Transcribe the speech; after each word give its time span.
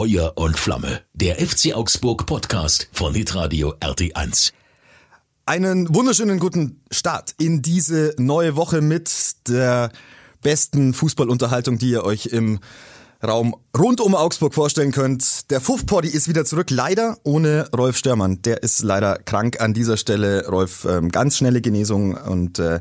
Feuer 0.00 0.32
und 0.36 0.58
Flamme, 0.58 1.02
der 1.12 1.46
FC 1.46 1.74
Augsburg 1.74 2.24
Podcast 2.24 2.88
von 2.90 3.12
Hitradio 3.12 3.74
RT1. 3.80 4.50
Einen 5.44 5.94
wunderschönen 5.94 6.38
guten 6.38 6.80
Start 6.90 7.34
in 7.38 7.60
diese 7.60 8.14
neue 8.16 8.56
Woche 8.56 8.80
mit 8.80 9.10
der 9.46 9.92
besten 10.40 10.94
Fußballunterhaltung, 10.94 11.76
die 11.76 11.90
ihr 11.90 12.02
euch 12.02 12.24
im 12.24 12.60
Raum 13.22 13.54
rund 13.76 14.00
um 14.00 14.14
Augsburg 14.14 14.54
vorstellen 14.54 14.92
könnt. 14.92 15.50
Der 15.50 15.60
Fuff-Poddy 15.60 16.08
ist 16.08 16.28
wieder 16.28 16.46
zurück, 16.46 16.70
leider 16.70 17.18
ohne 17.22 17.68
Rolf 17.76 17.98
Störmann. 17.98 18.40
Der 18.40 18.62
ist 18.62 18.80
leider 18.82 19.18
krank 19.18 19.60
an 19.60 19.74
dieser 19.74 19.98
Stelle. 19.98 20.48
Rolf, 20.48 20.86
ähm, 20.88 21.10
ganz 21.10 21.36
schnelle 21.36 21.60
Genesung 21.60 22.14
und 22.14 22.58
äh, 22.58 22.80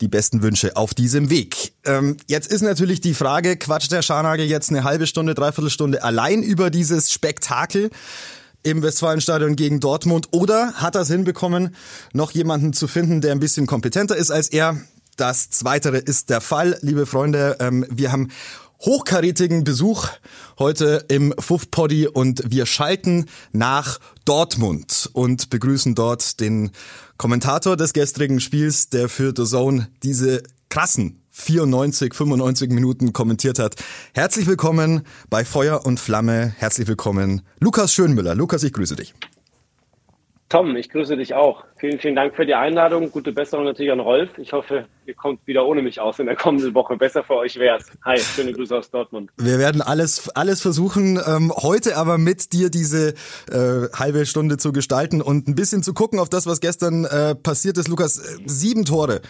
die 0.00 0.08
besten 0.08 0.42
Wünsche 0.42 0.76
auf 0.76 0.94
diesem 0.94 1.30
Weg. 1.30 1.72
Ähm, 1.84 2.16
jetzt 2.26 2.50
ist 2.50 2.62
natürlich 2.62 3.00
die 3.00 3.14
Frage, 3.14 3.56
quatscht 3.56 3.92
der 3.92 4.02
Scharnagel 4.02 4.46
jetzt 4.46 4.70
eine 4.70 4.84
halbe 4.84 5.06
Stunde, 5.06 5.34
dreiviertel 5.34 5.70
Stunde 5.70 6.02
allein 6.02 6.42
über 6.42 6.70
dieses 6.70 7.10
Spektakel? 7.12 7.90
im 8.64 8.82
Westfalenstadion 8.82 9.54
gegen 9.54 9.78
Dortmund 9.78 10.28
oder 10.32 10.72
hat 10.74 10.96
er 10.96 11.02
es 11.02 11.08
hinbekommen, 11.08 11.76
noch 12.12 12.32
jemanden 12.32 12.72
zu 12.72 12.88
finden, 12.88 13.20
der 13.20 13.32
ein 13.32 13.40
bisschen 13.40 13.66
kompetenter 13.66 14.16
ist 14.16 14.32
als 14.32 14.48
er? 14.48 14.76
Das 15.16 15.50
Zweitere 15.50 15.98
ist 15.98 16.28
der 16.28 16.40
Fall, 16.40 16.76
liebe 16.82 17.06
Freunde. 17.06 17.56
Ähm, 17.60 17.86
wir 17.88 18.12
haben 18.12 18.28
hochkarätigen 18.80 19.64
Besuch 19.64 20.08
heute 20.58 21.04
im 21.08 21.34
Fuff 21.38 21.70
Poddy 21.70 22.06
und 22.06 22.42
wir 22.46 22.66
schalten 22.66 23.26
nach 23.52 23.98
Dortmund 24.24 25.10
und 25.12 25.50
begrüßen 25.50 25.94
dort 25.94 26.38
den 26.38 26.70
Kommentator 27.18 27.76
des 27.76 27.92
gestrigen 27.92 28.38
Spiels, 28.38 28.90
der 28.90 29.08
für 29.08 29.32
The 29.36 29.44
Zone 29.44 29.88
diese 30.04 30.44
krassen 30.68 31.20
94, 31.32 32.14
95 32.14 32.70
Minuten 32.70 33.12
kommentiert 33.12 33.58
hat. 33.58 33.74
Herzlich 34.14 34.46
willkommen 34.46 35.02
bei 35.28 35.44
Feuer 35.44 35.84
und 35.84 35.98
Flamme. 35.98 36.54
Herzlich 36.58 36.86
willkommen, 36.86 37.42
Lukas 37.58 37.92
Schönmüller. 37.92 38.36
Lukas, 38.36 38.62
ich 38.62 38.72
grüße 38.72 38.94
dich. 38.94 39.14
Tom, 40.48 40.76
ich 40.76 40.88
grüße 40.88 41.14
dich 41.18 41.34
auch. 41.34 41.64
Vielen, 41.76 41.98
vielen 41.98 42.16
Dank 42.16 42.34
für 42.34 42.46
die 42.46 42.54
Einladung. 42.54 43.10
Gute 43.10 43.32
Besserung 43.32 43.66
natürlich 43.66 43.92
an 43.92 44.00
Rolf. 44.00 44.30
Ich 44.38 44.54
hoffe, 44.54 44.86
ihr 45.04 45.12
kommt 45.12 45.46
wieder 45.46 45.66
ohne 45.66 45.82
mich 45.82 46.00
aus 46.00 46.18
in 46.20 46.26
der 46.26 46.36
kommenden 46.36 46.72
Woche. 46.74 46.96
Besser 46.96 47.22
für 47.22 47.34
euch 47.34 47.58
wär's. 47.58 47.84
Hi, 48.02 48.18
schöne 48.18 48.54
Grüße 48.54 48.74
aus 48.74 48.90
Dortmund. 48.90 49.30
Wir 49.36 49.58
werden 49.58 49.82
alles, 49.82 50.30
alles 50.30 50.62
versuchen, 50.62 51.20
ähm, 51.26 51.52
heute 51.54 51.98
aber 51.98 52.16
mit 52.16 52.54
dir 52.54 52.70
diese 52.70 53.10
äh, 53.50 53.88
halbe 53.94 54.24
Stunde 54.24 54.56
zu 54.56 54.72
gestalten 54.72 55.20
und 55.20 55.48
ein 55.48 55.54
bisschen 55.54 55.82
zu 55.82 55.92
gucken 55.92 56.18
auf 56.18 56.30
das, 56.30 56.46
was 56.46 56.60
gestern 56.60 57.04
äh, 57.04 57.34
passiert 57.34 57.76
ist. 57.76 57.88
Lukas, 57.88 58.18
äh, 58.18 58.38
sieben 58.46 58.86
Tore. 58.86 59.20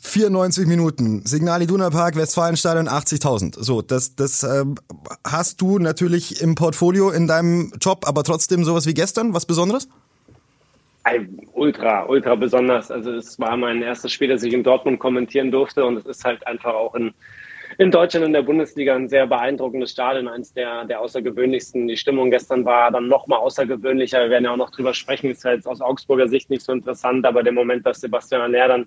94 0.00 0.68
Minuten, 0.68 1.26
Signal 1.26 1.60
Iduna 1.60 1.90
Park, 1.90 2.14
Westfalenstadion 2.14 2.88
80.000. 2.88 3.56
So, 3.58 3.82
das, 3.82 4.14
das 4.14 4.44
äh, 4.44 4.64
hast 5.26 5.60
du 5.60 5.80
natürlich 5.80 6.40
im 6.40 6.54
Portfolio 6.54 7.10
in 7.10 7.26
deinem 7.26 7.72
Job, 7.80 8.04
aber 8.06 8.22
trotzdem 8.22 8.64
sowas 8.64 8.86
wie 8.86 8.94
gestern, 8.94 9.34
was 9.34 9.44
Besonderes? 9.44 9.88
Ultra, 11.52 12.04
ultra 12.06 12.34
besonders. 12.34 12.90
Also 12.90 13.12
es 13.12 13.38
war 13.38 13.56
mein 13.56 13.82
erstes 13.82 14.12
Spiel, 14.12 14.28
das 14.28 14.42
ich 14.42 14.52
in 14.52 14.62
Dortmund 14.62 14.98
kommentieren 14.98 15.50
durfte 15.50 15.84
und 15.84 15.96
es 15.96 16.06
ist 16.06 16.24
halt 16.24 16.46
einfach 16.46 16.74
auch 16.74 16.94
in, 16.94 17.12
in 17.78 17.90
Deutschland 17.90 18.26
in 18.26 18.32
der 18.32 18.42
Bundesliga 18.42 18.94
ein 18.94 19.08
sehr 19.08 19.26
beeindruckendes 19.26 19.90
Stadion, 19.90 20.28
eins 20.28 20.52
der, 20.52 20.84
der 20.84 21.00
außergewöhnlichsten. 21.00 21.88
Die 21.88 21.96
Stimmung 21.96 22.30
gestern 22.30 22.64
war 22.64 22.90
dann 22.90 23.08
nochmal 23.08 23.38
außergewöhnlicher. 23.40 24.20
Wir 24.22 24.30
werden 24.30 24.44
ja 24.44 24.52
auch 24.52 24.56
noch 24.56 24.70
drüber 24.70 24.94
sprechen, 24.94 25.30
ist 25.30 25.44
jetzt 25.44 25.68
aus 25.68 25.80
Augsburger 25.80 26.28
Sicht 26.28 26.50
nicht 26.50 26.62
so 26.62 26.72
interessant, 26.72 27.26
aber 27.26 27.42
der 27.42 27.52
Moment, 27.52 27.86
dass 27.86 28.00
Sebastian 28.00 28.42
Aller 28.42 28.68
dann 28.68 28.86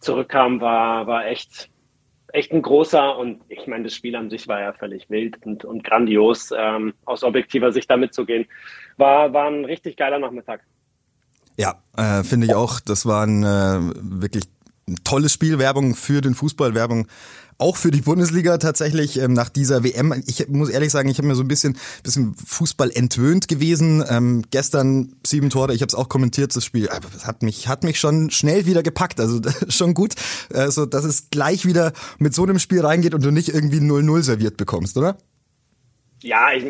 zurückkam, 0.00 0.60
war, 0.60 1.06
war 1.06 1.26
echt, 1.26 1.70
echt 2.32 2.52
ein 2.52 2.62
großer 2.62 3.16
und 3.18 3.40
ich 3.48 3.66
meine, 3.66 3.84
das 3.84 3.94
Spiel 3.94 4.14
an 4.14 4.30
sich 4.30 4.46
war 4.46 4.60
ja 4.60 4.72
völlig 4.72 5.10
wild 5.10 5.44
und, 5.44 5.64
und 5.64 5.82
grandios, 5.82 6.52
ähm, 6.56 6.94
aus 7.04 7.24
objektiver 7.24 7.72
Sicht 7.72 7.90
da 7.90 7.96
mitzugehen. 7.96 8.46
War, 8.96 9.32
war 9.32 9.48
ein 9.48 9.64
richtig 9.64 9.96
geiler 9.96 10.18
Nachmittag. 10.18 10.60
Ja, 11.58 11.82
äh, 11.96 12.22
finde 12.22 12.46
ich 12.46 12.54
auch. 12.54 12.80
Das 12.80 13.04
war 13.04 13.26
ein 13.26 13.42
äh, 13.42 13.80
wirklich 14.20 14.44
ein 14.88 14.96
tolles 15.04 15.32
Spiel. 15.32 15.58
Werbung 15.58 15.94
für 15.94 16.20
den 16.20 16.34
Fußball, 16.34 16.74
Werbung 16.74 17.08
auch 17.58 17.76
für 17.76 17.90
die 17.90 18.00
Bundesliga 18.02 18.58
tatsächlich 18.58 19.18
ähm, 19.18 19.32
nach 19.32 19.48
dieser 19.48 19.82
WM. 19.82 20.22
Ich 20.26 20.48
muss 20.48 20.68
ehrlich 20.68 20.92
sagen, 20.92 21.08
ich 21.08 21.18
habe 21.18 21.26
mir 21.26 21.34
so 21.34 21.42
ein 21.42 21.48
bisschen, 21.48 21.76
bisschen 22.04 22.36
Fußball 22.36 22.92
entwöhnt 22.92 23.48
gewesen. 23.48 24.04
Ähm, 24.08 24.44
gestern 24.52 25.16
sieben 25.26 25.50
Tore, 25.50 25.74
ich 25.74 25.82
habe 25.82 25.88
es 25.88 25.96
auch 25.96 26.08
kommentiert, 26.08 26.54
das 26.54 26.64
Spiel 26.64 26.88
das 27.12 27.26
hat 27.26 27.42
mich, 27.42 27.66
hat 27.66 27.82
mich 27.82 27.98
schon 27.98 28.30
schnell 28.30 28.64
wieder 28.66 28.84
gepackt. 28.84 29.18
Also 29.18 29.40
schon 29.68 29.94
gut, 29.94 30.14
also, 30.52 30.86
dass 30.86 31.04
es 31.04 31.30
gleich 31.30 31.66
wieder 31.66 31.92
mit 32.18 32.32
so 32.32 32.44
einem 32.44 32.60
Spiel 32.60 32.80
reingeht 32.80 33.14
und 33.14 33.24
du 33.24 33.32
nicht 33.32 33.48
irgendwie 33.48 33.80
0-0 33.80 34.22
serviert 34.22 34.56
bekommst, 34.56 34.96
oder? 34.96 35.18
Ja, 36.22 36.52
ich, 36.52 36.64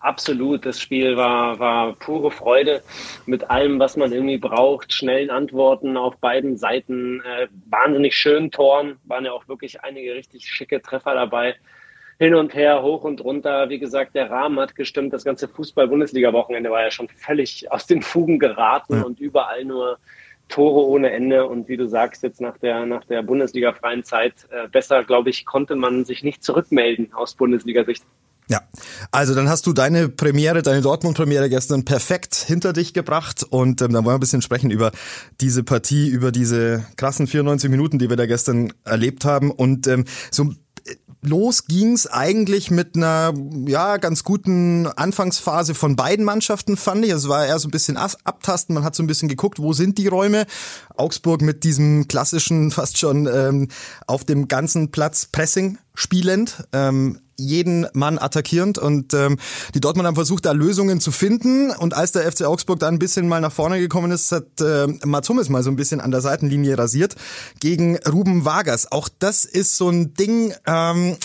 absolut. 0.00 0.64
Das 0.64 0.80
Spiel 0.80 1.16
war, 1.16 1.58
war 1.58 1.92
pure 1.94 2.30
Freude 2.30 2.82
mit 3.26 3.50
allem, 3.50 3.78
was 3.78 3.96
man 3.96 4.12
irgendwie 4.12 4.38
braucht. 4.38 4.92
Schnellen 4.92 5.30
Antworten 5.30 5.96
auf 5.96 6.16
beiden 6.16 6.56
Seiten, 6.56 7.20
äh, 7.20 7.48
wahnsinnig 7.68 8.16
schönen 8.16 8.50
Toren, 8.50 8.96
waren 9.04 9.26
ja 9.26 9.32
auch 9.32 9.46
wirklich 9.46 9.82
einige 9.82 10.14
richtig 10.14 10.46
schicke 10.46 10.80
Treffer 10.80 11.14
dabei. 11.14 11.54
Hin 12.18 12.34
und 12.34 12.54
her, 12.54 12.82
hoch 12.82 13.04
und 13.04 13.22
runter. 13.22 13.68
Wie 13.68 13.78
gesagt, 13.78 14.14
der 14.14 14.30
Rahmen 14.30 14.58
hat 14.60 14.74
gestimmt. 14.74 15.12
Das 15.12 15.24
ganze 15.24 15.48
Fußball-Bundesliga-Wochenende 15.48 16.70
war 16.70 16.82
ja 16.82 16.90
schon 16.90 17.08
völlig 17.08 17.70
aus 17.70 17.86
den 17.86 18.02
Fugen 18.02 18.38
geraten 18.38 18.94
ja. 18.94 19.02
und 19.02 19.20
überall 19.20 19.64
nur 19.64 19.98
Tore 20.48 20.86
ohne 20.86 21.10
Ende. 21.10 21.46
Und 21.46 21.68
wie 21.68 21.76
du 21.76 21.88
sagst, 21.88 22.22
jetzt 22.22 22.40
nach 22.40 22.56
der, 22.58 22.86
nach 22.86 23.04
der 23.04 23.22
Bundesliga-freien 23.22 24.04
Zeit, 24.04 24.34
äh, 24.50 24.68
besser, 24.68 25.04
glaube 25.04 25.30
ich, 25.30 25.44
konnte 25.44 25.74
man 25.74 26.04
sich 26.04 26.22
nicht 26.22 26.42
zurückmelden 26.42 27.12
aus 27.12 27.34
Bundesliga-Sicht. 27.34 28.04
Ja, 28.48 28.60
also 29.10 29.34
dann 29.34 29.48
hast 29.48 29.66
du 29.66 29.72
deine 29.72 30.10
Premiere, 30.10 30.60
deine 30.60 30.82
Dortmund-Premiere 30.82 31.48
gestern 31.48 31.86
perfekt 31.86 32.34
hinter 32.34 32.74
dich 32.74 32.92
gebracht 32.92 33.42
und 33.42 33.80
ähm, 33.80 33.92
dann 33.92 34.04
wollen 34.04 34.14
wir 34.14 34.18
ein 34.18 34.20
bisschen 34.20 34.42
sprechen 34.42 34.70
über 34.70 34.92
diese 35.40 35.62
Partie, 35.62 36.08
über 36.08 36.30
diese 36.30 36.84
krassen 36.96 37.26
94 37.26 37.70
Minuten, 37.70 37.98
die 37.98 38.10
wir 38.10 38.16
da 38.16 38.26
gestern 38.26 38.74
erlebt 38.84 39.24
haben 39.24 39.50
und 39.50 39.86
ähm, 39.86 40.04
so 40.30 40.52
äh, 40.86 40.94
los 41.22 41.64
ging's 41.68 42.06
eigentlich 42.06 42.70
mit 42.70 42.96
einer 42.96 43.32
ja 43.66 43.96
ganz 43.96 44.24
guten 44.24 44.88
Anfangsphase 44.88 45.74
von 45.74 45.96
beiden 45.96 46.26
Mannschaften 46.26 46.76
fand 46.76 47.06
ich. 47.06 47.14
Also 47.14 47.28
es 47.28 47.30
war 47.30 47.46
eher 47.46 47.58
so 47.58 47.68
ein 47.68 47.70
bisschen 47.70 47.96
abtasten. 47.96 48.74
Man 48.74 48.84
hat 48.84 48.94
so 48.94 49.02
ein 49.02 49.06
bisschen 49.06 49.30
geguckt, 49.30 49.58
wo 49.58 49.72
sind 49.72 49.96
die 49.96 50.08
Räume. 50.08 50.44
Augsburg 50.96 51.40
mit 51.40 51.64
diesem 51.64 52.08
klassischen 52.08 52.70
fast 52.70 52.98
schon 52.98 53.26
ähm, 53.26 53.68
auf 54.06 54.24
dem 54.24 54.48
ganzen 54.48 54.90
Platz 54.90 55.24
Pressing 55.24 55.78
spielend. 55.94 56.68
Ähm, 56.74 57.20
jeden 57.38 57.86
Mann 57.92 58.18
attackierend 58.18 58.78
und 58.78 59.14
ähm, 59.14 59.38
die 59.74 59.80
Dortmund 59.80 60.06
haben 60.06 60.14
versucht, 60.14 60.46
da 60.46 60.52
Lösungen 60.52 61.00
zu 61.00 61.10
finden 61.10 61.70
und 61.70 61.94
als 61.94 62.12
der 62.12 62.30
FC 62.30 62.44
Augsburg 62.44 62.78
dann 62.78 62.94
ein 62.94 62.98
bisschen 62.98 63.28
mal 63.28 63.40
nach 63.40 63.52
vorne 63.52 63.78
gekommen 63.78 64.12
ist, 64.12 64.32
hat 64.32 64.60
äh, 64.60 64.86
Mats 65.04 65.28
Hummels 65.28 65.48
mal 65.48 65.62
so 65.62 65.70
ein 65.70 65.76
bisschen 65.76 66.00
an 66.00 66.10
der 66.10 66.20
Seitenlinie 66.20 66.78
rasiert 66.78 67.16
gegen 67.60 67.98
Ruben 67.98 68.44
Vargas. 68.44 68.90
Auch 68.90 69.08
das 69.18 69.44
ist 69.44 69.76
so 69.76 69.88
ein 69.88 70.14
Ding, 70.14 70.54
ähm, 70.66 71.16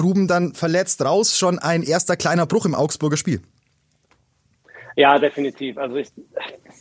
Ruben 0.00 0.28
dann 0.28 0.54
verletzt 0.54 1.02
raus, 1.02 1.36
schon 1.36 1.58
ein 1.58 1.82
erster 1.82 2.16
kleiner 2.16 2.46
Bruch 2.46 2.66
im 2.66 2.74
Augsburger 2.74 3.16
Spiel. 3.16 3.40
Ja, 4.96 5.18
definitiv. 5.18 5.78
Also 5.78 5.96
es 5.96 6.12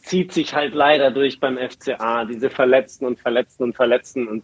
zieht 0.03 0.33
sich 0.33 0.53
halt 0.53 0.73
leider 0.73 1.11
durch 1.11 1.39
beim 1.39 1.57
FCA, 1.57 2.25
diese 2.25 2.49
Verletzten 2.49 3.05
und 3.05 3.19
Verletzten 3.19 3.63
und 3.63 3.75
Verletzten 3.75 4.27
und 4.27 4.43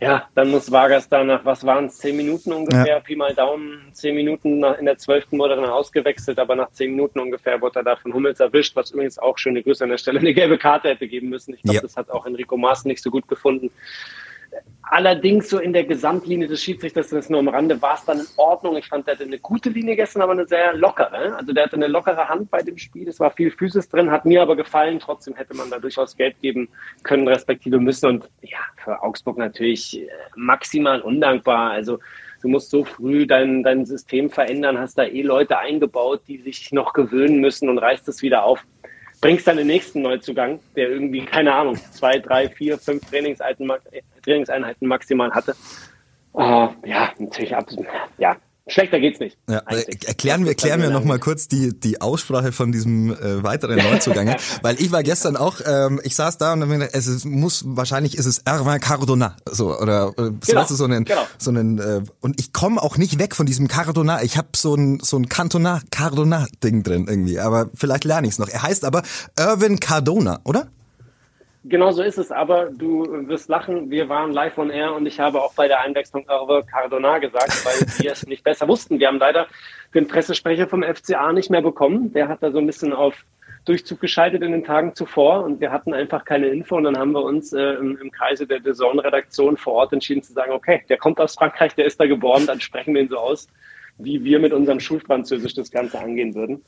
ja, 0.00 0.28
dann 0.34 0.50
muss 0.50 0.70
Vargas 0.70 1.08
da 1.08 1.22
nach, 1.24 1.44
was 1.44 1.64
waren 1.64 1.86
es, 1.86 1.98
zehn 1.98 2.16
Minuten 2.16 2.52
ungefähr, 2.52 2.86
ja. 2.86 3.00
Pi 3.00 3.16
mal 3.16 3.34
Daumen, 3.34 3.88
zehn 3.92 4.14
Minuten 4.14 4.62
in 4.62 4.84
der 4.84 4.98
zwölften 4.98 5.38
wurde 5.38 5.56
dann 5.56 5.64
ausgewechselt, 5.64 6.38
aber 6.38 6.56
nach 6.56 6.70
zehn 6.72 6.90
Minuten 6.90 7.20
ungefähr 7.20 7.60
wurde 7.60 7.80
er 7.80 7.84
da 7.84 7.96
von 7.96 8.12
Hummels 8.12 8.40
erwischt, 8.40 8.76
was 8.76 8.90
übrigens 8.90 9.18
auch 9.18 9.38
schöne 9.38 9.62
Grüße 9.62 9.84
an 9.84 9.90
der 9.90 9.98
Stelle 9.98 10.20
eine 10.20 10.34
gelbe 10.34 10.58
Karte 10.58 10.88
hätte 10.88 11.06
geben 11.08 11.28
müssen. 11.28 11.54
Ich 11.54 11.62
glaube, 11.62 11.76
ja. 11.76 11.82
das 11.82 11.96
hat 11.96 12.10
auch 12.10 12.26
Enrico 12.26 12.56
Maaßen 12.56 12.88
nicht 12.88 13.02
so 13.02 13.10
gut 13.10 13.28
gefunden. 13.28 13.70
Allerdings 14.82 15.48
so 15.48 15.58
in 15.58 15.72
der 15.72 15.84
Gesamtlinie 15.84 16.46
des 16.46 16.62
Schiedsrichters, 16.62 17.08
das 17.08 17.24
ist 17.24 17.30
nur 17.30 17.40
am 17.40 17.48
Rande, 17.48 17.80
war 17.80 17.94
es 17.94 18.04
dann 18.04 18.20
in 18.20 18.26
Ordnung. 18.36 18.76
Ich 18.76 18.86
fand, 18.86 19.06
der 19.06 19.14
hatte 19.14 19.24
eine 19.24 19.38
gute 19.38 19.70
Linie 19.70 19.96
gestern, 19.96 20.22
aber 20.22 20.32
eine 20.32 20.46
sehr 20.46 20.74
lockere. 20.74 21.36
Also 21.36 21.52
der 21.52 21.64
hatte 21.64 21.76
eine 21.76 21.86
lockere 21.86 22.28
Hand 22.28 22.50
bei 22.50 22.62
dem 22.62 22.76
Spiel. 22.76 23.08
Es 23.08 23.18
war 23.18 23.30
viel 23.30 23.50
Physis 23.50 23.88
drin, 23.88 24.10
hat 24.10 24.24
mir 24.24 24.42
aber 24.42 24.56
gefallen. 24.56 25.00
Trotzdem 25.00 25.34
hätte 25.34 25.54
man 25.54 25.70
da 25.70 25.78
durchaus 25.78 26.16
Geld 26.16 26.38
geben 26.40 26.68
können, 27.02 27.26
respektive 27.26 27.78
müssen. 27.78 28.06
Und 28.06 28.30
ja, 28.42 28.58
für 28.76 29.02
Augsburg 29.02 29.38
natürlich 29.38 30.00
äh, 30.00 30.08
maximal 30.36 31.00
undankbar. 31.00 31.70
Also 31.70 31.98
du 32.42 32.48
musst 32.48 32.70
so 32.70 32.84
früh 32.84 33.26
dein, 33.26 33.62
dein 33.62 33.86
System 33.86 34.28
verändern, 34.28 34.78
hast 34.78 34.98
da 34.98 35.04
eh 35.04 35.22
Leute 35.22 35.58
eingebaut, 35.58 36.22
die 36.28 36.38
sich 36.38 36.72
noch 36.72 36.92
gewöhnen 36.92 37.40
müssen 37.40 37.68
und 37.70 37.78
reißt 37.78 38.06
es 38.08 38.22
wieder 38.22 38.44
auf 38.44 38.64
bringst 39.24 39.46
dann 39.46 39.56
den 39.56 39.68
nächsten 39.68 40.02
Neuzugang, 40.02 40.60
der 40.76 40.90
irgendwie, 40.90 41.24
keine 41.24 41.54
Ahnung, 41.54 41.76
zwei, 41.76 42.18
drei, 42.18 42.46
vier, 42.46 42.76
fünf 42.76 43.08
Trainingseinheiten, 43.08 43.66
Trainingseinheiten 44.24 44.88
maximal 44.88 45.32
hatte. 45.32 45.54
Uh, 46.32 46.68
ja, 46.84 47.10
natürlich 47.18 47.54
absolut. 47.54 47.86
Ja, 48.18 48.36
Schlechter 48.66 48.98
geht's 48.98 49.20
nicht. 49.20 49.36
Ja, 49.46 49.58
erklären 49.58 50.44
wir, 50.44 50.52
erklären 50.52 50.80
wir 50.80 50.88
noch 50.88 51.04
mal 51.04 51.18
kurz 51.18 51.48
die, 51.48 51.78
die 51.78 52.00
Aussprache 52.00 52.50
von 52.50 52.72
diesem 52.72 53.12
äh, 53.12 53.42
weiteren 53.42 53.76
Neuzugang, 53.76 54.34
weil 54.62 54.80
ich 54.80 54.90
war 54.90 55.02
gestern 55.02 55.36
auch, 55.36 55.60
ähm, 55.66 56.00
ich 56.02 56.14
saß 56.14 56.38
da 56.38 56.54
und 56.54 56.60
dann 56.60 56.70
gedacht, 56.70 56.90
es 56.94 57.06
ist, 57.06 57.26
muss, 57.26 57.62
wahrscheinlich 57.66 58.16
ist 58.16 58.24
es 58.24 58.38
Erwin 58.38 58.80
Cardona, 58.80 59.36
so, 59.50 59.78
oder, 59.78 60.14
äh, 60.16 60.30
genau, 60.46 60.64
so 60.64 60.84
einen, 60.84 61.04
genau. 61.04 61.26
so 61.36 61.50
einen, 61.50 61.78
äh, 61.78 62.00
und 62.20 62.40
ich 62.40 62.54
komme 62.54 62.82
auch 62.82 62.96
nicht 62.96 63.18
weg 63.18 63.36
von 63.36 63.44
diesem 63.44 63.68
Cardona, 63.68 64.22
ich 64.22 64.38
habe 64.38 64.48
so 64.56 64.74
ein, 64.74 64.98
so 65.00 65.18
ein 65.18 65.28
Cantona, 65.28 65.82
Cardona-Ding 65.90 66.82
drin 66.84 67.06
irgendwie, 67.06 67.38
aber 67.40 67.68
vielleicht 67.74 68.04
lerne 68.04 68.26
ich 68.26 68.32
es 68.32 68.38
noch. 68.38 68.48
Er 68.48 68.62
heißt 68.62 68.86
aber 68.86 69.02
Irvin 69.38 69.78
Cardona, 69.78 70.40
oder? 70.44 70.68
Genau 71.66 71.92
so 71.92 72.02
ist 72.02 72.18
es, 72.18 72.30
aber 72.30 72.66
du 72.66 73.26
wirst 73.26 73.48
lachen, 73.48 73.90
wir 73.90 74.10
waren 74.10 74.32
live 74.32 74.58
on 74.58 74.68
air 74.68 74.92
und 74.92 75.06
ich 75.06 75.18
habe 75.18 75.40
auch 75.40 75.54
bei 75.54 75.66
der 75.66 75.80
Einwechslung 75.80 76.26
Hervé 76.26 76.62
Cardona 76.66 77.18
gesagt, 77.18 77.64
weil 77.64 77.88
wir 78.04 78.12
es 78.12 78.26
nicht 78.26 78.44
besser 78.44 78.68
wussten. 78.68 79.00
Wir 79.00 79.08
haben 79.08 79.18
leider 79.18 79.46
den 79.94 80.06
Pressesprecher 80.06 80.68
vom 80.68 80.82
FCA 80.82 81.32
nicht 81.32 81.48
mehr 81.48 81.62
bekommen. 81.62 82.12
Der 82.12 82.28
hat 82.28 82.42
da 82.42 82.50
so 82.50 82.58
ein 82.58 82.66
bisschen 82.66 82.92
auf 82.92 83.14
Durchzug 83.64 83.98
geschaltet 83.98 84.42
in 84.42 84.52
den 84.52 84.62
Tagen 84.62 84.94
zuvor 84.94 85.42
und 85.42 85.58
wir 85.58 85.72
hatten 85.72 85.94
einfach 85.94 86.26
keine 86.26 86.48
Info 86.48 86.76
und 86.76 86.84
dann 86.84 86.98
haben 86.98 87.12
wir 87.12 87.22
uns 87.22 87.54
äh, 87.54 87.62
im, 87.62 87.96
im, 87.96 88.10
Kreise 88.10 88.46
der 88.46 88.62
Zone-Redaktion 88.62 89.56
vor 89.56 89.72
Ort 89.72 89.94
entschieden 89.94 90.22
zu 90.22 90.34
sagen, 90.34 90.52
okay, 90.52 90.82
der 90.90 90.98
kommt 90.98 91.18
aus 91.18 91.34
Frankreich, 91.34 91.74
der 91.74 91.86
ist 91.86 91.98
da 91.98 92.06
geboren, 92.06 92.46
dann 92.46 92.60
sprechen 92.60 92.94
wir 92.94 93.00
ihn 93.00 93.08
so 93.08 93.16
aus, 93.16 93.48
wie 93.96 94.22
wir 94.22 94.38
mit 94.38 94.52
unserem 94.52 94.80
Schulfranzösisch 94.80 95.54
das 95.54 95.70
Ganze 95.70 95.98
angehen 95.98 96.34
würden. 96.34 96.62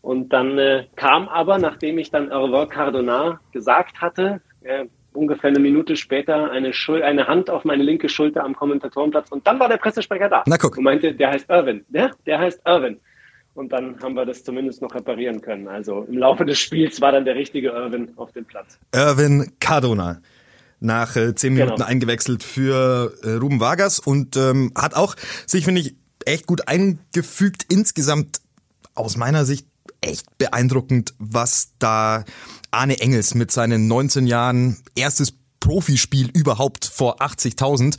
Und 0.00 0.32
dann 0.32 0.58
äh, 0.58 0.86
kam 0.96 1.28
aber, 1.28 1.58
nachdem 1.58 1.98
ich 1.98 2.10
dann 2.10 2.30
Hervé 2.30 2.66
Cardona 2.68 3.40
gesagt 3.52 4.00
hatte, 4.00 4.40
äh, 4.62 4.86
ungefähr 5.12 5.50
eine 5.50 5.58
Minute 5.58 5.96
später 5.96 6.50
eine, 6.50 6.72
Schul 6.72 7.02
eine 7.02 7.26
Hand 7.26 7.50
auf 7.50 7.64
meine 7.64 7.82
linke 7.82 8.08
Schulter 8.08 8.44
am 8.44 8.54
Kommentatorenplatz 8.54 9.30
und 9.30 9.46
dann 9.46 9.58
war 9.58 9.68
der 9.68 9.78
Pressesprecher 9.78 10.28
da 10.28 10.44
Na, 10.46 10.56
guck. 10.56 10.76
und 10.76 10.84
meinte, 10.84 11.12
der 11.12 11.30
heißt 11.30 11.48
Irwin. 11.50 11.84
Der, 11.88 12.12
der 12.26 12.38
heißt 12.38 12.60
Irwin. 12.64 13.00
Und 13.54 13.72
dann 13.72 14.00
haben 14.00 14.14
wir 14.14 14.24
das 14.24 14.44
zumindest 14.44 14.82
noch 14.82 14.94
reparieren 14.94 15.40
können. 15.40 15.66
Also 15.66 16.06
im 16.08 16.16
Laufe 16.16 16.44
des 16.44 16.60
Spiels 16.60 17.00
war 17.00 17.10
dann 17.10 17.24
der 17.24 17.34
richtige 17.34 17.70
Irwin 17.70 18.12
auf 18.16 18.30
dem 18.30 18.44
Platz. 18.44 18.78
Irwin 18.94 19.52
Cardona 19.58 20.20
nach 20.80 21.16
äh, 21.16 21.34
zehn 21.34 21.54
Minuten 21.54 21.74
genau. 21.74 21.86
eingewechselt 21.86 22.44
für 22.44 23.12
äh, 23.24 23.32
Ruben 23.32 23.58
Vargas 23.58 23.98
und 23.98 24.36
ähm, 24.36 24.70
hat 24.76 24.94
auch 24.94 25.16
sich, 25.44 25.64
finde 25.64 25.80
ich, 25.80 25.96
echt 26.24 26.46
gut 26.46 26.68
eingefügt. 26.68 27.66
Insgesamt 27.68 28.40
aus 28.94 29.16
meiner 29.16 29.44
Sicht 29.44 29.66
echt 30.00 30.38
beeindruckend, 30.38 31.14
was 31.18 31.72
da 31.78 32.24
Arne 32.70 33.00
Engels 33.00 33.34
mit 33.34 33.50
seinen 33.50 33.88
19 33.88 34.26
Jahren 34.26 34.78
erstes 34.94 35.32
Profispiel 35.60 36.30
überhaupt 36.32 36.84
vor 36.84 37.20
80.000 37.20 37.96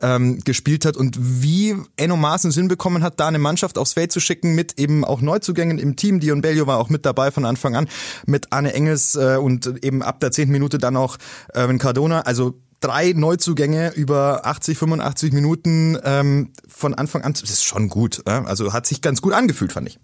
ähm, 0.00 0.40
gespielt 0.40 0.84
hat 0.84 0.96
und 0.96 1.16
wie 1.20 1.76
Enno 1.96 2.16
Maaßen 2.16 2.50
Sinn 2.50 2.68
bekommen 2.68 3.02
hat, 3.02 3.20
da 3.20 3.28
eine 3.28 3.38
Mannschaft 3.38 3.78
aufs 3.78 3.92
Feld 3.92 4.12
zu 4.12 4.20
schicken 4.20 4.54
mit 4.54 4.78
eben 4.78 5.04
auch 5.04 5.20
Neuzugängen 5.20 5.78
im 5.78 5.96
Team. 5.96 6.20
Dion 6.20 6.40
Bellio 6.40 6.66
war 6.66 6.78
auch 6.78 6.88
mit 6.88 7.04
dabei 7.04 7.30
von 7.30 7.44
Anfang 7.44 7.76
an 7.76 7.88
mit 8.26 8.52
Arne 8.52 8.72
Engels 8.72 9.14
äh, 9.14 9.36
und 9.36 9.84
eben 9.84 10.02
ab 10.02 10.20
der 10.20 10.32
zehnten 10.32 10.52
Minute 10.52 10.78
dann 10.78 10.96
auch 10.96 11.18
Erwin 11.52 11.78
Cardona. 11.78 12.22
Also 12.22 12.58
drei 12.80 13.12
Neuzugänge 13.12 13.92
über 13.94 14.46
80, 14.46 14.78
85 14.78 15.32
Minuten 15.32 15.98
ähm, 16.04 16.52
von 16.66 16.94
Anfang 16.94 17.22
an. 17.22 17.34
Das 17.34 17.42
ist 17.42 17.64
schon 17.64 17.88
gut. 17.88 18.22
Äh? 18.26 18.30
Also 18.30 18.72
hat 18.72 18.86
sich 18.86 19.02
ganz 19.02 19.22
gut 19.22 19.32
angefühlt, 19.34 19.72
fand 19.72 19.88
ich. 19.88 19.98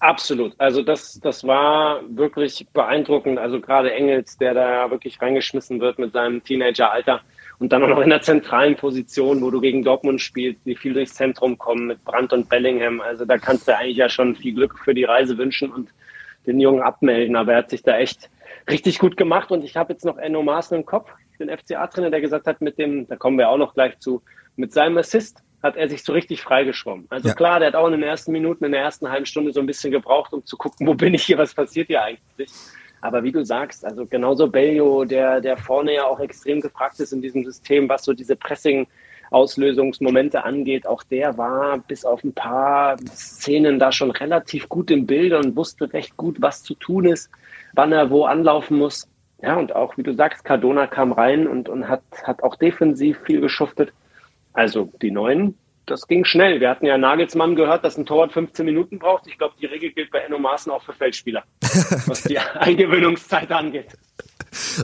Absolut. 0.00 0.54
Also 0.58 0.82
das, 0.82 1.18
das 1.20 1.44
war 1.44 2.02
wirklich 2.08 2.66
beeindruckend. 2.72 3.38
Also 3.38 3.60
gerade 3.60 3.92
Engels, 3.92 4.38
der 4.38 4.54
da 4.54 4.90
wirklich 4.90 5.20
reingeschmissen 5.20 5.80
wird 5.80 5.98
mit 5.98 6.12
seinem 6.12 6.42
Teenageralter 6.44 7.20
und 7.58 7.72
dann 7.72 7.82
auch 7.82 7.88
noch 7.88 8.00
in 8.00 8.10
der 8.10 8.22
zentralen 8.22 8.76
Position, 8.76 9.42
wo 9.42 9.50
du 9.50 9.60
gegen 9.60 9.82
Dortmund 9.82 10.20
spielst, 10.20 10.64
die 10.64 10.76
viel 10.76 10.94
durchs 10.94 11.14
Zentrum 11.14 11.58
kommen 11.58 11.88
mit 11.88 12.04
Brandt 12.04 12.32
und 12.32 12.48
Bellingham. 12.48 13.00
Also 13.00 13.24
da 13.24 13.38
kannst 13.38 13.66
du 13.66 13.76
eigentlich 13.76 13.96
ja 13.96 14.08
schon 14.08 14.36
viel 14.36 14.54
Glück 14.54 14.78
für 14.78 14.94
die 14.94 15.04
Reise 15.04 15.36
wünschen 15.36 15.72
und 15.72 15.90
den 16.46 16.60
Jungen 16.60 16.80
abmelden. 16.80 17.34
Aber 17.34 17.52
er 17.52 17.58
hat 17.58 17.70
sich 17.70 17.82
da 17.82 17.98
echt 17.98 18.30
richtig 18.70 19.00
gut 19.00 19.16
gemacht 19.16 19.50
und 19.50 19.64
ich 19.64 19.76
habe 19.76 19.92
jetzt 19.92 20.04
noch 20.04 20.16
Enno 20.16 20.42
Maaßen 20.42 20.76
im 20.76 20.86
Kopf, 20.86 21.10
den 21.40 21.50
FCA-Trainer, 21.50 22.10
der 22.10 22.20
gesagt 22.20 22.46
hat, 22.46 22.60
mit 22.60 22.78
dem, 22.78 23.08
da 23.08 23.16
kommen 23.16 23.38
wir 23.38 23.48
auch 23.48 23.58
noch 23.58 23.74
gleich 23.74 23.98
zu, 23.98 24.22
mit 24.54 24.72
seinem 24.72 24.98
Assist 24.98 25.42
hat 25.62 25.76
er 25.76 25.88
sich 25.88 26.04
so 26.04 26.12
richtig 26.12 26.42
freigeschwommen. 26.42 27.06
Also 27.08 27.28
ja. 27.28 27.34
klar, 27.34 27.58
der 27.58 27.68
hat 27.68 27.74
auch 27.74 27.86
in 27.86 27.92
den 27.92 28.02
ersten 28.02 28.32
Minuten, 28.32 28.64
in 28.64 28.72
der 28.72 28.82
ersten 28.82 29.10
halben 29.10 29.26
Stunde 29.26 29.52
so 29.52 29.60
ein 29.60 29.66
bisschen 29.66 29.90
gebraucht, 29.90 30.32
um 30.32 30.44
zu 30.44 30.56
gucken, 30.56 30.86
wo 30.86 30.94
bin 30.94 31.14
ich 31.14 31.24
hier, 31.24 31.38
was 31.38 31.54
passiert 31.54 31.88
hier 31.88 32.02
eigentlich. 32.02 32.50
Aber 33.00 33.22
wie 33.22 33.32
du 33.32 33.44
sagst, 33.44 33.84
also 33.84 34.06
genauso 34.06 34.48
Bellio, 34.48 35.04
der, 35.04 35.40
der 35.40 35.56
vorne 35.56 35.94
ja 35.94 36.04
auch 36.04 36.20
extrem 36.20 36.60
gefragt 36.60 37.00
ist 37.00 37.12
in 37.12 37.22
diesem 37.22 37.44
System, 37.44 37.88
was 37.88 38.04
so 38.04 38.12
diese 38.12 38.36
Pressing-Auslösungsmomente 38.36 40.44
angeht, 40.44 40.86
auch 40.86 41.02
der 41.04 41.38
war 41.38 41.78
bis 41.78 42.04
auf 42.04 42.24
ein 42.24 42.32
paar 42.32 42.96
Szenen 43.08 43.78
da 43.78 43.92
schon 43.92 44.10
relativ 44.10 44.68
gut 44.68 44.90
im 44.90 45.06
Bilde 45.06 45.38
und 45.38 45.56
wusste 45.56 45.92
recht 45.92 46.16
gut, 46.16 46.38
was 46.40 46.64
zu 46.64 46.74
tun 46.74 47.06
ist, 47.06 47.30
wann 47.74 47.92
er 47.92 48.10
wo 48.10 48.24
anlaufen 48.24 48.78
muss. 48.78 49.06
Ja, 49.40 49.56
und 49.56 49.76
auch, 49.76 49.96
wie 49.96 50.02
du 50.02 50.14
sagst, 50.14 50.44
Cardona 50.44 50.88
kam 50.88 51.12
rein 51.12 51.46
und, 51.46 51.68
und 51.68 51.88
hat, 51.88 52.02
hat 52.24 52.42
auch 52.42 52.56
defensiv 52.56 53.20
viel 53.24 53.40
geschuftet. 53.40 53.92
Also 54.58 54.90
die 55.00 55.12
neuen, 55.12 55.54
das 55.86 56.08
ging 56.08 56.24
schnell. 56.24 56.58
Wir 56.58 56.68
hatten 56.68 56.84
ja 56.84 56.98
Nagelsmann 56.98 57.54
gehört, 57.54 57.84
dass 57.84 57.96
ein 57.96 58.06
Torwart 58.06 58.32
15 58.32 58.66
Minuten 58.66 58.98
braucht. 58.98 59.28
Ich 59.28 59.38
glaube, 59.38 59.54
die 59.62 59.66
Regel 59.66 59.92
gilt 59.92 60.10
bei 60.10 60.18
Enno 60.18 60.40
Maaßen 60.40 60.72
auch 60.72 60.82
für 60.82 60.92
Feldspieler, 60.92 61.44
was 62.06 62.24
die 62.24 62.40
Eingewöhnungszeit 62.40 63.52
angeht. 63.52 63.96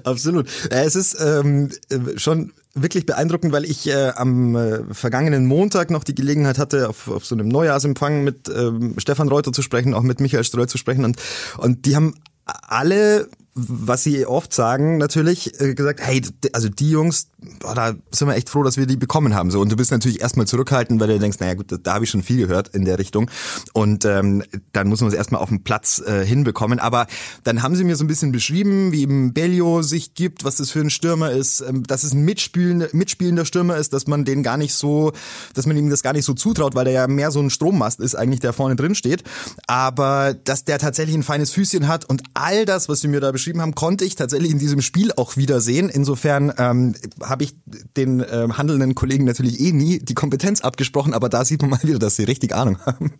Absolut. 0.04 0.46
Es 0.70 0.94
ist 0.94 1.20
ähm, 1.20 1.70
äh, 1.90 2.16
schon 2.20 2.52
wirklich 2.74 3.04
beeindruckend, 3.04 3.52
weil 3.52 3.64
ich 3.64 3.88
äh, 3.88 4.12
am 4.14 4.54
äh, 4.54 4.94
vergangenen 4.94 5.46
Montag 5.46 5.90
noch 5.90 6.04
die 6.04 6.14
Gelegenheit 6.14 6.58
hatte, 6.58 6.88
auf, 6.88 7.08
auf 7.08 7.24
so 7.24 7.34
einem 7.34 7.48
Neujahrsempfang 7.48 8.22
mit 8.22 8.48
ähm, 8.48 8.94
Stefan 8.98 9.28
Reuter 9.28 9.50
zu 9.50 9.62
sprechen, 9.62 9.92
auch 9.92 10.02
mit 10.02 10.20
Michael 10.20 10.44
Streu 10.44 10.66
zu 10.66 10.78
sprechen. 10.78 11.04
Und, 11.04 11.16
und 11.58 11.86
die 11.86 11.96
haben 11.96 12.14
alle 12.44 13.26
was 13.54 14.02
sie 14.02 14.26
oft 14.26 14.52
sagen, 14.52 14.98
natürlich 14.98 15.60
äh, 15.60 15.74
gesagt, 15.74 16.00
hey, 16.02 16.22
also 16.52 16.68
die 16.68 16.90
Jungs, 16.90 17.30
boah, 17.60 17.74
da 17.74 17.94
sind 18.10 18.28
wir 18.28 18.34
echt 18.34 18.48
froh, 18.48 18.62
dass 18.62 18.76
wir 18.76 18.86
die 18.86 18.96
bekommen 18.96 19.34
haben. 19.34 19.50
So 19.50 19.60
und 19.60 19.70
du 19.70 19.76
bist 19.76 19.90
natürlich 19.90 20.20
erstmal 20.20 20.46
zurückhaltend, 20.46 21.00
weil 21.00 21.08
du 21.08 21.18
denkst, 21.18 21.38
naja 21.40 21.54
gut, 21.54 21.70
da, 21.70 21.76
da 21.76 21.94
habe 21.94 22.04
ich 22.04 22.10
schon 22.10 22.22
viel 22.22 22.38
gehört 22.38 22.68
in 22.68 22.84
der 22.84 22.98
Richtung 22.98 23.30
und 23.72 24.04
ähm, 24.04 24.42
dann 24.72 24.88
muss 24.88 25.00
man 25.00 25.08
es 25.08 25.14
erstmal 25.14 25.40
auf 25.40 25.48
den 25.48 25.64
Platz 25.64 26.02
äh, 26.04 26.24
hinbekommen. 26.24 26.78
Aber 26.78 27.06
dann 27.42 27.62
haben 27.62 27.76
sie 27.76 27.84
mir 27.84 27.96
so 27.96 28.04
ein 28.04 28.08
bisschen 28.08 28.32
beschrieben, 28.32 28.92
wie 28.92 29.02
eben 29.02 29.32
Bellio 29.32 29.82
sich 29.82 30.14
gibt, 30.14 30.44
was 30.44 30.56
das 30.56 30.70
für 30.70 30.80
ein 30.80 30.90
Stürmer 30.90 31.30
ist, 31.30 31.60
ähm, 31.60 31.82
dass 31.84 32.04
es 32.04 32.12
ein 32.12 32.24
mitspielender, 32.24 32.88
mitspielender 32.92 33.44
Stürmer 33.44 33.76
ist, 33.76 33.92
dass 33.92 34.06
man 34.06 34.24
den 34.24 34.42
gar 34.42 34.56
nicht 34.56 34.74
so, 34.74 35.12
dass 35.54 35.66
man 35.66 35.76
ihm 35.76 35.90
das 35.90 36.02
gar 36.02 36.12
nicht 36.12 36.24
so 36.24 36.34
zutraut, 36.34 36.74
weil 36.74 36.84
der 36.84 36.94
ja 36.94 37.06
mehr 37.06 37.30
so 37.30 37.40
ein 37.40 37.50
Strommast 37.50 38.00
ist 38.00 38.14
eigentlich, 38.14 38.40
der 38.40 38.52
vorne 38.52 38.76
drin 38.76 38.94
steht. 38.94 39.24
Aber 39.66 40.34
dass 40.34 40.64
der 40.64 40.78
tatsächlich 40.78 41.16
ein 41.16 41.22
feines 41.22 41.50
Füßchen 41.50 41.88
hat 41.88 42.04
und 42.04 42.22
all 42.34 42.64
das, 42.64 42.88
was 42.88 43.00
sie 43.00 43.08
mir 43.08 43.20
da 43.20 43.32
beschrieben 43.32 43.60
haben, 43.60 43.74
konnte 43.74 44.04
ich 44.04 44.14
tatsächlich 44.14 44.50
in 44.50 44.58
diesem 44.58 44.82
Spiel 44.82 45.12
auch 45.16 45.36
wiedersehen. 45.36 45.88
Insofern 45.88 46.52
ähm, 46.58 46.94
habe 47.34 47.42
ich 47.42 47.54
den 47.96 48.24
ähm, 48.30 48.56
handelnden 48.56 48.94
Kollegen 48.94 49.24
natürlich 49.24 49.58
eh 49.58 49.72
nie 49.72 49.98
die 49.98 50.14
Kompetenz 50.14 50.60
abgesprochen, 50.60 51.14
aber 51.14 51.28
da 51.28 51.44
sieht 51.44 51.62
man 51.62 51.70
mal 51.72 51.82
wieder, 51.82 51.98
dass 51.98 52.14
sie 52.14 52.22
richtig 52.22 52.54
Ahnung 52.54 52.78
haben. 52.86 53.12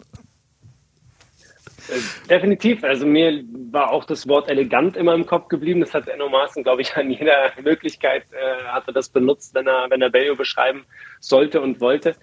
Äh, 1.89 2.29
definitiv. 2.31 2.85
Also 2.85 3.07
mir 3.07 3.43
war 3.73 3.91
auch 3.91 4.05
das 4.05 4.29
Wort 4.29 4.49
elegant 4.49 4.97
immer 4.97 5.15
im 5.15 5.27
Kopf 5.27 5.49
geblieben. 5.49 5.81
Das 5.81 5.93
hat 5.95 6.07
Enno 6.07 6.29
Maaßen, 6.29 6.63
glaube 6.63 6.83
ich, 6.83 6.97
an 6.97 7.11
jeder 7.11 7.51
Möglichkeit 7.65 8.23
äh, 8.31 8.65
hat 8.67 8.87
er 8.87 8.93
das 8.93 9.09
benutzt, 9.09 9.53
wenn 9.55 9.67
er, 9.67 9.91
wenn 9.91 10.01
er 10.01 10.11
Bellio 10.11 10.37
beschreiben 10.37 10.85
sollte 11.19 11.61
und 11.61 11.81
wollte. 11.81 12.15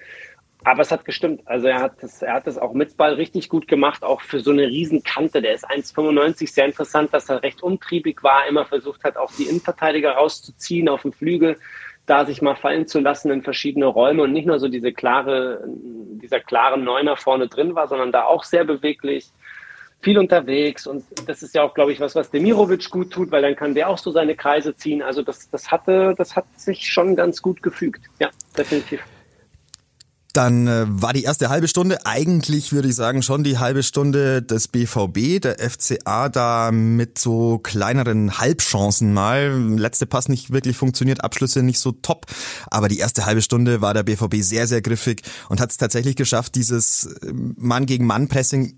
Aber 0.63 0.81
es 0.81 0.91
hat 0.91 1.05
gestimmt. 1.05 1.41
Also 1.45 1.67
er 1.67 1.81
hat 1.81 2.03
das, 2.03 2.21
er 2.21 2.35
hat 2.35 2.45
das 2.45 2.57
auch 2.57 2.73
mit 2.73 2.95
Ball 2.95 3.15
richtig 3.15 3.49
gut 3.49 3.67
gemacht, 3.67 4.03
auch 4.03 4.21
für 4.21 4.39
so 4.39 4.51
eine 4.51 4.67
Riesenkante. 4.67 5.41
Der 5.41 5.55
ist 5.55 5.67
1,95, 5.67 6.51
sehr 6.51 6.65
interessant, 6.65 7.13
dass 7.13 7.29
er 7.29 7.41
recht 7.41 7.63
umtriebig 7.63 8.21
war, 8.21 8.47
immer 8.47 8.65
versucht 8.65 9.03
hat, 9.03 9.17
auch 9.17 9.31
die 9.37 9.43
Innenverteidiger 9.43 10.11
rauszuziehen 10.11 10.87
auf 10.87 11.01
dem 11.01 11.13
Flügel, 11.13 11.57
da 12.05 12.25
sich 12.25 12.41
mal 12.41 12.55
fallen 12.55 12.87
zu 12.87 12.99
lassen 12.99 13.31
in 13.31 13.43
verschiedene 13.43 13.85
Räume 13.85 14.23
und 14.23 14.33
nicht 14.33 14.47
nur 14.47 14.59
so 14.59 14.67
diese 14.67 14.91
klare, 14.91 15.63
dieser 15.67 16.39
klare 16.39 16.79
Neuner 16.79 17.15
vorne 17.15 17.47
drin 17.47 17.75
war, 17.75 17.87
sondern 17.87 18.11
da 18.11 18.23
auch 18.23 18.43
sehr 18.43 18.63
beweglich, 18.63 19.31
viel 20.01 20.17
unterwegs 20.17 20.87
und 20.87 21.05
das 21.27 21.43
ist 21.43 21.53
ja 21.53 21.61
auch, 21.61 21.73
glaube 21.73 21.91
ich, 21.91 21.99
was, 21.99 22.15
was 22.15 22.31
Demirovic 22.31 22.89
gut 22.89 23.11
tut, 23.11 23.31
weil 23.31 23.43
dann 23.43 23.55
kann 23.55 23.75
der 23.75 23.87
auch 23.87 23.99
so 23.99 24.11
seine 24.11 24.35
Kreise 24.35 24.75
ziehen. 24.75 25.03
Also 25.03 25.21
das, 25.21 25.49
das 25.51 25.69
hatte, 25.69 26.15
das 26.17 26.35
hat 26.35 26.45
sich 26.59 26.91
schon 26.91 27.15
ganz 27.15 27.41
gut 27.41 27.61
gefügt. 27.61 28.01
Ja, 28.19 28.29
definitiv. 28.57 29.03
Dann 30.33 30.67
äh, 30.67 30.85
war 30.87 31.13
die 31.13 31.23
erste 31.23 31.49
halbe 31.49 31.67
Stunde 31.67 32.05
eigentlich, 32.05 32.71
würde 32.71 32.87
ich 32.87 32.95
sagen, 32.95 33.21
schon 33.21 33.43
die 33.43 33.57
halbe 33.57 33.83
Stunde 33.83 34.41
des 34.41 34.67
BVB, 34.67 35.41
der 35.41 35.57
FCA 35.59 36.29
da 36.29 36.71
mit 36.71 37.19
so 37.19 37.59
kleineren 37.59 38.37
Halbchancen 38.37 39.13
mal. 39.13 39.51
Letzte 39.77 40.05
Pass 40.05 40.29
nicht 40.29 40.51
wirklich 40.51 40.77
funktioniert, 40.77 41.23
Abschlüsse 41.23 41.63
nicht 41.63 41.79
so 41.79 41.91
top. 41.91 42.27
Aber 42.69 42.87
die 42.87 42.99
erste 42.99 43.25
halbe 43.25 43.41
Stunde 43.41 43.81
war 43.81 43.93
der 43.93 44.03
BVB 44.03 44.35
sehr, 44.41 44.67
sehr 44.67 44.81
griffig 44.81 45.21
und 45.49 45.59
hat 45.59 45.71
es 45.71 45.77
tatsächlich 45.77 46.15
geschafft, 46.15 46.55
dieses 46.55 47.05
äh, 47.05 47.33
Mann 47.33 47.85
gegen 47.85 48.05
Mann 48.05 48.27
Pressing 48.27 48.77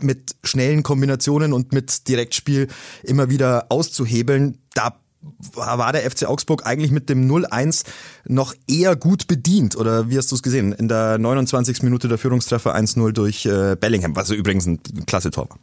mit 0.00 0.36
schnellen 0.44 0.82
Kombinationen 0.82 1.52
und 1.52 1.72
mit 1.72 2.08
Direktspiel 2.08 2.68
immer 3.02 3.30
wieder 3.30 3.66
auszuhebeln. 3.68 4.58
Da 4.74 4.98
war 5.54 5.92
der 5.92 6.08
FC 6.08 6.26
Augsburg 6.26 6.64
eigentlich 6.66 6.90
mit 6.90 7.08
dem 7.08 7.28
0-1 7.28 7.84
noch 8.26 8.54
eher 8.68 8.96
gut 8.96 9.26
bedient 9.26 9.76
oder 9.76 10.10
wie 10.10 10.16
hast 10.16 10.30
du 10.30 10.36
es 10.36 10.42
gesehen? 10.42 10.72
In 10.72 10.88
der 10.88 11.18
29. 11.18 11.82
Minute 11.82 12.08
der 12.08 12.18
Führungstreffer 12.18 12.74
1-0 12.74 13.12
durch 13.12 13.46
äh, 13.46 13.76
Bellingham, 13.76 14.14
was 14.14 14.30
übrigens 14.30 14.66
ein 14.66 14.80
klasse 15.06 15.30
Tor 15.30 15.50
war. 15.50 15.58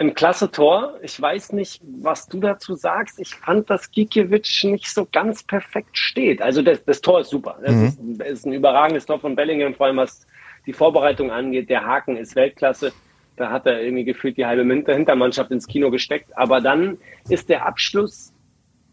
Ein 0.00 0.14
klasse 0.14 0.50
Tor. 0.50 0.94
Ich 1.02 1.20
weiß 1.20 1.52
nicht, 1.52 1.82
was 2.00 2.26
du 2.26 2.40
dazu 2.40 2.74
sagst. 2.74 3.20
Ich 3.20 3.34
fand, 3.34 3.68
dass 3.68 3.90
Gikiewicz 3.90 4.64
nicht 4.64 4.88
so 4.88 5.06
ganz 5.12 5.42
perfekt 5.42 5.98
steht. 5.98 6.40
Also 6.40 6.62
das, 6.62 6.82
das 6.84 7.02
Tor 7.02 7.20
ist 7.20 7.28
super. 7.28 7.58
Das 7.62 7.74
mhm. 7.74 8.12
ist, 8.12 8.22
ist, 8.22 8.46
ein 8.46 8.54
überragendes 8.54 9.04
Tor 9.04 9.20
von 9.20 9.36
Bellingham, 9.36 9.74
vor 9.74 9.86
allem 9.86 9.98
was 9.98 10.26
die 10.64 10.72
Vorbereitung 10.72 11.30
angeht. 11.30 11.68
Der 11.68 11.84
Haken 11.84 12.16
ist 12.16 12.34
Weltklasse. 12.34 12.92
Da 13.40 13.50
hat 13.50 13.64
er 13.64 13.80
irgendwie 13.80 14.04
gefühlt 14.04 14.36
die 14.36 14.44
halbe 14.44 14.70
Hintermannschaft 14.70 15.50
ins 15.50 15.66
Kino 15.66 15.90
gesteckt. 15.90 16.36
Aber 16.36 16.60
dann 16.60 16.98
ist 17.30 17.48
der 17.48 17.64
Abschluss 17.64 18.34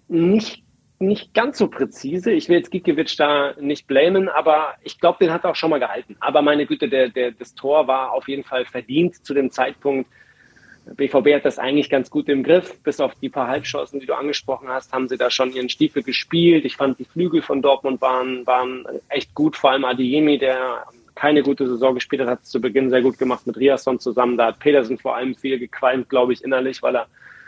nicht 0.07 0.63
nicht 0.99 1.33
ganz 1.33 1.57
so 1.57 1.67
präzise. 1.67 2.31
Ich 2.31 2.47
will 2.47 2.57
jetzt 2.57 2.71
Gikiewicz 2.71 3.17
da 3.17 3.53
nicht 3.59 3.87
blamen, 3.87 4.29
aber 4.29 4.75
ich 4.83 4.99
glaube, 4.99 5.17
den 5.19 5.33
hat 5.33 5.43
er 5.43 5.51
auch 5.51 5.55
schon 5.55 5.69
mal 5.69 5.81
gehalten. 5.81 6.15
Aber 6.21 6.41
meine 6.41 6.65
Güte, 6.65 6.87
der, 6.87 7.09
der, 7.09 7.31
das 7.31 7.53
Tor 7.55 7.87
war 7.87 8.13
auf 8.13 8.29
jeden 8.29 8.45
Fall 8.45 8.63
verdient 8.63 9.23
zu 9.23 9.33
dem 9.33 9.51
Zeitpunkt. 9.51 10.09
BVB 10.95 11.35
hat 11.35 11.45
das 11.45 11.59
eigentlich 11.59 11.89
ganz 11.89 12.09
gut 12.09 12.29
im 12.29 12.41
Griff. 12.41 12.81
Bis 12.81 13.01
auf 13.01 13.13
die 13.15 13.29
paar 13.29 13.47
Halbchancen, 13.47 13.99
die 13.99 14.05
du 14.05 14.15
angesprochen 14.15 14.69
hast, 14.69 14.93
haben 14.93 15.09
sie 15.09 15.17
da 15.17 15.29
schon 15.29 15.51
ihren 15.51 15.67
Stiefel 15.67 16.03
gespielt. 16.03 16.63
Ich 16.63 16.77
fand, 16.77 16.97
die 16.97 17.05
Flügel 17.05 17.41
von 17.41 17.61
Dortmund 17.61 18.01
waren, 18.01 18.47
waren 18.47 18.85
echt 19.09 19.35
gut. 19.35 19.57
Vor 19.57 19.71
allem 19.71 19.83
Adeyemi, 19.83 20.39
der 20.39 20.85
keine 21.17 21.41
gute 21.41 21.67
Saison 21.67 21.95
gespielt 21.95 22.21
hat, 22.21 22.29
hat 22.29 22.43
es 22.43 22.49
zu 22.49 22.61
Beginn 22.61 22.89
sehr 22.89 23.01
gut 23.01 23.17
gemacht 23.17 23.47
mit 23.47 23.57
Riasson 23.57 23.99
zusammen. 23.99 24.37
Da 24.37 24.47
hat 24.47 24.59
Petersen 24.59 24.99
vor 24.99 25.15
allem 25.15 25.35
viel 25.35 25.57
gequalmt, 25.57 26.09
glaube 26.09 26.33
ich, 26.33 26.43
innerlich, 26.43 26.83
weil 26.83 26.95
er 26.95 27.07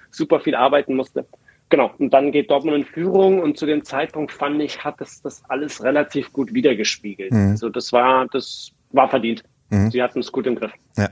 super 0.09 0.39
viel 0.39 0.55
arbeiten 0.55 0.95
musste. 0.95 1.25
Genau, 1.69 1.91
und 1.99 2.11
dann 2.11 2.31
geht 2.31 2.49
Dortmund 2.49 2.77
in 2.77 2.85
Führung 2.85 3.39
und 3.39 3.59
zu 3.59 3.67
dem 3.67 3.85
Zeitpunkt 3.85 4.31
fand 4.31 4.59
ich, 4.59 4.83
hat 4.83 4.99
es 5.01 5.21
das 5.21 5.43
alles 5.49 5.83
relativ 5.83 6.33
gut 6.33 6.51
wiedergespiegelt. 6.51 7.31
Mhm. 7.31 7.51
Also 7.51 7.69
das 7.69 7.93
war, 7.93 8.25
das 8.31 8.71
war 8.91 9.07
verdient. 9.07 9.43
Mhm. 9.69 9.91
Sie 9.91 10.01
hatten 10.01 10.19
es 10.19 10.31
gut 10.31 10.47
im 10.47 10.55
Griff. 10.55 10.71
Ja. 10.97 11.09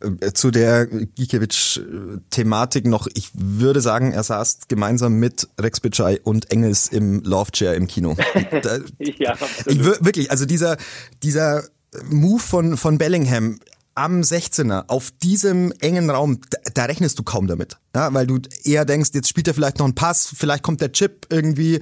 Äh, 0.00 0.32
zu 0.32 0.50
der 0.50 0.86
Gikiewicz-Thematik 0.86 2.88
noch, 2.88 3.06
ich 3.14 3.30
würde 3.34 3.80
sagen, 3.80 4.10
er 4.10 4.24
saß 4.24 4.66
gemeinsam 4.66 5.20
mit 5.20 5.46
Rex 5.60 5.78
Bitschei 5.78 6.18
und 6.24 6.50
Engels 6.50 6.88
im 6.88 7.22
Love 7.22 7.52
Chair 7.52 7.74
im 7.74 7.86
Kino. 7.86 8.16
ja, 8.98 9.36
ich, 9.66 9.84
wirklich, 9.84 10.32
also 10.32 10.44
dieser, 10.44 10.76
dieser 11.22 11.62
Move 12.08 12.40
von, 12.40 12.76
von 12.76 12.98
Bellingham, 12.98 13.58
am 13.94 14.20
16er 14.20 14.84
auf 14.86 15.10
diesem 15.10 15.72
engen 15.80 16.10
Raum, 16.10 16.40
da, 16.48 16.58
da, 16.72 16.84
rechnest 16.84 17.18
du 17.18 17.22
kaum 17.22 17.46
damit. 17.46 17.76
Ja, 17.94 18.14
weil 18.14 18.26
du 18.26 18.38
eher 18.64 18.84
denkst, 18.84 19.10
jetzt 19.14 19.28
spielt 19.28 19.48
er 19.48 19.54
vielleicht 19.54 19.78
noch 19.78 19.84
einen 19.84 19.94
Pass, 19.94 20.32
vielleicht 20.34 20.62
kommt 20.62 20.80
der 20.80 20.92
Chip 20.92 21.26
irgendwie 21.28 21.80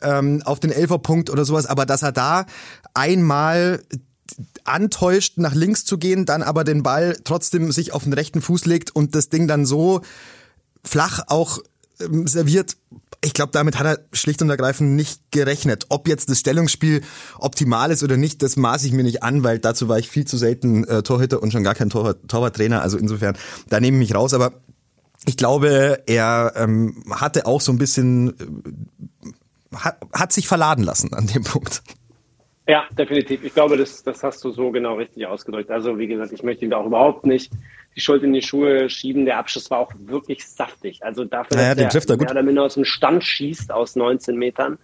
ähm, 0.00 0.42
auf 0.44 0.60
den 0.60 0.70
Elferpunkt 0.70 1.30
oder 1.30 1.44
sowas, 1.44 1.66
aber 1.66 1.84
dass 1.84 2.02
er 2.02 2.12
da 2.12 2.46
einmal 2.94 3.82
antäuscht, 4.64 5.38
nach 5.38 5.54
links 5.54 5.84
zu 5.84 5.98
gehen, 5.98 6.26
dann 6.26 6.42
aber 6.42 6.64
den 6.64 6.82
Ball 6.82 7.18
trotzdem 7.24 7.72
sich 7.72 7.92
auf 7.92 8.04
den 8.04 8.12
rechten 8.12 8.40
Fuß 8.40 8.66
legt 8.66 8.94
und 8.94 9.14
das 9.14 9.28
Ding 9.28 9.48
dann 9.48 9.66
so 9.66 10.02
flach 10.84 11.24
auch 11.26 11.58
serviert. 11.98 12.76
Ich 13.24 13.34
glaube, 13.34 13.50
damit 13.52 13.78
hat 13.78 13.86
er 13.86 13.98
schlicht 14.12 14.40
und 14.42 14.50
ergreifend 14.50 14.94
nicht 14.94 15.32
gerechnet. 15.32 15.86
Ob 15.88 16.06
jetzt 16.06 16.30
das 16.30 16.38
Stellungsspiel 16.38 17.02
optimal 17.38 17.90
ist 17.90 18.04
oder 18.04 18.16
nicht, 18.16 18.42
das 18.42 18.56
maße 18.56 18.86
ich 18.86 18.92
mir 18.92 19.02
nicht 19.02 19.22
an, 19.22 19.42
weil 19.42 19.58
dazu 19.58 19.88
war 19.88 19.98
ich 19.98 20.08
viel 20.08 20.24
zu 20.24 20.36
selten 20.36 20.84
äh, 20.84 21.02
Torhüter 21.02 21.42
und 21.42 21.52
schon 21.52 21.64
gar 21.64 21.74
kein 21.74 21.90
Torwart, 21.90 22.18
Torwarttrainer. 22.28 22.80
Also 22.80 22.96
insofern, 22.96 23.36
da 23.68 23.80
nehme 23.80 23.96
ich 23.96 24.10
mich 24.10 24.14
raus. 24.14 24.34
Aber 24.34 24.52
ich 25.26 25.36
glaube, 25.36 26.02
er 26.06 26.52
ähm, 26.56 27.02
hatte 27.10 27.46
auch 27.46 27.60
so 27.60 27.72
ein 27.72 27.78
bisschen, 27.78 28.28
äh, 29.24 29.76
hat, 29.76 29.98
hat 30.12 30.32
sich 30.32 30.46
verladen 30.46 30.84
lassen 30.84 31.12
an 31.12 31.26
dem 31.26 31.42
Punkt. 31.42 31.82
Ja, 32.68 32.84
definitiv. 32.90 33.42
Ich 33.44 33.54
glaube, 33.54 33.78
das, 33.78 34.02
das 34.02 34.22
hast 34.22 34.44
du 34.44 34.50
so 34.50 34.70
genau 34.70 34.96
richtig 34.96 35.26
ausgedrückt. 35.26 35.70
Also 35.70 35.98
wie 35.98 36.06
gesagt, 36.06 36.32
ich 36.32 36.42
möchte 36.42 36.66
ihm 36.66 36.70
da 36.70 36.76
auch 36.76 36.86
überhaupt 36.86 37.24
nicht 37.24 37.50
die 37.98 38.04
Schuld 38.04 38.22
in 38.22 38.32
die 38.32 38.42
Schuhe 38.42 38.88
schieben. 38.88 39.24
Der 39.24 39.38
Abschluss 39.38 39.72
war 39.72 39.80
auch 39.80 39.92
wirklich 39.98 40.46
saftig. 40.46 41.02
Also 41.02 41.24
dafür, 41.24 41.56
naja, 41.56 41.74
dass 41.74 42.06
der, 42.06 42.16
der 42.16 42.42
mehr 42.44 42.52
oder 42.52 42.62
aus 42.62 42.74
dem 42.74 42.84
Stand 42.84 43.24
schießt 43.24 43.72
aus 43.72 43.96
19 43.96 44.36
Metern, 44.36 44.78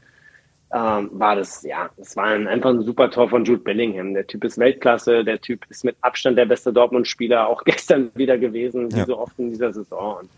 ähm, 0.73 1.11
war 1.13 1.37
das, 1.37 1.63
ja, 1.63 1.91
das 1.97 2.17
war 2.17 2.25
ein, 2.25 2.49
einfach 2.49 2.71
ein 2.71 2.83
super 2.83 3.09
Tor 3.13 3.29
von 3.29 3.45
Jude 3.45 3.63
Bellingham. 3.63 4.15
Der 4.15 4.27
Typ 4.27 4.43
ist 4.43 4.59
Weltklasse, 4.59 5.23
der 5.23 5.41
Typ 5.41 5.65
ist 5.69 5.85
mit 5.85 5.95
Abstand 6.01 6.37
der 6.37 6.47
beste 6.47 6.73
Dortmund-Spieler, 6.73 7.47
auch 7.47 7.63
gestern 7.65 8.11
wieder 8.17 8.37
gewesen, 8.37 8.93
wie 8.93 8.99
ja. 8.99 9.07
so 9.07 9.17
oft 9.17 9.39
in 9.39 9.51
dieser 9.51 9.73
Saison. 9.73 10.19
Und 10.23 10.31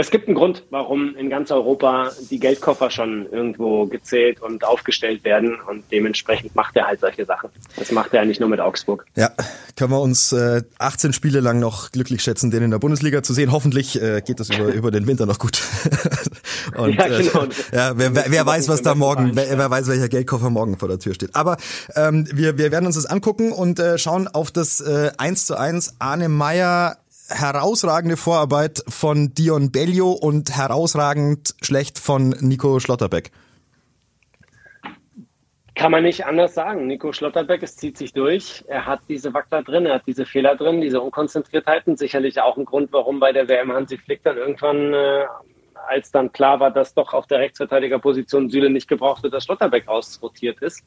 es 0.00 0.10
gibt 0.10 0.28
einen 0.28 0.36
Grund, 0.36 0.64
warum 0.70 1.16
in 1.16 1.28
ganz 1.28 1.50
Europa 1.50 2.12
die 2.30 2.38
Geldkoffer 2.38 2.90
schon 2.90 3.26
irgendwo 3.32 3.86
gezählt 3.86 4.40
und 4.40 4.64
aufgestellt 4.64 5.24
werden 5.24 5.58
und 5.68 5.84
dementsprechend 5.90 6.54
macht 6.54 6.76
er 6.76 6.86
halt 6.86 7.00
solche 7.00 7.24
Sachen. 7.24 7.50
Das 7.76 7.90
macht 7.90 8.14
er 8.14 8.24
nicht 8.24 8.38
nur 8.40 8.48
mit 8.48 8.60
Augsburg. 8.60 9.06
Ja, 9.16 9.30
können 9.76 9.90
wir 9.90 10.00
uns 10.00 10.32
äh, 10.32 10.62
18 10.78 11.12
Spiele 11.12 11.40
lang 11.40 11.58
noch 11.58 11.90
glücklich 11.90 12.22
schätzen, 12.22 12.50
den 12.50 12.62
in 12.62 12.70
der 12.70 12.78
Bundesliga 12.78 13.22
zu 13.22 13.32
sehen. 13.32 13.50
Hoffentlich 13.50 14.00
äh, 14.00 14.20
geht 14.20 14.40
das 14.40 14.50
über, 14.50 14.72
über 14.72 14.90
den 14.90 15.06
Winter 15.06 15.26
noch 15.26 15.38
gut. 15.38 15.62
und, 16.76 16.94
ja, 16.94 17.06
äh, 17.06 17.22
genau. 17.22 17.44
Äh, 17.44 17.48
ja, 17.72 17.92
wer, 17.96 18.14
wer, 18.14 18.24
wer 18.28 18.46
weiß, 18.46 18.68
was 18.68 18.82
da 18.82 18.94
morgen, 18.94 19.32
wer, 19.34 19.58
wer, 19.58 19.70
weiß, 19.70 19.88
welcher 19.88 20.08
Geldkoffer 20.08 20.50
morgen 20.50 20.78
vor 20.78 20.88
der 20.88 20.98
Tür 20.98 21.14
steht. 21.14 21.34
Aber 21.34 21.56
ähm, 21.96 22.28
wir, 22.32 22.56
wir 22.56 22.70
werden 22.70 22.86
uns 22.86 22.94
das 22.94 23.06
angucken 23.06 23.52
und 23.52 23.80
äh, 23.80 23.98
schauen 23.98 24.28
auf 24.28 24.50
das 24.50 24.80
äh, 24.80 25.10
1 25.18 25.46
zu 25.46 25.56
1 25.56 25.96
Arne 25.98 26.28
Meyer 26.28 26.98
herausragende 27.28 28.16
Vorarbeit 28.16 28.82
von 28.88 29.34
Dion 29.34 29.70
Bellio 29.70 30.12
und 30.12 30.56
herausragend 30.56 31.54
schlecht 31.62 31.98
von 31.98 32.30
Nico 32.40 32.80
Schlotterbeck. 32.80 33.30
Kann 35.74 35.92
man 35.92 36.02
nicht 36.02 36.26
anders 36.26 36.54
sagen. 36.54 36.88
Nico 36.88 37.12
Schlotterbeck, 37.12 37.62
es 37.62 37.76
zieht 37.76 37.96
sich 37.96 38.12
durch. 38.12 38.64
Er 38.66 38.86
hat 38.86 39.00
diese 39.08 39.32
Wackler 39.32 39.62
drin, 39.62 39.86
er 39.86 39.96
hat 39.96 40.06
diese 40.06 40.26
Fehler 40.26 40.56
drin, 40.56 40.80
diese 40.80 41.00
Unkonzentriertheiten. 41.00 41.96
Sicherlich 41.96 42.40
auch 42.40 42.56
ein 42.56 42.64
Grund, 42.64 42.92
warum 42.92 43.20
bei 43.20 43.32
der 43.32 43.48
WM 43.48 43.72
Hansi 43.72 43.96
Flick 43.96 44.24
dann 44.24 44.36
irgendwann, 44.36 44.92
äh, 44.92 45.26
als 45.86 46.10
dann 46.10 46.32
klar 46.32 46.58
war, 46.58 46.72
dass 46.72 46.94
doch 46.94 47.14
auf 47.14 47.28
der 47.28 47.38
Rechtsverteidigerposition 47.38 48.50
Süle 48.50 48.70
nicht 48.70 48.88
gebraucht 48.88 49.22
wird, 49.22 49.34
dass 49.34 49.44
Schlotterbeck 49.44 49.86
ausrotiert 49.86 50.60
ist 50.62 50.82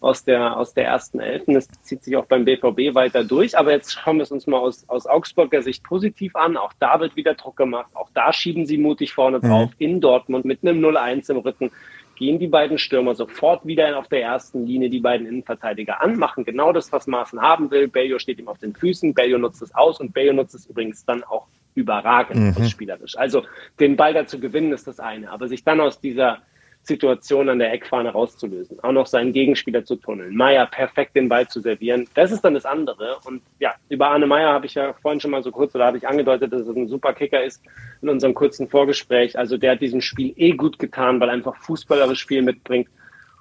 aus 0.00 0.24
der, 0.24 0.56
aus 0.56 0.72
der 0.72 0.86
ersten 0.86 1.20
Elfen. 1.20 1.54
Das 1.54 1.68
zieht 1.82 2.02
sich 2.02 2.16
auch 2.16 2.24
beim 2.24 2.44
BVB 2.44 2.94
weiter 2.94 3.22
durch. 3.22 3.56
Aber 3.56 3.70
jetzt 3.70 3.92
schauen 3.92 4.16
wir 4.16 4.22
es 4.22 4.32
uns 4.32 4.46
mal 4.46 4.58
aus, 4.58 4.88
aus 4.88 5.06
Augsburger 5.06 5.62
Sicht 5.62 5.84
positiv 5.84 6.34
an. 6.36 6.56
Auch 6.56 6.72
da 6.78 7.00
wird 7.00 7.16
wieder 7.16 7.34
Druck 7.34 7.56
gemacht. 7.56 7.90
Auch 7.94 8.08
da 8.14 8.32
schieben 8.32 8.66
sie 8.66 8.78
mutig 8.78 9.12
vorne 9.12 9.38
mhm. 9.38 9.42
drauf. 9.42 9.70
Mhm. 9.70 9.86
In 9.86 10.00
Dortmund 10.00 10.44
mit 10.44 10.62
einem 10.62 10.82
0-1 10.84 11.30
im 11.30 11.38
Rücken 11.38 11.70
gehen 12.16 12.38
die 12.38 12.48
beiden 12.48 12.78
Stürmer 12.78 13.14
sofort 13.14 13.66
wieder 13.66 13.98
auf 13.98 14.08
der 14.08 14.22
ersten 14.22 14.66
Linie 14.66 14.90
die 14.90 15.00
beiden 15.00 15.26
Innenverteidiger 15.26 16.02
an, 16.02 16.18
machen 16.18 16.44
genau 16.44 16.70
das, 16.70 16.92
was 16.92 17.06
Maaßen 17.06 17.40
haben 17.40 17.70
will. 17.70 17.88
Bellio 17.88 18.18
steht 18.18 18.38
ihm 18.38 18.48
auf 18.48 18.58
den 18.58 18.74
Füßen, 18.74 19.14
Bellio 19.14 19.38
nutzt 19.38 19.62
es 19.62 19.74
aus 19.74 20.00
und 20.00 20.12
Bellio 20.12 20.34
nutzt 20.34 20.54
es 20.54 20.66
übrigens 20.66 21.06
dann 21.06 21.24
auch 21.24 21.46
überragend 21.74 22.58
mhm. 22.58 22.64
spielerisch. 22.66 23.16
Also 23.16 23.44
den 23.78 23.96
Ball 23.96 24.12
dazu 24.12 24.38
gewinnen 24.38 24.72
ist 24.72 24.86
das 24.86 25.00
eine, 25.00 25.30
aber 25.30 25.48
sich 25.48 25.64
dann 25.64 25.80
aus 25.80 25.98
dieser 25.98 26.42
Situation 26.82 27.48
an 27.48 27.58
der 27.58 27.72
Eckfahne 27.72 28.10
rauszulösen, 28.10 28.80
auch 28.80 28.92
noch 28.92 29.06
seinen 29.06 29.32
Gegenspieler 29.32 29.84
zu 29.84 29.96
tunneln, 29.96 30.34
Meier 30.34 30.66
perfekt 30.66 31.14
den 31.14 31.28
Ball 31.28 31.46
zu 31.46 31.60
servieren, 31.60 32.08
das 32.14 32.32
ist 32.32 32.42
dann 32.42 32.54
das 32.54 32.64
andere. 32.64 33.18
Und 33.24 33.42
ja, 33.58 33.74
über 33.88 34.08
Arne 34.08 34.26
Meier 34.26 34.52
habe 34.52 34.66
ich 34.66 34.74
ja 34.74 34.94
vorhin 34.94 35.20
schon 35.20 35.30
mal 35.30 35.42
so 35.42 35.50
kurz, 35.50 35.74
oder 35.74 35.86
habe 35.86 35.98
ich 35.98 36.08
angedeutet, 36.08 36.52
dass 36.52 36.62
es 36.62 36.76
ein 36.76 36.88
super 36.88 37.12
Kicker 37.12 37.42
ist 37.42 37.62
in 38.02 38.08
unserem 38.08 38.34
kurzen 38.34 38.68
Vorgespräch. 38.68 39.38
Also 39.38 39.56
der 39.56 39.72
hat 39.72 39.80
diesem 39.80 40.00
Spiel 40.00 40.32
eh 40.36 40.52
gut 40.52 40.78
getan, 40.78 41.20
weil 41.20 41.28
er 41.28 41.34
einfach 41.34 41.56
fußballerisches 41.56 42.18
Spiel 42.18 42.42
mitbringt. 42.42 42.88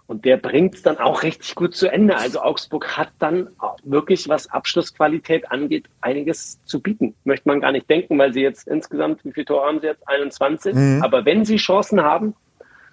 Und 0.10 0.26
der 0.26 0.38
bringt 0.38 0.74
es 0.74 0.82
dann 0.82 0.98
auch 0.98 1.22
richtig 1.22 1.54
gut 1.54 1.76
zu 1.76 1.88
Ende. 1.88 2.18
Also 2.18 2.42
Augsburg 2.42 2.98
hat 2.98 3.10
dann 3.20 3.48
wirklich, 3.84 4.28
was 4.28 4.50
Abschlussqualität 4.50 5.52
angeht, 5.52 5.86
einiges 6.02 6.60
zu 6.66 6.82
bieten. 6.82 7.14
Möchte 7.26 7.48
man 7.48 7.62
gar 7.62 7.72
nicht 7.72 7.88
denken, 7.88 8.18
weil 8.18 8.34
sie 8.34 8.42
jetzt 8.42 8.68
insgesamt, 8.68 9.24
wie 9.24 9.32
viele 9.32 9.46
Tore 9.46 9.68
haben 9.68 9.80
sie 9.82 9.86
jetzt? 9.86 10.08
21. 10.08 10.74
Mhm. 10.74 11.04
Aber 11.04 11.26
wenn 11.26 11.46
sie 11.46 11.58
Chancen 11.58 12.02
haben, 12.02 12.34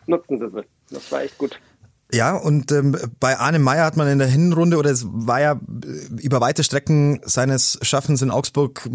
nutzen 0.07 0.39
sie 0.39 0.51
sie. 0.51 0.65
Das 0.91 1.11
war 1.11 1.23
echt 1.23 1.39
gut. 1.39 1.59
Ja, 2.13 2.37
und 2.37 2.71
ähm, 2.71 2.97
bei 3.19 3.37
Arne 3.37 3.59
Meyer 3.59 3.85
hat 3.85 3.97
man 3.97 4.07
in 4.07 4.21
der 4.21 4.29
Hinrunde, 4.29 4.77
oder 4.77 4.91
es 4.91 5.05
war 5.09 5.41
ja 5.41 5.53
äh, 5.55 6.23
über 6.23 6.41
weite 6.41 6.63
Strecken 6.63 7.21
seines 7.25 7.81
Schaffens 7.83 8.23
in 8.23 8.31
Augsburg 8.31 8.89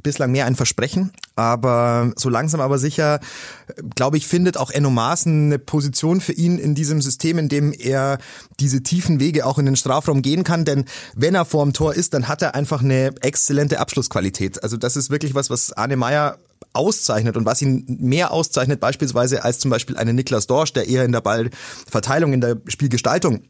bislang 0.00 0.30
mehr 0.30 0.46
ein 0.46 0.54
Versprechen. 0.54 1.12
Aber 1.34 2.12
so 2.14 2.28
langsam 2.28 2.60
aber 2.60 2.78
sicher, 2.78 3.18
äh, 3.66 3.82
glaube 3.96 4.16
ich, 4.16 4.28
findet 4.28 4.58
auch 4.58 4.70
Enno 4.70 4.90
Maaßen 4.90 5.46
eine 5.46 5.58
Position 5.58 6.20
für 6.20 6.32
ihn 6.32 6.58
in 6.58 6.76
diesem 6.76 7.02
System, 7.02 7.38
in 7.38 7.48
dem 7.48 7.72
er 7.72 8.18
diese 8.60 8.84
tiefen 8.84 9.18
Wege 9.18 9.44
auch 9.44 9.58
in 9.58 9.66
den 9.66 9.76
Strafraum 9.76 10.22
gehen 10.22 10.44
kann. 10.44 10.64
Denn 10.64 10.84
wenn 11.16 11.34
er 11.34 11.44
vorm 11.44 11.72
Tor 11.72 11.94
ist, 11.94 12.14
dann 12.14 12.28
hat 12.28 12.42
er 12.42 12.54
einfach 12.54 12.80
eine 12.80 13.12
exzellente 13.22 13.80
Abschlussqualität. 13.80 14.62
Also 14.62 14.76
das 14.76 14.96
ist 14.96 15.10
wirklich 15.10 15.34
was, 15.34 15.50
was 15.50 15.72
Arne 15.72 15.96
Meyer 15.96 16.38
auszeichnet 16.72 17.36
und 17.36 17.46
was 17.46 17.62
ihn 17.62 17.84
mehr 18.00 18.32
auszeichnet 18.32 18.80
beispielsweise 18.80 19.44
als 19.44 19.58
zum 19.58 19.70
Beispiel 19.70 19.96
einen 19.96 20.16
Niklas 20.16 20.46
Dorsch, 20.46 20.72
der 20.72 20.88
eher 20.88 21.04
in 21.04 21.12
der 21.12 21.20
Ballverteilung, 21.20 22.32
in 22.32 22.40
der 22.40 22.60
Spielgestaltung 22.68 23.42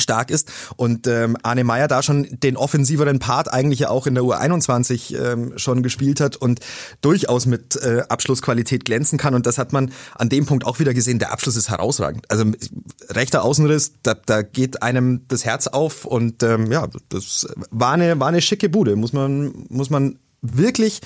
stark 0.00 0.30
ist 0.30 0.50
und 0.76 1.06
ähm, 1.06 1.36
Arne 1.42 1.64
Meyer 1.64 1.88
da 1.88 2.02
schon 2.02 2.26
den 2.30 2.56
offensiveren 2.56 3.18
Part 3.18 3.52
eigentlich 3.52 3.80
ja 3.80 3.90
auch 3.90 4.06
in 4.06 4.14
der 4.14 4.24
U21 4.24 5.16
ähm, 5.16 5.52
schon 5.56 5.82
gespielt 5.82 6.20
hat 6.20 6.36
und 6.36 6.60
durchaus 7.00 7.46
mit 7.46 7.76
äh, 7.76 8.02
Abschlussqualität 8.08 8.84
glänzen 8.84 9.18
kann 9.18 9.34
und 9.34 9.46
das 9.46 9.58
hat 9.58 9.72
man 9.72 9.90
an 10.14 10.28
dem 10.28 10.46
Punkt 10.46 10.66
auch 10.66 10.78
wieder 10.78 10.94
gesehen, 10.94 11.18
der 11.18 11.32
Abschluss 11.32 11.56
ist 11.56 11.70
herausragend. 11.70 12.30
Also 12.30 12.44
rechter 13.10 13.42
Außenriss, 13.44 13.94
da, 14.02 14.14
da 14.14 14.42
geht 14.42 14.82
einem 14.82 15.22
das 15.28 15.44
Herz 15.44 15.66
auf 15.66 16.04
und 16.04 16.42
ähm, 16.42 16.70
ja, 16.70 16.86
das 17.08 17.48
war 17.70 17.92
eine, 17.92 18.18
war 18.20 18.28
eine 18.28 18.40
schicke 18.40 18.68
Bude, 18.68 18.96
muss 18.96 19.12
man, 19.12 19.66
muss 19.68 19.90
man 19.90 20.18
wirklich 20.42 21.00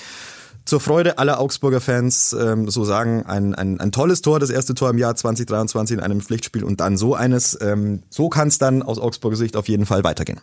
zur 0.65 0.79
Freude 0.79 1.17
aller 1.17 1.39
Augsburger 1.39 1.81
Fans 1.81 2.33
ähm, 2.33 2.69
so 2.69 2.83
sagen, 2.83 3.25
ein, 3.25 3.53
ein, 3.53 3.79
ein 3.79 3.91
tolles 3.91 4.21
Tor, 4.21 4.39
das 4.39 4.49
erste 4.49 4.73
Tor 4.73 4.89
im 4.89 4.97
Jahr 4.97 5.15
2023 5.15 5.97
in 5.97 6.03
einem 6.03 6.21
Pflichtspiel 6.21 6.63
und 6.63 6.79
dann 6.79 6.97
so 6.97 7.15
eines. 7.15 7.59
Ähm, 7.61 8.03
so 8.09 8.29
kann 8.29 8.47
es 8.47 8.59
dann 8.59 8.81
aus 8.81 8.99
Augsburger 8.99 9.35
Sicht 9.35 9.55
auf 9.57 9.67
jeden 9.67 9.85
Fall 9.85 10.03
weitergehen. 10.03 10.41